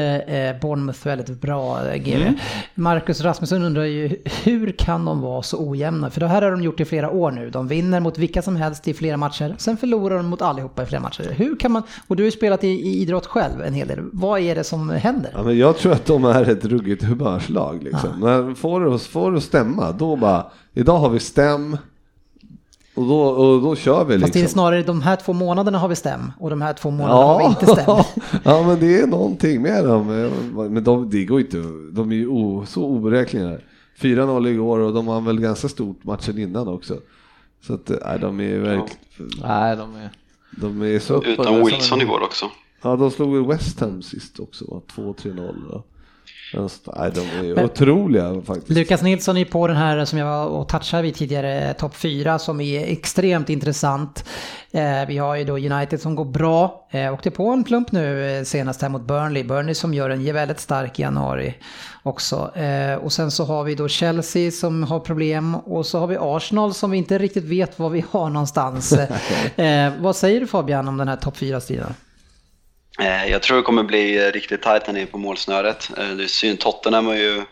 [0.61, 2.23] Bournemouth väldigt bra, eh, GW.
[2.23, 2.35] Mm.
[2.75, 6.11] Marcus Rasmussen undrar ju hur kan de vara så ojämna?
[6.11, 7.51] För det här har de gjort i flera år nu.
[7.51, 10.87] De vinner mot vilka som helst i flera matcher, sen förlorar de mot allihopa i
[10.87, 11.33] flera matcher.
[11.37, 13.99] Hur kan man, och du har ju spelat i, i idrott själv en hel del.
[14.13, 15.31] Vad är det som händer?
[15.35, 17.83] Ja, men jag tror att de är ett ruggigt humörslag.
[17.83, 18.11] Liksom.
[18.21, 21.77] När får det, får det att stämma, då bara, idag har vi stäm
[22.95, 24.55] och då, och då kör vi Fast det är liksom.
[24.55, 27.45] snarare de här två månaderna har vi stäm och de här två månaderna har vi
[27.45, 28.05] inte stäm.
[28.45, 30.07] ja, men det är någonting med dem.
[30.71, 31.57] Men de, det går inte,
[31.93, 33.59] de är ju o, så oberäkneliga.
[34.01, 37.01] 4-0 igår och de har väl ganska stort matchen innan också.
[37.61, 40.11] Så att nej, de är verkligen, Nej, de är...
[40.51, 42.51] de är så Utan Wilson igår också.
[42.83, 44.81] Ja, de slog väl West Ham sist också, va?
[44.95, 45.83] 2-3-0.
[46.55, 48.71] Men, Nej, de är Men- otroliga faktiskt.
[48.71, 52.39] Lukas Nilsson är på den här som jag var och touchade vid tidigare, topp 4,
[52.39, 54.25] som är extremt intressant.
[54.73, 56.89] Eh, vi har ju då United som går bra.
[56.91, 59.45] Eh, åkte på en plump nu eh, senast här mot Burnley.
[59.45, 61.55] Burnley som gör en väldigt stark januari
[62.03, 62.57] också.
[62.57, 66.17] Eh, och sen så har vi då Chelsea som har problem och så har vi
[66.21, 68.93] Arsenal som vi inte riktigt vet var vi har någonstans.
[69.57, 71.95] eh, vad säger du Fabian om den här topp 4-striden?
[73.01, 75.91] Eh, Jag tror det kommer bli eh, riktigt tajt här nere på målsnöret.
[75.99, 77.43] Eh, Det är synd, Tottenham har ju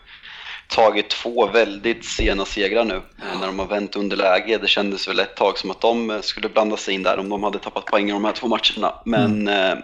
[0.67, 3.01] tagit två väldigt sena segrar nu
[3.39, 4.57] när de har vänt underläge.
[4.57, 7.43] Det kändes väl ett tag som att de skulle blanda sig in där om de
[7.43, 8.93] hade tappat poäng i de här två matcherna.
[9.05, 9.75] Men eh,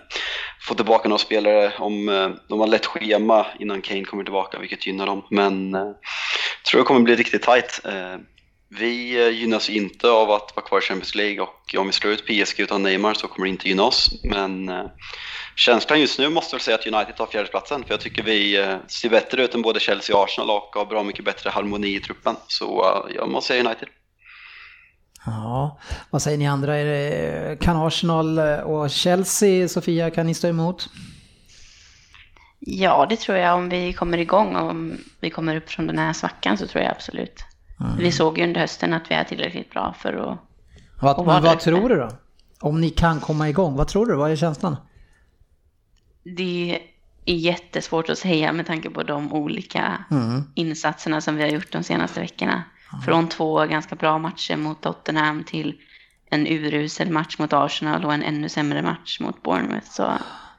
[0.61, 2.05] få tillbaka några spelare, om
[2.49, 5.25] de har lätt schema innan Kane kommer tillbaka, vilket gynnar dem.
[5.29, 5.91] Men eh,
[6.69, 7.81] tror det kommer bli riktigt tajt.
[7.85, 8.15] Eh,
[8.69, 12.25] vi gynnas inte av att vara kvar i Champions League och om vi slår ut
[12.25, 14.09] PSG utan Neymar så kommer det inte gynna oss.
[14.23, 14.71] Men
[15.55, 18.75] känslan just nu måste väl säga att United tar fjärdeplatsen för jag tycker vi eh,
[18.87, 21.99] ser bättre ut än både Chelsea och Arsenal och har bra mycket bättre harmoni i
[21.99, 22.35] truppen.
[22.47, 23.87] Så eh, jag måste säga United.
[25.25, 25.79] Ja,
[26.09, 26.75] vad säger ni andra?
[26.75, 30.89] Är det, kan Arsenal och Chelsea, Sofia, kan ni stå emot?
[32.59, 33.55] Ja, det tror jag.
[33.55, 36.83] Om vi kommer igång och om vi kommer upp från den här svackan så tror
[36.83, 37.43] jag absolut.
[37.99, 40.39] Vi såg ju under hösten att vi är tillräckligt bra för att...
[41.01, 42.09] Vad, Och men vad tror du då?
[42.59, 44.15] Om ni kan komma igång, vad tror du?
[44.15, 44.77] Vad är känslan?
[46.25, 46.79] Det
[47.25, 50.43] är jättesvårt att säga med tanke på de olika Mm.
[50.55, 52.63] insatserna som vi har gjort de senaste veckorna.
[53.05, 55.75] Från två ganska bra matcher mot Tottenham till
[56.29, 59.87] en urusel match mot Arsenal och en ännu sämre match mot Bournemouth.
[59.91, 60.11] Så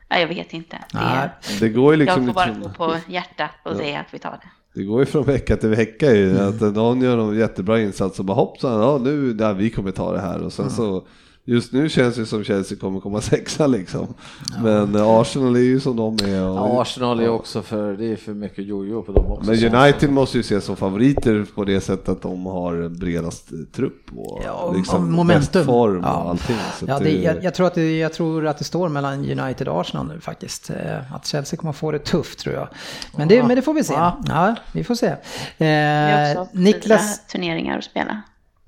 [0.08, 0.76] ja, jag vet inte.
[0.92, 1.28] Det, Nej.
[1.60, 4.30] Det går ju liksom jag får bara gå på hjärtat och säga att vi tar
[4.42, 4.80] det.
[4.80, 6.30] det går ju från vecka till vecka ju.
[6.30, 6.48] Mm.
[6.48, 10.12] Att någon gör en jättebra insats och bara hoppsan, ja nu, där vi kommer ta
[10.12, 11.06] det här och sen så
[11.48, 14.14] Just nu känns det som Chelsea kommer komma sexa liksom.
[14.62, 16.42] Men eh, Arsenal är ju som de är.
[16.48, 19.50] Och, Ja, Arsenal är också för, det är för mycket jojo på dem också.
[19.50, 23.50] Men Så- United måste ju ses som favoriter på det sättet att de har bredast
[23.74, 25.52] trupp och, Ja, och- liksom momentum.
[25.52, 26.14] bäst form Ja.
[26.22, 26.56] och allting.
[26.78, 29.68] Så Ja, det, jag, jag, tror att det, jag tror att det står mellan United
[29.68, 30.70] och Arsenal nu faktiskt.
[30.70, 32.68] Eh, Att Chelsea kommer få det tufft tror jag.
[33.16, 33.94] Men det, men det får vi se.
[34.28, 35.14] Ja, vi får se.
[35.58, 38.22] Vi har Eh, också Niklas, turneringar att spela.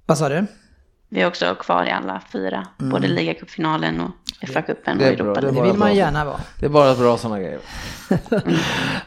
[0.06, 0.46] vad sa du?
[1.09, 4.11] Vi är också kvar i alla fyra, både ligacupfinalen och
[4.48, 6.40] FA-cupen och Europa det Det vill man gärna vara.
[6.61, 7.61] Det är bara bra sådana grejer.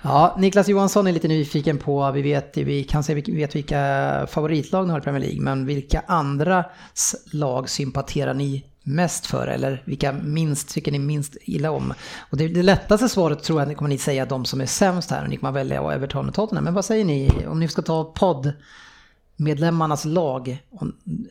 [0.01, 4.27] Ja, Niklas Johansson är lite nyfiken på, vi vet, vi kan se, vi vet vilka
[4.29, 6.65] favoritlag ni har i Premier League, men vilka andra
[7.31, 11.93] lag sympaterar ni mest för eller vilka minst tycker ni minst illa om?
[12.29, 15.11] Och det, det lättaste svaret tror jag ni kommer ni säga de som är sämst
[15.11, 16.63] här och ni kommer välja Everton och Tottenham.
[16.63, 18.53] Men vad säger ni om ni ska ta podd
[19.41, 20.57] medlemmarnas lag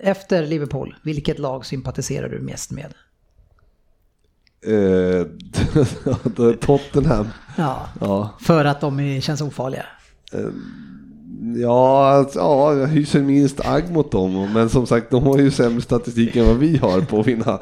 [0.00, 0.94] efter Liverpool?
[1.02, 2.94] Vilket lag sympatiserar du mest med?
[4.66, 5.26] Eh,
[6.60, 7.28] Tottenham.
[7.56, 8.30] Ja, Ja.
[8.40, 9.84] för att de känns ofarliga.
[11.56, 14.52] Ja, alltså, ja, jag hyser minst agg mot dem.
[14.52, 17.58] Men som sagt, de har ju sämre statistik än vad vi har på att vinna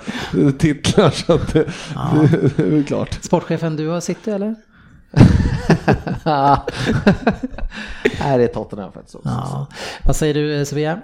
[0.58, 1.10] titlar.
[1.10, 1.64] Så att Ja.
[2.56, 3.18] det är väl klart.
[3.24, 4.54] Sportchefen, du har City eller?
[8.20, 9.28] Nej, det är Tottenham faktiskt också.
[9.28, 9.66] Ja.
[10.04, 11.00] Vad säger du Sofia?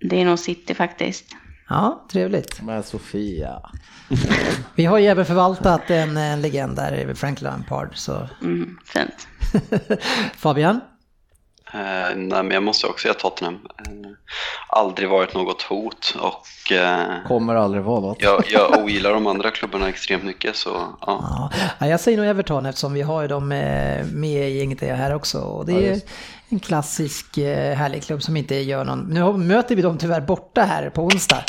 [0.00, 1.24] Det är nog City faktiskt.
[1.68, 2.62] Ja, trevligt.
[2.62, 3.70] Men Sofia.
[4.74, 7.96] Vi har ju även förvaltat en, en legend där, Frank Lampard.
[7.96, 8.28] Så.
[8.42, 9.28] Mm, fint.
[10.36, 10.80] Fabian?
[11.74, 13.54] Eh, nej, men jag måste också säga Tottenham.
[13.78, 14.10] Eh,
[14.68, 18.22] aldrig varit något hot och eh, Kommer aldrig vara något.
[18.22, 20.96] jag, jag ogillar de andra klubbarna extremt mycket så ja.
[21.06, 21.50] Ja.
[21.78, 25.14] Ja, jag säger nog Everton eftersom vi har ju dem eh, med i gänget här
[25.14, 25.38] också.
[25.38, 26.00] Och det är
[26.48, 29.00] en klassisk eh, härlig klubb som inte gör någon...
[29.00, 31.44] Nu möter vi dem tyvärr borta här på onsdag.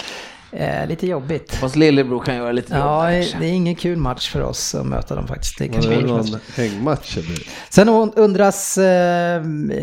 [0.56, 1.54] Eh, lite jobbigt.
[1.54, 4.76] Fast Lillebror kan göra lite Ja, jobb där, det är ingen kul match för oss
[4.76, 5.58] att möta dem faktiskt.
[5.58, 7.40] Det Var kanske det någon hängmatch eller?
[7.70, 9.42] Sen undras, eh,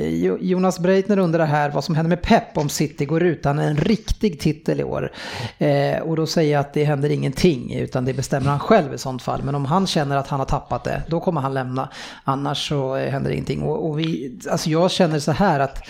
[0.08, 3.76] Jo- Jonas Breitner undrar här vad som händer med Pep om City går utan en
[3.76, 5.12] riktig titel i år.
[5.58, 8.98] Eh, och då säger jag att det händer ingenting, utan det bestämmer han själv i
[8.98, 9.42] sånt fall.
[9.42, 11.88] Men om han känner att han har tappat det, då kommer han lämna.
[12.24, 13.62] Annars så eh, händer ingenting.
[13.62, 15.82] Och, och vi, alltså jag känner så här att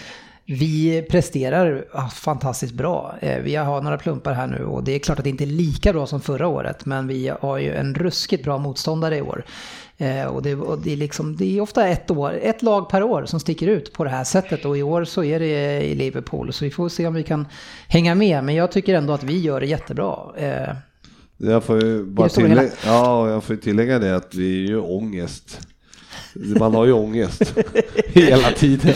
[0.51, 3.15] vi presterar ah, fantastiskt bra.
[3.21, 5.47] Eh, Vi har några plumpar här nu och det är klart att det inte är
[5.47, 6.87] lika bra som förra året.
[6.87, 9.45] Men vi har ju en ruskigt bra motståndare i år.
[9.99, 13.03] Eh, Och det, och det, är liksom, det är ofta ett, år, ett lag per
[13.03, 14.65] år som sticker ut på det här sättet.
[14.65, 16.53] Och i år så är det i Liverpool.
[16.53, 17.47] Så vi får se om vi kan
[17.89, 18.45] hänga med.
[18.45, 20.17] Men jag tycker ändå att vi gör det jättebra.
[20.37, 20.75] Eh,
[21.39, 25.61] Jag får ju bara tillägga, ja, jag får tillägga det att vi är ju ångest.
[26.35, 27.43] Man har ju ångest
[28.07, 28.95] hela tiden.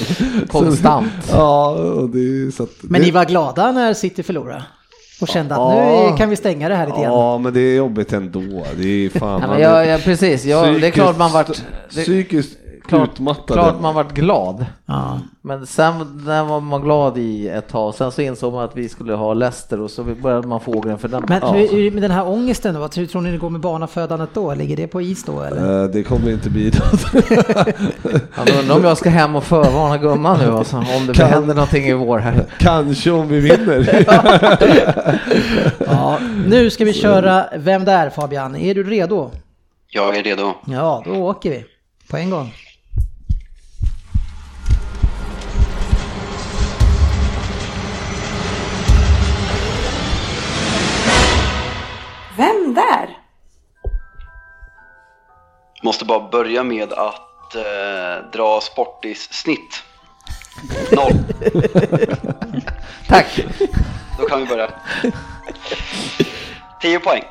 [0.49, 1.13] Konstant.
[1.25, 4.63] Så, ja, och det så att, Men det, ni var glada när City förlorade?
[5.21, 6.11] Och kände att Ja.
[6.11, 7.13] nu kan vi stänga det här lite grann?
[7.13, 8.67] Ja, men det är jobbigt ändå.
[8.81, 9.43] Det är fan...
[9.51, 11.47] Ja, jag, jag, precis, jag, det är klart man vart...
[11.95, 12.59] Det, Psykiskt
[12.89, 13.57] klart, utmattad.
[13.57, 14.67] klart man vart glad.
[14.87, 15.21] Ja.
[15.43, 18.89] Men sen när var man glad i ett tag, sen så insåg man att vi
[18.89, 21.25] skulle ha Leicester och så började man få ågren för den.
[21.29, 21.53] Men ja.
[21.53, 22.81] hur, med den här ångesten?
[22.81, 24.55] Vad tror, ni det går med barnafödandet då?
[24.55, 25.83] Ligger det på is då eller?
[25.85, 27.13] Eh, Det kommer inte bli något.
[28.47, 31.55] Då undrar om jag ska hem och förvarna gumman nu alltså, om det Kan- händer
[31.55, 32.45] någonting i vår här.
[32.59, 34.05] Kanske om vi vinner.
[35.87, 38.57] Ja, nu ska vi köra Vem där Fabian?
[38.57, 39.31] Är du redo?
[39.89, 40.53] Jag är redo.
[40.67, 41.65] Ja, då åker vi.
[42.11, 42.53] På en gång.
[52.37, 53.19] Vem där?
[55.83, 59.83] Måste bara börja med att eh, dra Sportis snitt.
[60.93, 61.13] Noll.
[63.09, 63.41] Tack!
[64.19, 64.71] Då kan vi börja.
[66.81, 67.23] 10 poäng.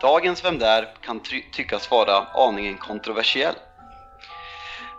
[0.00, 3.54] Dagens Vem där kan ty- tyckas vara aningen kontroversiell.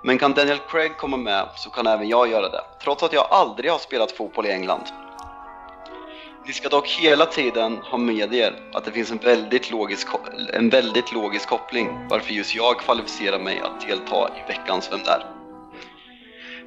[0.03, 3.27] Men kan Daniel Craig komma med så kan även jag göra det, trots att jag
[3.31, 4.83] aldrig har spelat fotboll i England.
[6.47, 10.07] Vi ska dock hela tiden ha med er att det finns en väldigt logisk,
[10.53, 15.25] en väldigt logisk koppling varför just jag kvalificerar mig att delta i veckans Vem där?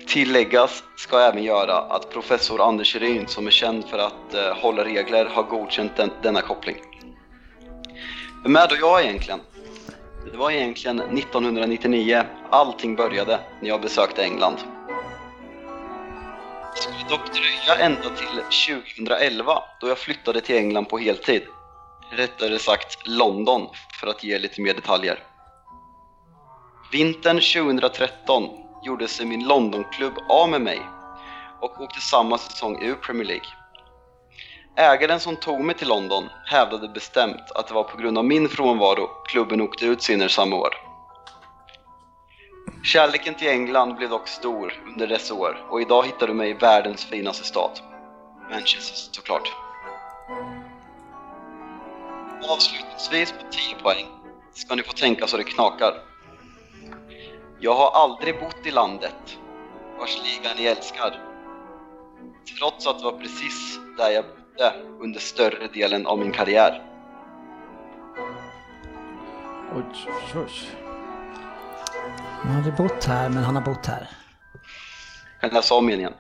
[0.07, 4.85] Tilläggas ska även göra att professor Anders Ryn, som är känd för att eh, hålla
[4.85, 6.77] regler, har godkänt den, denna koppling.
[8.43, 9.40] Vem är då jag egentligen?
[10.32, 14.57] Det var egentligen 1999 allting började när jag besökte England.
[16.74, 18.42] Det skulle dock dröja ända till
[18.97, 21.42] 2011 då jag flyttade till England på heltid.
[22.10, 23.68] Rättare sagt London
[24.01, 25.18] för att ge lite mer detaljer.
[26.92, 28.48] Vintern 2013
[28.84, 30.80] gjorde sig min Londonklubb av med mig
[31.60, 33.47] och åkte samma säsong ur Premier League.
[34.76, 38.48] Ägaren som tog mig till London hävdade bestämt att det var på grund av min
[38.48, 40.89] frånvaro klubben åkte ut senare samma år.
[42.82, 46.52] Kärleken till England blev dock stor under dessa år och idag hittar du mig i
[46.52, 47.70] världens finaste stad.
[48.51, 49.52] Manchester såklart.
[52.48, 54.07] Avslutningsvis på 10 poäng
[54.52, 55.94] ska ni få tänka så det knakar.
[57.59, 59.39] Jag har aldrig bott i landet
[59.98, 61.20] vars liga ni älskar.
[62.59, 66.82] Trots att det var precis där jag bodde under större delen av min karriär.
[69.74, 70.80] Oj, oj, oj.
[72.42, 74.10] Han har aldrig bott här, men han har bott här.
[75.40, 76.14] Jag läsa om meningen?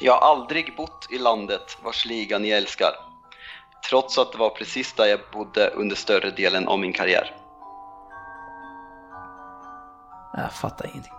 [0.00, 2.90] Jag har aldrig bott i landet vars liga ni älskar.
[3.88, 7.36] Trots att det var precis där jag bodde under större delen av min karriär.
[10.34, 11.12] Jag fattar ingenting.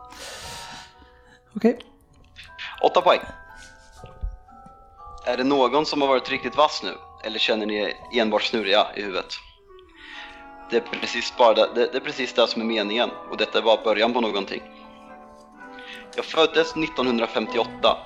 [1.56, 1.80] Okej.
[2.84, 3.20] 8 poäng.
[5.26, 6.94] Är det någon som har varit riktigt vass nu?
[7.24, 9.34] Eller känner ni enbart snurriga i huvudet?
[10.70, 13.58] Det är, precis bara det, det, det är precis det som är meningen och detta
[13.58, 14.62] är bara början på någonting.
[16.16, 17.98] Jag föddes 1958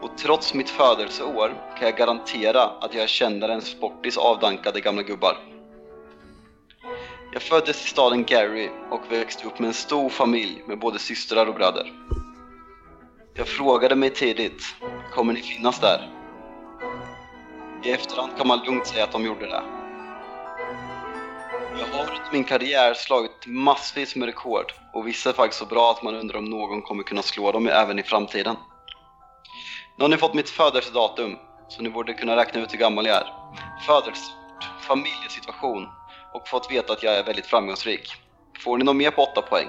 [0.00, 5.02] och trots mitt födelseår kan jag garantera att jag är kändare än Sportis avdankade gamla
[5.02, 5.36] gubbar.
[7.32, 11.46] Jag föddes i staden Gary och växte upp med en stor familj med både systrar
[11.46, 11.92] och bröder.
[13.34, 14.62] Jag frågade mig tidigt,
[15.12, 16.10] kommer ni finnas där?
[17.84, 19.83] I efterhand kan man lugnt säga att de gjorde det.
[21.78, 25.90] Jag har under min karriär slagit massvis med rekord och vissa är faktiskt så bra
[25.90, 28.56] att man undrar om någon kommer kunna slå dem även i framtiden.
[29.98, 31.36] Nu har ni fått mitt födelsedatum,
[31.68, 33.32] så ni borde kunna räkna ut hur gammal jag är.
[33.86, 35.88] Födelseort, familjesituation
[36.32, 38.12] och fått veta att jag är väldigt framgångsrik.
[38.58, 39.68] Får ni något mer på 8 poäng?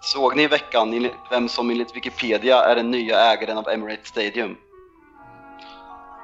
[0.00, 4.56] Såg ni i veckan vem som enligt Wikipedia är den nya ägaren av Emirates Stadium?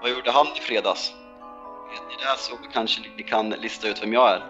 [0.02, 1.12] Vad gjorde han i fredags?
[1.90, 4.42] Vet ni det så kanske ni kan lista ut vem jag är.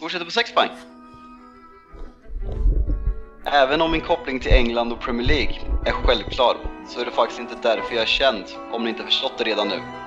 [0.00, 0.70] Fortsätter på 6 poäng.
[3.44, 5.54] Även om min koppling till England och Premier League
[5.84, 6.56] är självklar
[6.88, 9.68] så är det faktiskt inte därför jag är känd, om ni inte förstått det redan
[9.68, 9.99] nu.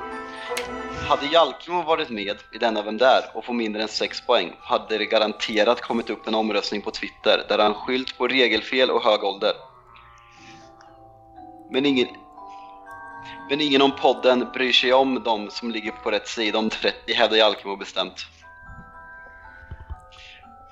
[1.07, 4.97] Hade Jalkemo varit med i denna Vem Där och få mindre än 6 poäng hade
[4.97, 9.23] det garanterat kommit upp en omröstning på Twitter där han skylt på regelfel och hög
[9.23, 9.53] ålder.
[11.69, 12.07] Men ingen,
[13.49, 17.13] men ingen om podden bryr sig om de som ligger på rätt sida om 30
[17.13, 18.25] hävdar Jalkemo bestämt.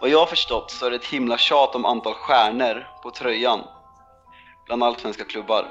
[0.01, 3.59] Vad jag har förstått så är det ett himla tjat om antal stjärnor på tröjan
[4.65, 5.65] bland allsvenska klubbar.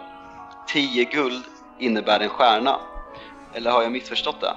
[0.66, 1.44] 10 guld
[1.78, 2.89] innebär en stjärna.
[3.54, 4.56] Eller har jag missförstått det?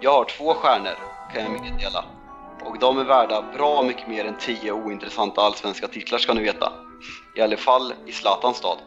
[0.00, 0.94] Jag har två stjärnor,
[1.32, 2.04] kan jag meddela.
[2.64, 6.72] Och de är värda bra mycket mer än 10 ointressanta allsvenska titlar ska ni veta.
[7.36, 8.78] I alla fall i Zlatans stad.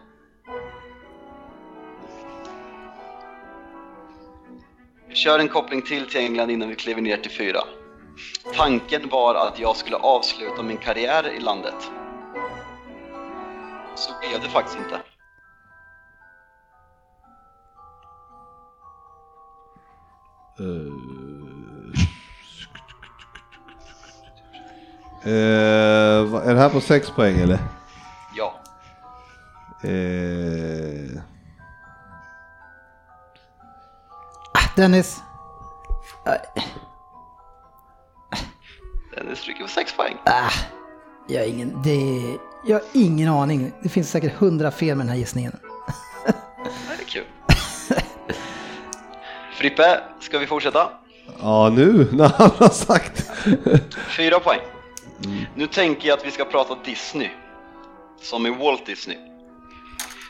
[5.07, 7.59] Vi kör en koppling till till England innan vi kliver ner till fyra.
[8.55, 11.91] Tanken var att jag skulle avsluta min karriär i landet.
[13.95, 15.01] Så blev det faktiskt inte.
[20.59, 20.93] Eh,
[26.47, 27.59] är det här på 6 poäng eller?
[28.35, 28.59] Ja.
[29.83, 31.21] Eh,
[34.75, 35.21] Dennis.
[39.15, 40.17] Den stryker på 6 poäng.
[40.25, 40.51] Ah,
[41.27, 43.71] jag, har ingen, det, jag har ingen aning.
[43.83, 45.59] Det finns säkert hundra fel med den här gissningen.
[49.59, 50.89] Frippe, ska vi fortsätta?
[51.41, 53.31] ja nu när han har sagt.
[54.17, 54.59] Fyra poäng.
[55.55, 57.29] Nu tänker jag att vi ska prata Disney.
[58.21, 59.17] Som i Walt Disney.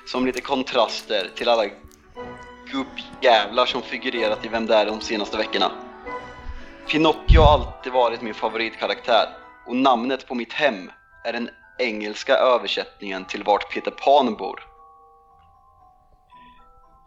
[0.08, 1.64] Som lite kontraster till alla
[2.72, 5.72] gubbjävlar som figurerat i Vem där de senaste veckorna.
[6.92, 9.26] Pinocchio har alltid varit min favoritkaraktär
[9.68, 10.92] och namnet på mitt hem
[11.24, 14.69] är den engelska översättningen till vart Peter Pan bor.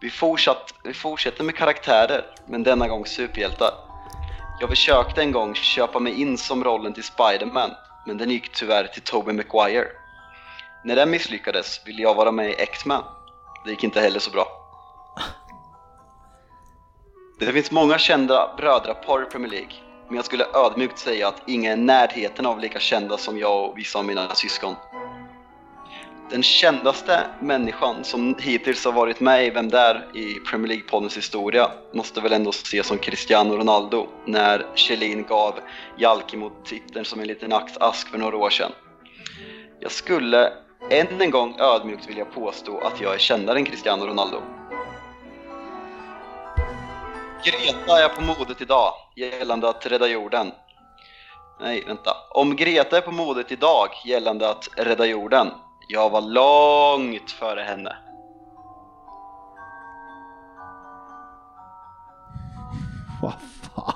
[0.02, 3.70] Vi, fortsatt, vi fortsätter med karaktärer, men denna gång superhjältar.
[4.60, 7.70] Jag försökte en gång köpa mig in som rollen till Spiderman,
[8.06, 9.88] men den gick tyvärr till Tobey Maguire.
[10.84, 13.04] När den misslyckades ville jag vara med i X-Man.
[13.64, 14.46] Det gick inte heller så bra.
[17.38, 19.72] Det finns många kända brödrapar i Premier League,
[20.06, 23.70] men jag skulle ödmjukt säga att inga är i närheten av lika kända som jag
[23.70, 24.74] och vissa av mina syskon.
[26.32, 31.70] Den kändaste människan som hittills har varit med i Vem där i Premier League-poddens historia
[31.94, 35.54] måste väl ändå ses som Cristiano Ronaldo när Kjellin gav
[35.98, 38.72] Jalkemo titeln som en liten axask för några år sedan.
[39.80, 40.52] Jag skulle
[40.90, 44.42] än en gång ödmjukt vilja påstå att jag är kändare än Cristiano Ronaldo.
[47.44, 50.52] Greta är på modet idag gällande att rädda jorden.
[51.60, 52.16] Nej, vänta.
[52.30, 55.50] Om Greta är på modet idag gällande att rädda jorden,
[55.92, 57.96] jag var långt före henne.
[63.22, 63.32] Vad
[63.74, 63.94] fan.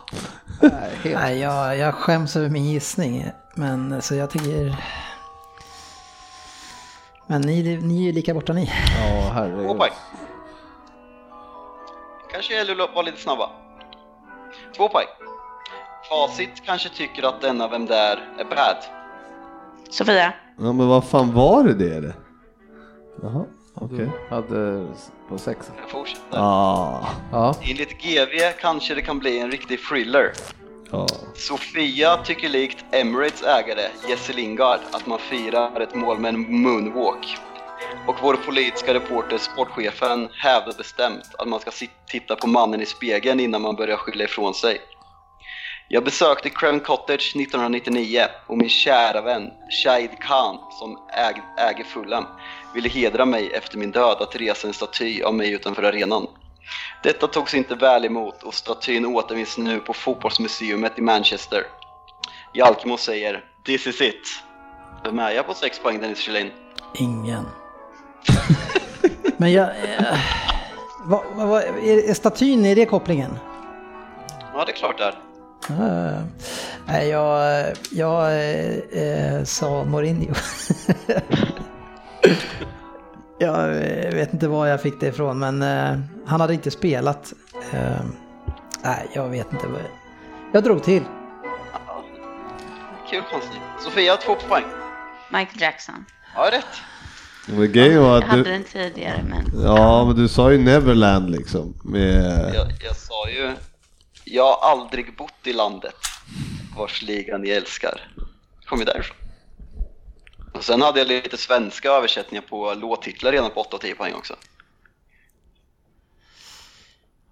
[1.04, 3.30] Nej, jag, jag skäms över min gissning.
[3.54, 4.76] Men så jag tycker...
[7.26, 8.64] Men ni, ni är ju lika borta ni.
[8.64, 9.78] Ja, Två herregud.
[9.78, 9.92] poäng.
[12.32, 13.50] Kanske gäller att vara lite snabba.
[14.76, 15.06] Två poäng.
[16.08, 19.05] Facit kanske tycker att denna Vem där är bad.
[19.90, 22.14] Sofia, Ja men vad fan var det det eller?
[23.22, 23.44] Jaha,
[23.74, 23.96] okej.
[23.98, 24.86] Du hade
[25.28, 25.70] på sex.
[25.80, 26.22] Jag fortsätter.
[26.38, 30.32] Ah, Ja, Enligt GV kanske det kan bli en riktig thriller.
[30.90, 31.06] ja.
[31.34, 37.38] Sofia tycker likt Emirates ägare Jesse Lingard att man firar ett mål med en moonwalk.
[38.06, 41.70] Och vår politiska reporter, sportchefen, hävdar bestämt att man ska
[42.10, 44.78] titta på mannen i spegeln innan man börjar skylla ifrån sig.
[45.88, 52.24] Jag besökte Craven Cottage 1999 och min kära vän Shahid Khan som äg, äger Fulham
[52.74, 56.26] ville hedra mig efter min död att resa en staty av mig utanför arenan.
[57.02, 61.62] Detta togs inte väl emot och statyn återfinns nu på fotbollsmuseet i Manchester.
[62.54, 64.42] Jalkemo säger “This is it”.
[65.04, 66.50] Vem är jag på 6 poäng Dennis Kjellin?
[66.94, 67.44] Ingen.
[69.36, 69.68] Men jag...
[69.68, 70.18] Eh,
[71.04, 73.38] vad, vad, är, är statyn, är det kopplingen?
[74.54, 75.25] Ja, det är klart det är.
[75.70, 76.22] Uh,
[76.86, 78.32] nej, jag, jag
[78.96, 80.34] uh, sa Mourinho.
[83.38, 83.68] jag
[84.12, 87.32] vet inte var jag fick det ifrån, men uh, han hade inte spelat.
[88.84, 89.66] nej, jag vet inte.
[90.52, 91.02] Jag drog till.
[93.10, 93.60] Kul chansning.
[93.84, 94.64] Sofia, två poäng.
[95.30, 96.04] Michael Jackson.
[96.34, 96.66] Ja, rätt.
[97.46, 98.50] Men grejen var att jag hade du...
[98.50, 99.62] den tidigare, men...
[99.64, 101.74] Ja, men du sa ju Neverland liksom.
[101.84, 102.54] Med...
[102.54, 103.52] Jag, jag sa ju
[104.28, 105.94] jag har aldrig bott i landet
[106.76, 108.00] vars liga ni älskar.
[108.64, 109.16] Kom ju därifrån.
[110.54, 114.14] Och sen hade jag lite svenska översättningar på låttitlar redan på 8 och 10 poäng
[114.14, 114.34] också.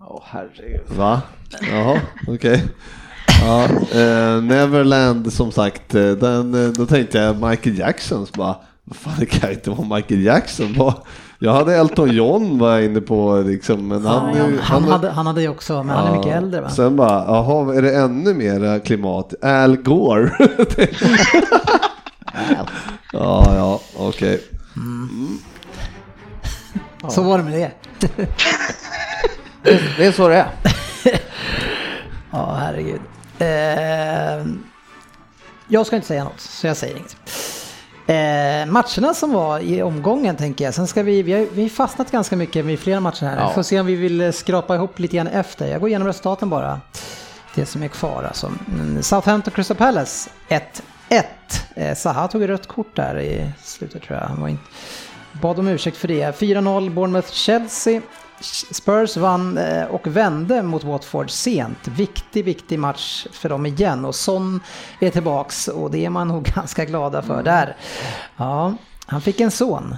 [0.00, 0.80] Åh oh, herregud.
[0.88, 1.22] Va?
[1.60, 2.34] Jaha, okej.
[2.34, 2.60] Okay.
[3.40, 3.64] Ja,
[4.00, 8.96] eh, Neverland som sagt, eh, den, eh, då tänkte jag Michael Jackson, så bara, vad
[8.96, 10.74] fan det kan inte vara Michael Jackson.
[11.44, 15.10] Jag hade Elton John var jag inne på liksom, men han, ja, han, han, hade,
[15.10, 16.70] han hade ju också, men ja, han är mycket äldre va?
[16.70, 19.44] Sen bara, jaha, är det ännu mera klimat?
[19.44, 20.30] Al Gore.
[23.12, 24.34] ja, ja, okej.
[24.34, 24.38] Okay.
[24.76, 25.38] Mm.
[27.08, 27.72] Så var det med det.
[29.96, 30.48] det är så det är.
[32.30, 33.00] ja, herregud.
[33.38, 34.46] Eh,
[35.68, 37.16] jag ska inte säga något, så jag säger inget.
[38.06, 40.74] Eh, matcherna som var i omgången tänker jag.
[40.74, 43.36] Sen ska vi, vi har, vi har fastnat ganska mycket med flera matcher här.
[43.36, 43.48] Ja.
[43.48, 45.66] Vi får se om vi vill skrapa ihop lite grann efter.
[45.66, 46.80] Jag går igenom resultaten bara.
[47.54, 48.52] Det som är kvar alltså.
[48.68, 51.22] Mm, Southampton Crystal Palace 1-1.
[51.74, 54.26] Eh, Zaha tog rött kort där i slutet tror jag.
[54.26, 54.64] Han var inte,
[55.32, 56.40] bad om ursäkt för det.
[56.40, 58.00] 4-0 Bournemouth Chelsea.
[58.72, 61.88] Spurs vann eh, och vände mot Watford sent.
[61.88, 64.04] Viktig, viktig match för dem igen.
[64.04, 64.60] Och Son
[65.00, 67.44] är tillbaks och det är man nog ganska glada för mm.
[67.44, 67.76] där.
[68.36, 68.74] Ja,
[69.06, 69.96] han fick en son.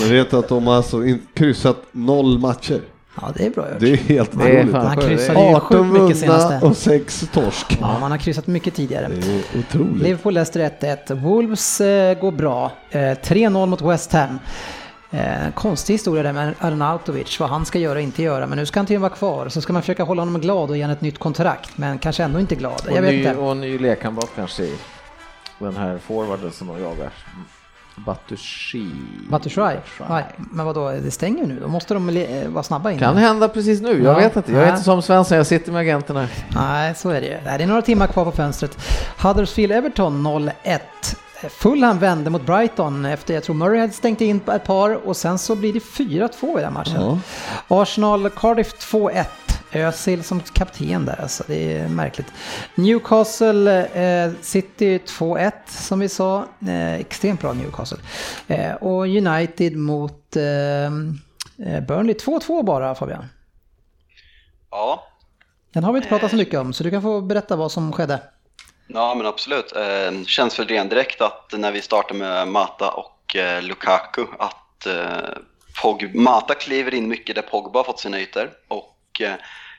[0.00, 1.02] Man vet att de har alltså
[1.34, 2.80] kryssat noll matcher.
[3.20, 3.80] Ja, det är bra gjort.
[3.80, 4.74] Det är helt otroligt.
[4.74, 6.66] Han kryssade ju sjukt mycket senaste.
[6.66, 7.78] och 6 torsk.
[7.80, 9.08] Ja, man har kryssat mycket tidigare.
[9.08, 10.02] Det är otroligt.
[10.02, 11.14] Liverpool-Leicester 1-1.
[11.14, 12.72] Wolves eh, går bra.
[12.90, 14.38] Eh, 3-0 mot West Ham.
[15.14, 18.46] Eh, konstig historia där med Arnautovic, vad han ska göra och inte göra.
[18.46, 19.48] Men nu ska han tydligen vara kvar.
[19.48, 21.78] Så ska man försöka hålla honom glad och ge honom ett nytt kontrakt.
[21.78, 22.86] Men kanske ändå inte glad.
[22.88, 23.36] Och jag ny, inte.
[23.36, 24.74] Och ny lekkamrat kanske i
[25.58, 27.12] den här forwarden som de jagar.
[27.96, 28.90] Batushi.
[29.28, 29.76] Batushai?
[30.36, 31.60] Men vadå, det stänger nu?
[31.60, 32.98] Då måste de vara snabba in.
[32.98, 34.18] Kan hända precis nu, jag ja.
[34.18, 34.52] vet inte.
[34.52, 36.28] Jag är inte som Svensson, jag sitter med agenterna.
[36.54, 37.36] Nej, så är det ju.
[37.44, 38.78] Det är några timmar kvar på fönstret.
[39.18, 40.80] Huddersfield-Everton 0-1.
[41.50, 45.38] Fulham vände mot Brighton efter, jag tror Murray hade stängt in ett par och sen
[45.38, 47.00] så blir det 4-2 i den matchen.
[47.00, 47.18] Ja.
[47.68, 49.24] Arsenal-Cardiff 2-1.
[49.74, 52.32] Özil som kapten där, alltså det är märkligt.
[52.74, 57.98] Newcastle eh, City 2-1 som vi sa, eh, extremt bra Newcastle.
[58.46, 63.24] Eh, och United mot eh, eh Burnley 2-2 bara Fabian.
[64.70, 65.04] Ja.
[65.72, 67.92] Den har vi inte pratat så mycket om, så du kan få berätta vad som
[67.92, 68.20] skedde.
[68.94, 69.72] Ja men absolut.
[69.72, 74.86] Eh, känns väl redan direkt att när vi startar med Mata och eh, Lukaku att
[74.86, 75.38] eh,
[75.82, 79.34] Pog Mata kliver in mycket där Pogba har fått sina ytor och eh,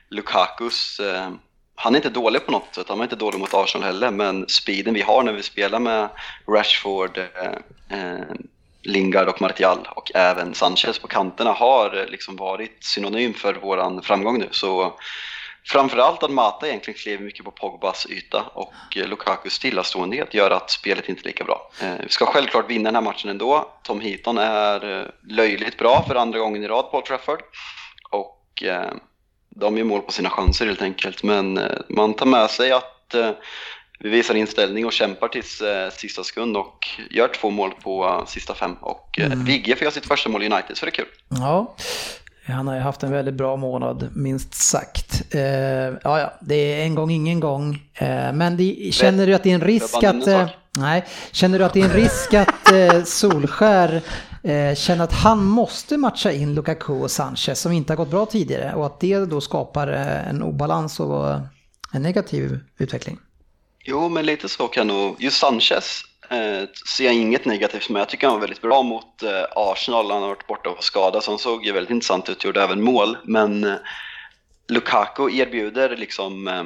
[0.08, 1.30] Lukakus, eh,
[1.74, 4.48] han är inte dålig på något sätt, han är inte dålig mot Arsenal heller men
[4.48, 6.08] speeden vi har när vi spelar med
[6.48, 8.24] Rashford, eh, eh,
[8.82, 14.02] Lingard och Martial och även Sanchez på kanterna har eh, liksom varit synonym för våran
[14.02, 14.98] framgång nu så
[15.66, 20.70] Framförallt att Mata egentligen klev mycket på Pogbas yta och eh, Lukakus stillaståendet gör att
[20.70, 21.70] spelet inte är lika bra.
[21.82, 23.72] Eh, vi ska självklart vinna den här matchen ändå.
[23.82, 27.40] Tom Heaton är eh, löjligt bra för andra gången i rad på Old Trafford
[28.10, 28.40] och
[29.48, 31.22] de gör mål på sina chanser helt enkelt.
[31.22, 33.14] Men man tar med sig att
[34.00, 35.62] vi visar inställning och kämpar tills
[35.92, 38.74] sista sekund och gör två mål på sista fem.
[38.80, 39.44] Och mm.
[39.44, 41.08] Vigge får göra sitt första mål i United, så det är kul.
[41.28, 41.74] Ja,
[42.52, 45.22] han har ju haft en väldigt bra månad, minst sagt.
[45.34, 47.82] Eh, ja, ja, det är en gång ingen gång.
[47.94, 50.26] Eh, men det, känner du att det är en risk att...
[50.26, 50.48] Eh,
[50.78, 54.02] nej, känner du att det är en risk att eh, Solskär
[54.42, 58.26] eh, känner att han måste matcha in Lukaku och Sanchez som inte har gått bra
[58.26, 61.34] tidigare och att det då skapar eh, en obalans och
[61.92, 63.18] en negativ utveckling?
[63.84, 65.16] Jo, men lite så kan nog...
[65.18, 68.00] Just Sanchez eh, ser jag inget negativt med.
[68.00, 70.10] Jag tycker han var väldigt bra mot eh, Arsenal.
[70.10, 72.62] Han har varit borta och skadad så han såg ju väldigt intressant ut och gjorde
[72.62, 73.16] även mål.
[73.24, 73.74] Men eh,
[74.68, 76.62] Lukaku erbjuder liksom eh,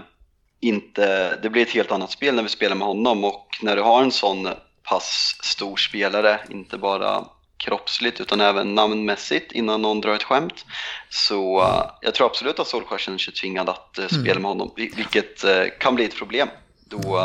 [0.61, 3.83] inte, det blir ett helt annat spel när vi spelar med honom och när du
[3.83, 4.49] har en sån
[4.83, 7.25] pass stor spelare, inte bara
[7.57, 10.65] kroppsligt utan även namnmässigt innan någon drar ett skämt.
[11.09, 14.73] Så uh, jag tror absolut att Solskjaer känner sig tvingad att uh, spela med honom,
[14.77, 16.49] vil- vilket uh, kan bli ett problem.
[16.85, 17.21] Då,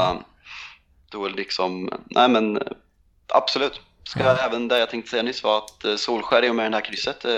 [1.14, 2.60] då liksom, nej men
[3.34, 3.82] absolut.
[4.06, 6.76] Ska även det jag tänkte säga nyss var att uh, Solskjaer är med i det
[6.76, 7.26] här krysset.
[7.26, 7.32] Uh,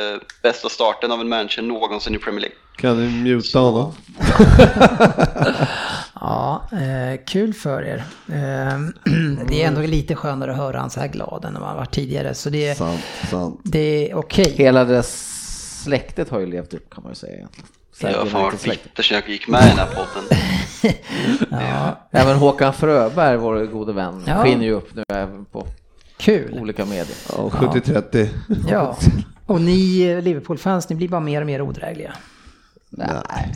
[0.44, 2.58] bästa starten av en manager någonsin i Premier League.
[2.78, 3.94] Kan du muta honom?
[6.22, 8.04] Ja, eh, kul för er.
[8.28, 8.80] Eh,
[9.48, 11.94] det är ändå lite skönare att höra han så här glad än när man varit
[11.94, 12.34] tidigare.
[12.34, 13.60] Så det, är- Sant, sant.
[13.64, 14.54] det är okej.
[14.58, 17.68] Hela det släktet har ju levt upp kan man ju säga egentligen.
[18.02, 20.40] Jag har fan varit bitter sedan jag gick med i den här podden.
[22.12, 24.44] Även Håkan Fröberg, vår gode vän, Ja.
[24.44, 25.68] skiner ju upp nu även på
[26.18, 26.58] Kul.
[26.62, 27.18] olika medier.
[27.30, 28.28] Ja, 70-30.
[28.70, 28.98] Ja.
[29.46, 32.14] Och ni eh, Liverpool-fans, ni blir bara mer och mer odrägliga.
[32.90, 33.08] Nej.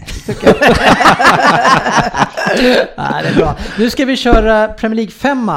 [2.98, 3.56] Nej, det är bra.
[3.80, 5.56] Nu ska vi köra Premier League 5 och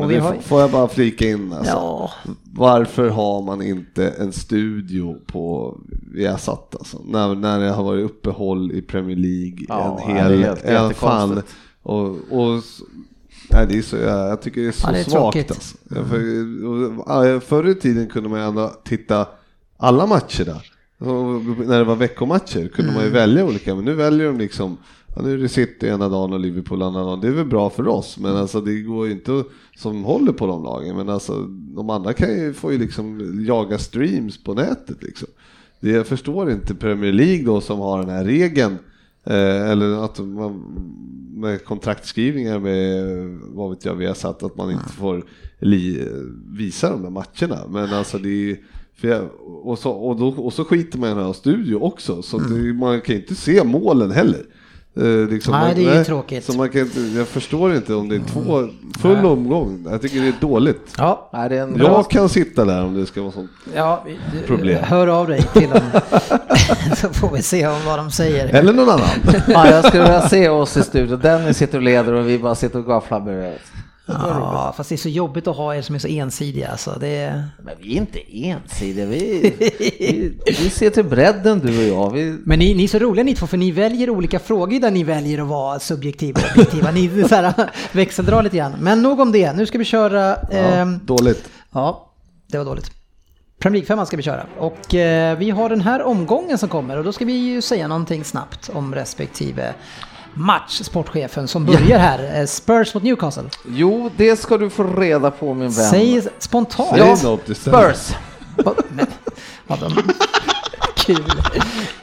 [0.00, 0.34] Men vi det har...
[0.34, 1.72] Får jag bara flika in alltså.
[1.72, 2.10] Ja,
[2.52, 5.76] Varför har man inte en studio på
[6.12, 6.98] Viasat alltså?
[7.04, 10.62] När, när det har varit uppehåll i Premier League Ja, en det är hel, helt-
[10.64, 10.88] en fan.
[11.28, 11.56] jättekonstigt.
[11.82, 12.62] Och, och,
[13.50, 15.50] nej, det är så, jag, jag tycker det är så Ja, det är svagt tråkigt.
[15.50, 15.76] alltså.
[15.90, 19.26] Ja, För, ja, förr i tiden kunde man ändå titta
[19.78, 20.69] alla matcher där.
[21.00, 24.76] När det var veckomatcher kunde man ju välja olika, men nu väljer de liksom
[25.16, 27.20] Ja, nu är det City ena dagen och Liverpool andra dagen.
[27.20, 29.44] Det är väl bra för oss, men alltså det går ju inte
[29.76, 30.96] som håller på de lagen.
[30.96, 35.28] Men alltså de andra kan ju, får ju liksom jaga streams på nätet liksom.
[35.80, 38.78] Det jag förstår inte Premier League då som har den här regeln,
[39.24, 40.62] eh, eller att man
[41.34, 43.04] med kontraktskrivningar med,
[43.42, 45.24] vad vet jag, vi har satt att man inte får
[45.58, 46.08] li,
[46.46, 47.66] visa de där matcherna.
[47.68, 49.28] Men alltså det är för jag,
[49.64, 52.72] och, så, och, då, och så skiter man i den här studio också, så det,
[52.74, 54.42] man kan inte se målen heller.
[54.96, 56.44] Eh, liksom, Nej, man, det är ju tråkigt.
[56.44, 58.68] Så man kan inte, jag förstår inte om det är två,
[59.00, 59.86] full omgång.
[59.90, 60.94] Jag tycker det är dåligt.
[60.98, 61.30] ja.
[61.32, 61.86] Nej, det är en bra...
[61.86, 63.50] Jag kan sitta där om det ska vara sånt.
[63.74, 64.82] ja du, Problem.
[64.84, 65.80] hör av dig till dem.
[66.96, 68.48] Så får vi se om vad de säger.
[68.54, 69.08] Eller någon annan.
[69.48, 71.20] Ja, jag skulle vilja se oss i studion.
[71.20, 73.58] Dennis sitter och leder och vi bara sitter och gafflar bredvid.
[74.06, 76.68] Ja, fast det är så jobbigt att ha er som är så ensidiga.
[76.68, 76.96] Alltså.
[77.00, 77.44] Det är...
[77.62, 79.06] Men vi är inte ensidiga.
[79.06, 82.10] Vi, vi, vi ser till bredden du och jag.
[82.10, 84.90] Vi, Men ni, ni är så roliga ni två, för ni väljer olika frågor där
[84.90, 86.90] ni väljer att vara subjektiva och objektiva.
[86.90, 88.72] Ni så här, växeldrar lite grann.
[88.80, 89.52] Men nog om det.
[89.52, 90.36] Nu ska vi köra...
[90.50, 91.48] Ja, ehm, dåligt.
[91.72, 92.12] Ja,
[92.46, 92.90] det var dåligt.
[93.58, 94.46] Premier League 5 ska vi köra.
[94.58, 97.88] Och eh, vi har den här omgången som kommer och då ska vi ju säga
[97.88, 99.74] någonting snabbt om respektive
[100.34, 102.40] match, sportchefen som börjar här.
[102.40, 103.42] Eh, Spurs mot Newcastle.
[103.68, 105.72] jo, det ska du få reda på min vän.
[105.72, 106.88] Säg spontant.
[106.90, 107.56] Säg något.
[107.56, 108.14] Spurs.
[111.06, 111.24] Kul.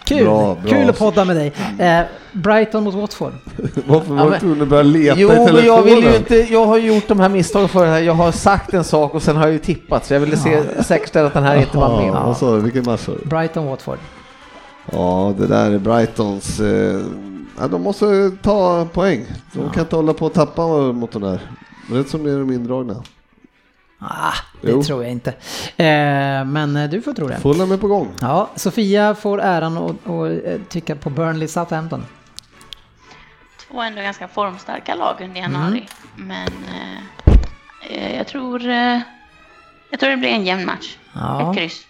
[0.03, 0.23] Kul.
[0.25, 0.71] Bra, bra.
[0.71, 1.53] Kul att podda med dig.
[1.79, 2.01] Eh,
[2.31, 3.33] Brighton mot Watford.
[3.87, 5.65] Varför var Ja, du tvungen att börja leta Jo, i telefonen?
[5.65, 8.83] jag vill ju inte, jag har gjort de här misstagen för Jag har sagt en
[8.83, 11.55] sak och sen har jag ju tippat så jag ville se, säkerställa att den här
[11.55, 12.07] inte var med.
[12.07, 12.61] Ja, vad sa du?
[12.61, 13.25] Vilken match sa du?
[13.29, 13.97] Brighton Watford.
[14.91, 16.59] Ja, det där är Brightons...
[16.59, 16.99] Eh,
[17.57, 19.25] ja, de måste ta poäng.
[19.53, 21.39] De kan inte hålla på att tappa mot de där.
[21.91, 23.03] Rätt som det är de indragna.
[23.99, 24.83] Ah, det Jo.
[24.83, 25.29] tror jag inte.
[25.77, 27.37] Eh, men eh, du får tro det.
[27.39, 28.13] Fulham är på gång.
[28.21, 32.05] Ja, Sofia får äran att att, eh, tycka på Burnley Southampton.
[33.67, 35.87] Två ändå ganska formstarka lag under januari.
[36.15, 37.33] Men eh,
[37.89, 38.99] eh, jag tror eh,
[39.89, 40.97] jag tror det blir en jämn match.
[41.13, 41.51] Ja.
[41.51, 41.85] Ett kryss.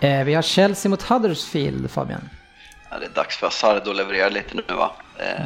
[0.00, 2.20] Eh, vi har Chelsea mot Huddersfield, Fabian.
[2.90, 4.90] Ja, det är dags för Hazard att leverera lite nu va.
[5.18, 5.44] Eh,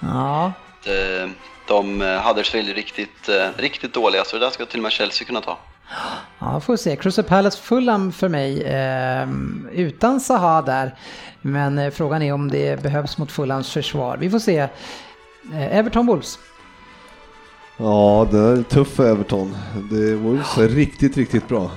[0.00, 0.52] Ja,
[0.84, 1.28] de,
[1.68, 4.92] de eh, Huddersfield är riktigt, eh, riktigt dåliga så det där ska till och med
[4.92, 5.58] Chelsea kunna ta.
[6.38, 6.96] ja får se.
[6.96, 8.62] Crystal Palace Fulham för mig.
[8.62, 9.28] Eh,
[9.72, 10.94] utan Zaha där.
[11.40, 14.16] Men eh, frågan är om det behövs mot Fulhams försvar.
[14.16, 14.58] Vi får se.
[15.52, 16.38] Eh, Everton Wolves.
[17.76, 19.56] Ja, det är tufft för Everton.
[19.90, 21.70] Det Wolves är riktigt, riktigt bra.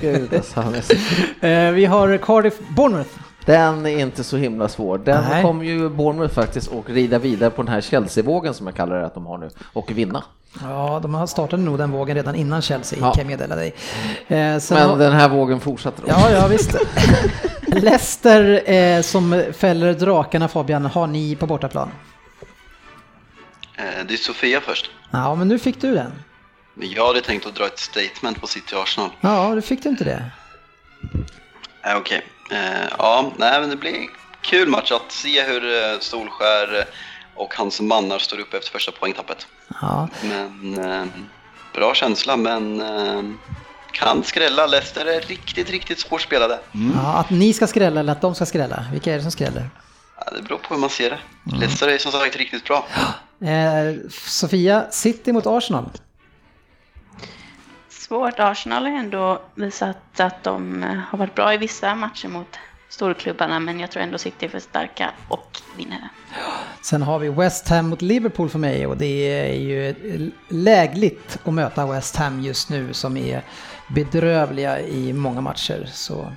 [0.00, 3.10] Gud, alltså, han är så- Eh, vi har Cardiff Bournemouth.
[3.46, 4.98] Den är inte så himla svår.
[4.98, 5.42] Den Nej.
[5.42, 9.06] kommer ju Bournemouth faktiskt och rida vidare på den här Chelsea-vågen som jag kallar det
[9.06, 10.24] att de har nu och vinna.
[10.62, 13.12] Ja, de har startat nog den vågen redan innan Chelsea, Ja.
[13.12, 13.74] kan jag meddela dig.
[14.28, 16.02] Eh, sen Men har- den här vågen fortsätter.
[16.02, 16.08] då.
[16.08, 16.74] Ja, ja visst.
[17.66, 21.88] Leicester eh, som fäller drakarna Fabian, har ni på bortaplan?
[23.76, 24.90] Eh, det är Sofia först.
[25.10, 26.12] Ja, men nu fick du den.
[26.74, 29.10] Men jag hade tänkt att dra ett statement på City Arsenal.
[29.20, 30.24] Ja, du fick du inte det.
[31.86, 32.26] Eh, Okej.
[32.50, 34.06] Eh, ja, nej men det blir
[34.40, 36.86] kul match att se hur eh, Solskär
[37.34, 39.46] och hans mannar står upp efter första poängtappet.
[39.80, 41.04] Ja, Men eh,
[41.74, 43.22] bra känsla, men eh,
[43.92, 44.66] kan skrälla.
[44.66, 46.60] Leicester är riktigt, riktigt svårspelade.
[46.94, 48.84] ja, att ni ska skrälla eller att de ska skrälla?
[48.92, 49.70] Vilka är det som skräller?
[50.18, 51.18] Ja, det beror på hur man ser det.
[51.56, 52.86] Leicester är som sagt riktigt bra.
[53.40, 53.94] Eh,
[54.26, 55.90] Sofia, City mot Arsenal.
[58.14, 58.40] Svårt.
[58.40, 62.58] Arsenal har ändå visat att de eh, har varit bra i vissa matcher mot
[62.88, 66.08] storklubbarna, men jag tror ändå City är för starka och vinner den.
[66.82, 69.94] Sen har vi West Ham mot Liverpool för mig och det är ju
[70.48, 73.42] lägligt att möta West Ham just nu som är
[73.94, 75.88] bedrövliga i många matcher.
[75.92, 76.32] Så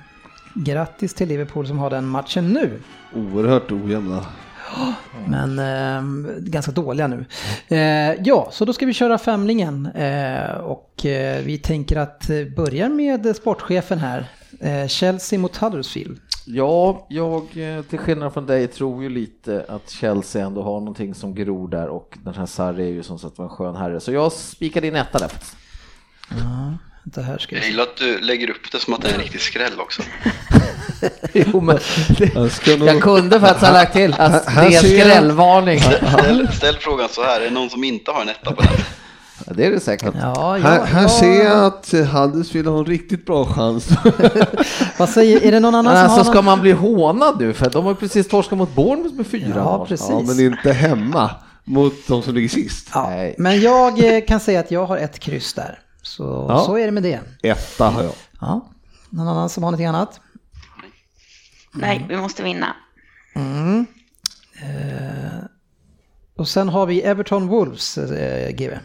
[0.54, 2.82] grattis till Liverpool som har den matchen nu.
[3.14, 4.26] Oerhört ojämna.
[5.26, 6.02] Men eh,
[6.38, 7.24] ganska dåliga nu.
[7.68, 9.86] Eh, ja, så då ska vi köra femlingen.
[9.86, 14.26] Eh, och eh, vi tänker att eh, börja med sportchefen här.
[14.60, 16.20] Eh, Chelsea mot Huddersfield.
[16.46, 17.48] Ja, jag
[17.88, 21.88] till skillnad från dig tror ju lite att Chelsea ändå har någonting som gror där
[21.88, 24.00] och den här Sarri är ju som sagt var en skön herre.
[24.00, 25.28] Så jag spikade in etta där.
[25.28, 25.56] faktiskt.
[27.14, 27.70] Det här ska Jag se.
[27.70, 30.02] gillar att du lägger upp det som att det är en riktig skräll också.
[31.32, 31.78] Jo, men
[32.34, 32.88] Jag ska nog...
[32.88, 35.80] jag kunde faktiskt ha lagt till att det Här är jag- skrällvarning.
[35.80, 38.72] Ställ, ställ frågan så här, är det någon som inte har en etta på den?
[39.46, 40.14] Ja, det är det säkert.
[40.20, 43.88] Ja, ja, Här, här ser jag att Huddersfield har en riktigt bra chans.
[44.98, 46.44] Vad säger, är det någon annan Men som alltså har ska någon...
[46.44, 47.52] man bli hånad nu?
[47.52, 50.06] För de har precis torskat mot Bournemouth med fyra Ja, precis.
[50.10, 51.30] ja, men inte hemma
[51.64, 52.88] mot de som ligger sist.
[52.94, 53.34] Ja, Nej.
[53.38, 55.78] men jag eh, kan säga att jag har ett kryss där.
[56.16, 56.58] Så, Ja.
[56.66, 57.20] så är det med det.
[57.42, 58.12] Etta har jag.
[58.40, 58.68] Ja.
[59.10, 60.20] Någon annan som har någonting annat?
[61.72, 62.76] Nej, vi måste vinna.
[66.36, 68.78] Och sen har vi Everton Wolves, eh, GW.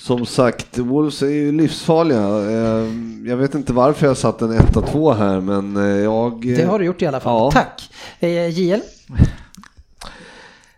[0.00, 2.20] Som sagt, Wolves är ju livsfarliga.
[2.50, 2.88] Eh,
[3.28, 6.40] Jag vet inte varför jag satt en 1-2 här, men eh, jag...
[6.56, 7.40] Det har du gjort i alla fall.
[7.40, 7.50] Ja.
[7.50, 7.90] Tack.
[8.20, 8.80] Eh, JL?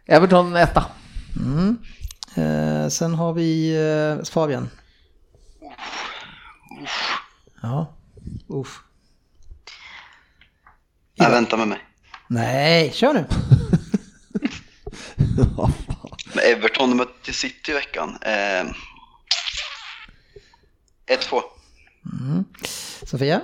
[0.06, 0.84] Everton etta.
[2.34, 3.76] Eh, sen har vi
[4.18, 4.24] eh,
[6.68, 6.88] Fabian.
[7.62, 7.94] Ja.
[8.48, 8.80] Uff.
[11.14, 11.78] Jag väntar med mig.
[12.28, 13.24] Nej, kör nu.
[16.34, 18.18] Men Everton mötte City i veckan.
[18.22, 18.66] Eh,
[21.16, 21.42] 1-2.
[23.06, 23.40] Sofia?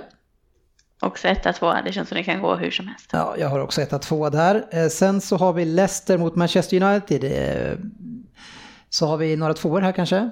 [1.01, 1.81] Också etta, tvåa.
[1.81, 3.09] Det känns som det kan gå hur som helst.
[3.11, 4.65] Ja, jag har också 1-2 där.
[4.71, 7.23] Eh, sen så har vi Leicester mot Manchester United.
[7.23, 7.77] Eh,
[8.89, 10.29] så har vi några tvåor här kanske.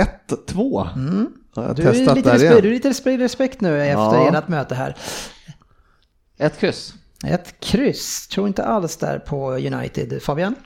[0.00, 0.86] Eh, 1-2.
[1.54, 4.38] Har jag Du är, testat lite där respekt, du är lite respekt nu efter Ja.
[4.38, 4.96] ert möte här.
[6.38, 6.94] Ett kryss.
[7.26, 10.22] Ett kryss, tror inte alls där på United.
[10.22, 10.54] Fabian?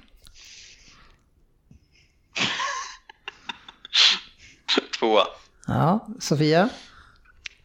[4.99, 5.23] Tvåa.
[5.67, 6.69] Ja, Sofia?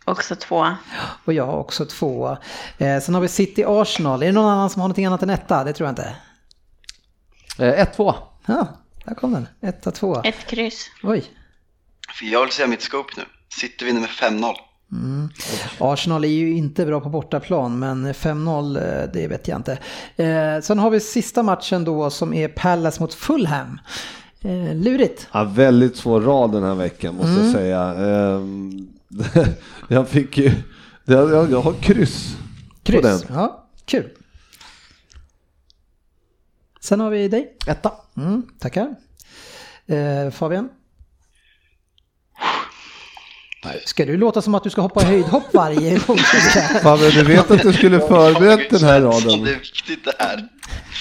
[0.05, 0.77] Också tvåa.
[1.25, 2.37] Och jag har också två.
[2.77, 4.21] Eh, sen har vi City Arsenal.
[4.23, 5.63] Är det någon annan som har någonting annat än etta?
[5.63, 6.15] Det tror jag inte.
[7.59, 8.15] Eh, Ett två.
[8.45, 8.67] Ja,
[9.05, 9.47] där kom den.
[9.61, 10.21] Etta, två.
[10.23, 10.85] Ett kryss.
[11.03, 11.25] Oj.
[12.15, 13.23] För jag vill säga mitt scope nu.
[13.59, 14.53] City vinner med 5-0.
[15.79, 19.71] Arsenal är ju inte bra på bortaplan, men 5-0, eh, det vet jag inte.
[20.15, 23.79] Eh, sen har vi sista matchen då som är Palace mot Fulham.
[24.41, 25.27] Eh, lurigt.
[25.31, 27.43] Ja, väldigt svår rad den här veckan måste Mm.
[27.45, 27.81] jag säga.
[27.83, 28.87] Ehm,
[29.87, 30.51] jag fick ju...
[31.05, 32.37] Jag, jag, jag har kryss,
[32.83, 33.01] Kryss.
[33.01, 33.19] på den.
[33.29, 34.09] Ja, kul.
[36.81, 37.57] Sen har vi dig.
[37.67, 37.91] Etta.
[38.17, 38.95] Mm, tackar.
[39.87, 40.69] Eh, Fabian?
[43.85, 46.17] Ska du låta som att du ska hoppa höjdhopp varje gång?
[46.83, 49.43] men du vet att du skulle förberett den här raden.
[49.43, 50.47] Det är viktigt det här.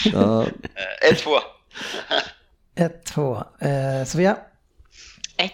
[0.05, 1.39] Ja, Eh, 1-2.
[2.74, 3.36] Ett, två.
[3.59, 4.36] Eh, Sofia?
[5.36, 5.52] Ett.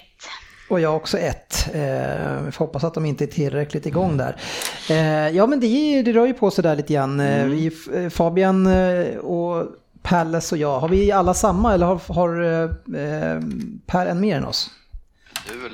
[0.69, 1.69] Och jag också ett.
[1.75, 4.37] Eh, vi får hoppas att de inte är tillräckligt igång där.
[4.91, 7.21] Eh, ja men det, det rör ju på sig där lite grann.
[7.21, 8.67] Eh, Vi, eh, Fabian
[9.17, 9.67] och
[10.03, 12.69] Palace och jag, har vi alla samma eller har, har
[13.87, 14.71] Per en mer än oss?
[15.49, 15.69] Du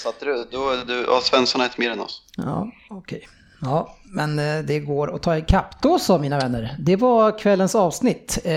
[0.00, 0.48] så att Satte du?
[0.50, 2.22] Då, du ja, Svensson har ett mer än oss.
[2.36, 3.28] Ja, okej.
[3.60, 5.82] Ja, men eh, det går att ta ikapp.
[5.82, 8.38] Då så mina vänner, det var kvällens avsnitt.
[8.44, 8.52] Eh,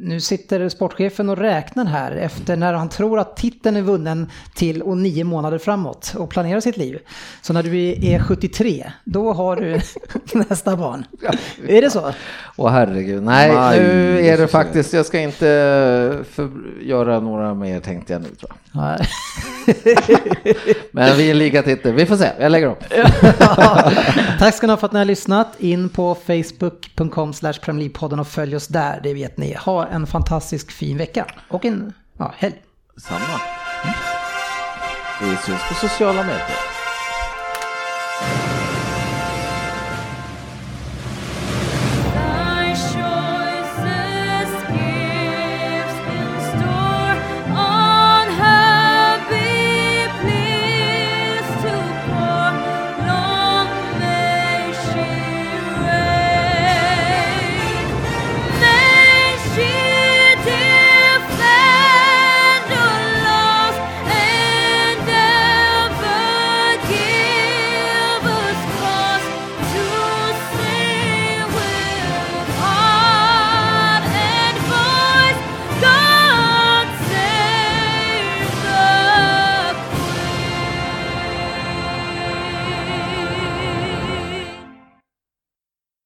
[0.00, 4.82] nu sitter sportchefen och räknar här efter när han tror att titeln är vunnen till
[4.82, 6.98] och nio månader framåt och planerar sitt liv.
[7.42, 7.78] Så när du
[8.12, 9.80] är 73, då har du
[10.48, 11.04] nästa barn.
[11.68, 12.12] Är det så?
[12.56, 15.44] Åh herregud, nej Maj, nu är det faktiskt, jag ska inte
[16.30, 16.50] för,
[16.82, 18.82] göra några mer tänkte jag nu tror jag.
[18.82, 19.08] Nej.
[20.90, 22.84] Men vi är lika titel, vi får se, jag lägger upp.
[24.38, 25.60] Tack ska ni ha för att ni har lyssnat.
[25.60, 27.54] In på facebook.com slash
[27.94, 29.54] podden och följ oss där, det vet ni.
[29.54, 32.54] Ha en fantastisk fin vecka och en ja, helg.
[32.96, 33.40] Samma.
[35.20, 36.56] Vi syns på sociala medier.